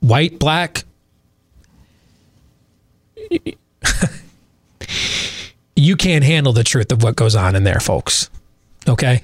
[0.00, 0.84] White, black.
[5.76, 8.28] you can't handle the truth of what goes on in there, folks.
[8.88, 9.22] Okay?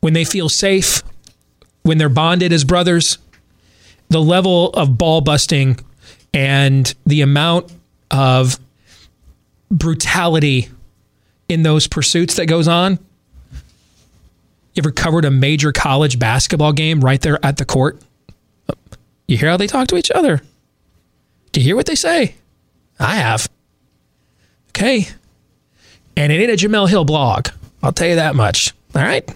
[0.00, 1.02] When they feel safe,
[1.82, 3.18] when they're bonded as brothers,
[4.08, 5.78] the level of ball busting
[6.34, 7.72] and the amount
[8.10, 8.58] of
[9.70, 10.68] brutality
[11.48, 12.98] in those pursuits that goes on.
[14.74, 18.02] You ever covered a major college basketball game right there at the court?
[19.26, 20.42] You hear how they talk to each other.
[21.52, 22.34] Do you hear what they say?
[22.98, 23.48] I have.
[24.70, 25.08] Okay.
[26.16, 27.48] And it ain't a Jemele Hill blog.
[27.82, 28.72] I'll tell you that much.
[28.94, 29.28] All right.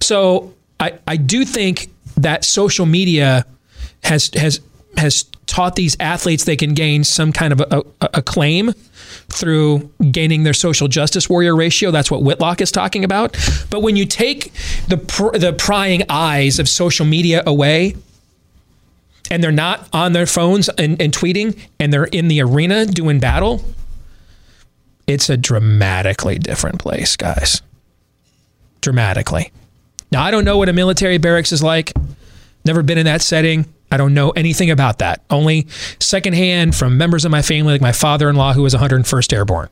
[0.00, 3.46] So I, I do think that social media
[4.04, 4.60] has has
[4.96, 8.72] has taught these athletes they can gain some kind of a, a, a claim
[9.28, 11.90] through gaining their social justice warrior ratio.
[11.90, 13.32] That's what Whitlock is talking about.
[13.70, 14.52] But when you take
[14.88, 17.96] the pr- the prying eyes of social media away,
[19.30, 23.20] and they're not on their phones and, and tweeting, and they're in the arena doing
[23.20, 23.64] battle,
[25.06, 27.62] it's a dramatically different place, guys.
[28.80, 29.52] Dramatically.
[30.10, 31.92] Now, I don't know what a military barracks is like.
[32.64, 33.66] Never been in that setting.
[33.90, 35.22] I don't know anything about that.
[35.30, 35.68] Only
[36.00, 39.68] secondhand from members of my family, like my father in law, who was 101st Airborne.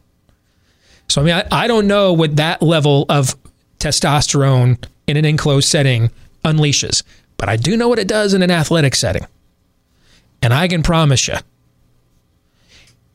[1.08, 3.36] So, I mean, I, I don't know what that level of
[3.78, 6.10] testosterone in an enclosed setting
[6.44, 7.02] unleashes,
[7.36, 9.26] but I do know what it does in an athletic setting.
[10.44, 11.36] And I can promise you,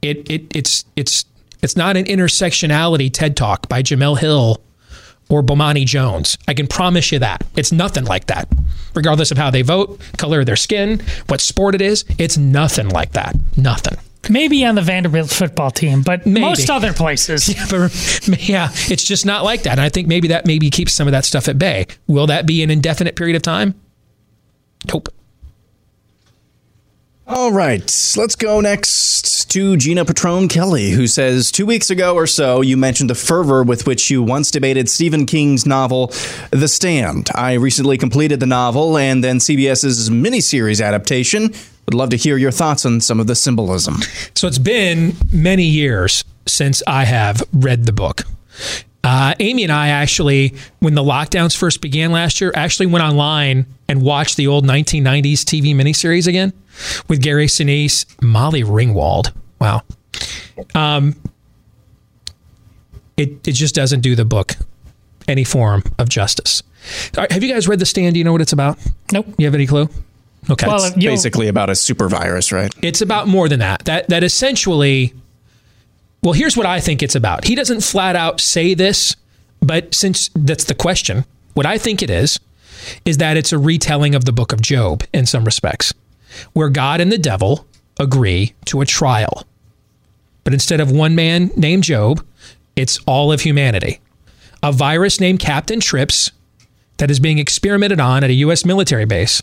[0.02, 1.26] it, it, it's, it's,
[1.62, 4.60] it's not an intersectionality TED talk by Jemele Hill
[5.30, 6.40] or Bomani Jones.
[6.48, 7.46] I can promise you that.
[7.56, 8.52] It's nothing like that.
[8.96, 12.90] Regardless of how they vote, color of their skin, what sport it is, it's nothing
[12.90, 13.36] like that.
[13.56, 14.00] Nothing.
[14.28, 16.42] Maybe on the Vanderbilt football team, but Maybe.
[16.42, 17.48] most other places.
[17.56, 17.92] Yeah, but
[18.50, 19.74] yeah, it's just not like that.
[19.74, 21.86] And I think maybe that maybe keeps some of that stuff at bay.
[22.08, 23.76] Will that be an indefinite period of time?
[24.92, 25.10] Nope.
[27.32, 32.26] All right, let's go next to Gina Patrone Kelly, who says two weeks ago or
[32.26, 36.08] so you mentioned the fervor with which you once debated Stephen King's novel
[36.50, 37.30] The Stand.
[37.36, 41.54] I recently completed the novel and then CBS's miniseries adaptation.
[41.86, 43.98] Would love to hear your thoughts on some of the symbolism.
[44.34, 48.24] So it's been many years since I have read the book.
[49.04, 53.66] Uh, Amy and I actually, when the lockdowns first began last year, actually went online
[53.88, 56.54] and watched the old 1990s TV miniseries again
[57.08, 59.34] with Gary Sinise, Molly Ringwald.
[59.60, 59.84] Wow.
[60.76, 61.16] Um,
[63.18, 64.56] it, it just doesn't do the book
[65.28, 66.64] any form of justice.
[67.18, 68.16] All right, have you guys read The Stand?
[68.16, 68.78] Do you know what it's about?
[69.12, 69.28] Nope.
[69.38, 69.90] You have any clue?
[70.50, 70.66] Okay.
[70.66, 72.74] Well, it's basically about a super virus, right?
[72.82, 73.86] It's about more than that.
[73.86, 75.14] That that essentially
[76.22, 77.46] well, here's what I think it's about.
[77.46, 79.16] He doesn't flat out say this,
[79.62, 82.40] but since that's the question, what I think it is
[83.06, 85.94] is that it's a retelling of the book of Job in some respects,
[86.54, 87.66] where God and the devil
[88.00, 89.44] agree to a trial.
[90.44, 92.26] But instead of one man named Job,
[92.76, 94.00] it's all of humanity.
[94.64, 96.32] A virus named Captain Trips
[96.98, 98.66] that is being experimented on at a U.S.
[98.66, 99.42] military base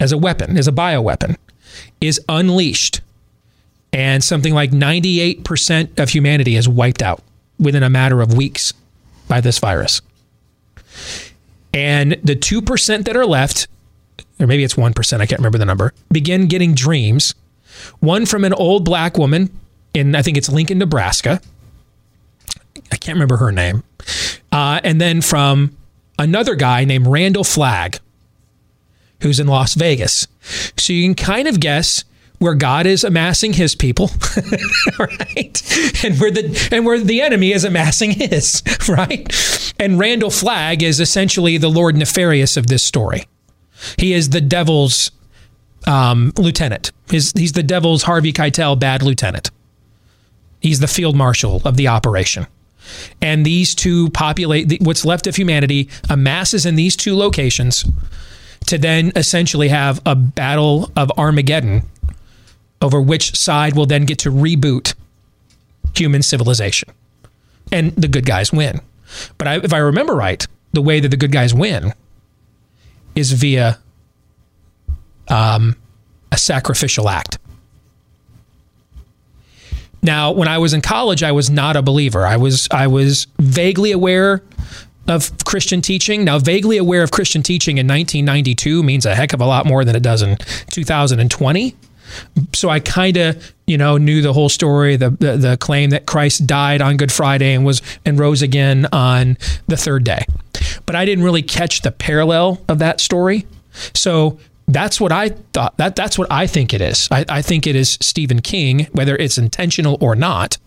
[0.00, 1.36] as a weapon, as a bioweapon,
[2.00, 3.00] is unleashed.
[3.94, 7.22] And something like 98% of humanity is wiped out
[7.60, 8.74] within a matter of weeks
[9.28, 10.02] by this virus.
[11.72, 13.68] And the 2% that are left,
[14.40, 17.36] or maybe it's 1%, I can't remember the number, begin getting dreams.
[18.00, 19.48] One from an old black woman
[19.94, 21.40] in, I think it's Lincoln, Nebraska.
[22.90, 23.84] I can't remember her name.
[24.50, 25.76] Uh, and then from
[26.18, 28.00] another guy named Randall Flagg,
[29.20, 30.26] who's in Las Vegas.
[30.76, 32.04] So you can kind of guess
[32.44, 34.10] where God is amassing his people,
[34.98, 36.04] right?
[36.04, 39.74] And where the and where the enemy is amassing his, right?
[39.80, 43.24] And Randall Flagg is essentially the Lord Nefarious of this story.
[43.98, 45.10] He is the devil's
[45.86, 46.92] um, lieutenant.
[47.10, 49.50] He's, he's the devil's Harvey Keitel bad lieutenant.
[50.60, 52.46] He's the field marshal of the operation.
[53.20, 57.84] And these two populate what's left of humanity amasses in these two locations
[58.66, 61.82] to then essentially have a battle of Armageddon
[62.84, 64.94] over which side will then get to reboot
[65.96, 66.90] human civilization.
[67.72, 68.80] And the good guys win.
[69.38, 71.94] But I, if I remember right, the way that the good guys win
[73.14, 73.78] is via
[75.28, 75.76] um,
[76.30, 77.38] a sacrificial act.
[80.02, 82.26] Now, when I was in college, I was not a believer.
[82.26, 84.42] I was I was vaguely aware
[85.08, 86.24] of Christian teaching.
[86.24, 89.84] Now, vaguely aware of Christian teaching in 1992 means a heck of a lot more
[89.84, 90.36] than it does in
[90.70, 91.74] 2020.
[92.54, 96.06] So I kind of, you know, knew the whole story, the, the the claim that
[96.06, 99.36] Christ died on Good Friday and was and rose again on
[99.66, 100.24] the third day.
[100.86, 103.46] but I didn't really catch the parallel of that story.
[103.94, 105.76] So that's what I thought.
[105.76, 107.08] That that's what I think it is.
[107.10, 110.58] I, I think it is Stephen King, whether it's intentional or not.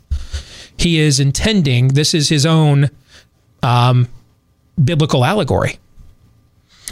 [0.77, 1.89] He is intending.
[1.89, 2.89] This is his own
[3.63, 4.07] um,
[4.83, 5.79] biblical allegory,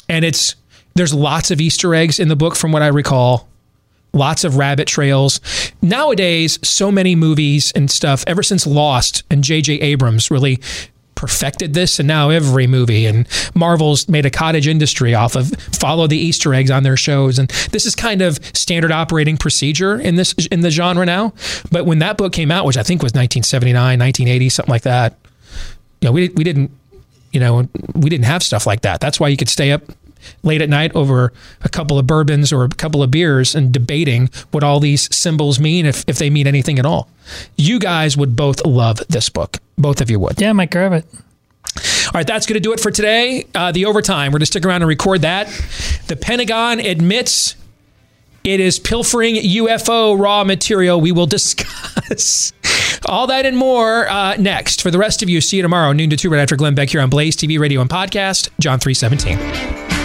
[0.10, 0.56] and it's
[0.96, 3.48] there's lots of Easter eggs in the book, from what I recall.
[4.16, 5.42] Lots of rabbit trails.
[5.82, 9.74] Nowadays, so many movies and stuff, ever since Lost and J.J.
[9.82, 10.60] Abrams really
[11.16, 16.08] perfected this and now every movie and Marvel's made a cottage industry off of follow
[16.08, 20.16] the Easter eggs on their shows and this is kind of standard operating procedure in
[20.16, 21.34] this in the genre now
[21.72, 25.18] but when that book came out which I think was 1979 1980 something like that
[26.02, 26.70] you know we we didn't
[27.32, 29.84] you know we didn't have stuff like that that's why you could stay up
[30.44, 34.30] late at night over a couple of bourbons or a couple of beers and debating
[34.52, 37.10] what all these symbols mean if, if they mean anything at all.
[37.58, 39.58] You guys would both love this book.
[39.78, 40.40] Both of you would.
[40.40, 41.06] Yeah, I might grab it.
[42.08, 43.46] All right, that's going to do it for today.
[43.54, 44.32] Uh, the overtime.
[44.32, 45.48] We're going to stick around and record that.
[46.08, 47.56] The Pentagon admits
[48.46, 51.02] it is pilfering UFO raw material.
[51.02, 52.54] We will discuss
[53.08, 54.82] all that and more uh, next.
[54.82, 56.90] For the rest of you, see you tomorrow, noon to 2 right after Glenn Beck
[56.90, 60.05] here on Blaze TV, radio, and podcast, John 317.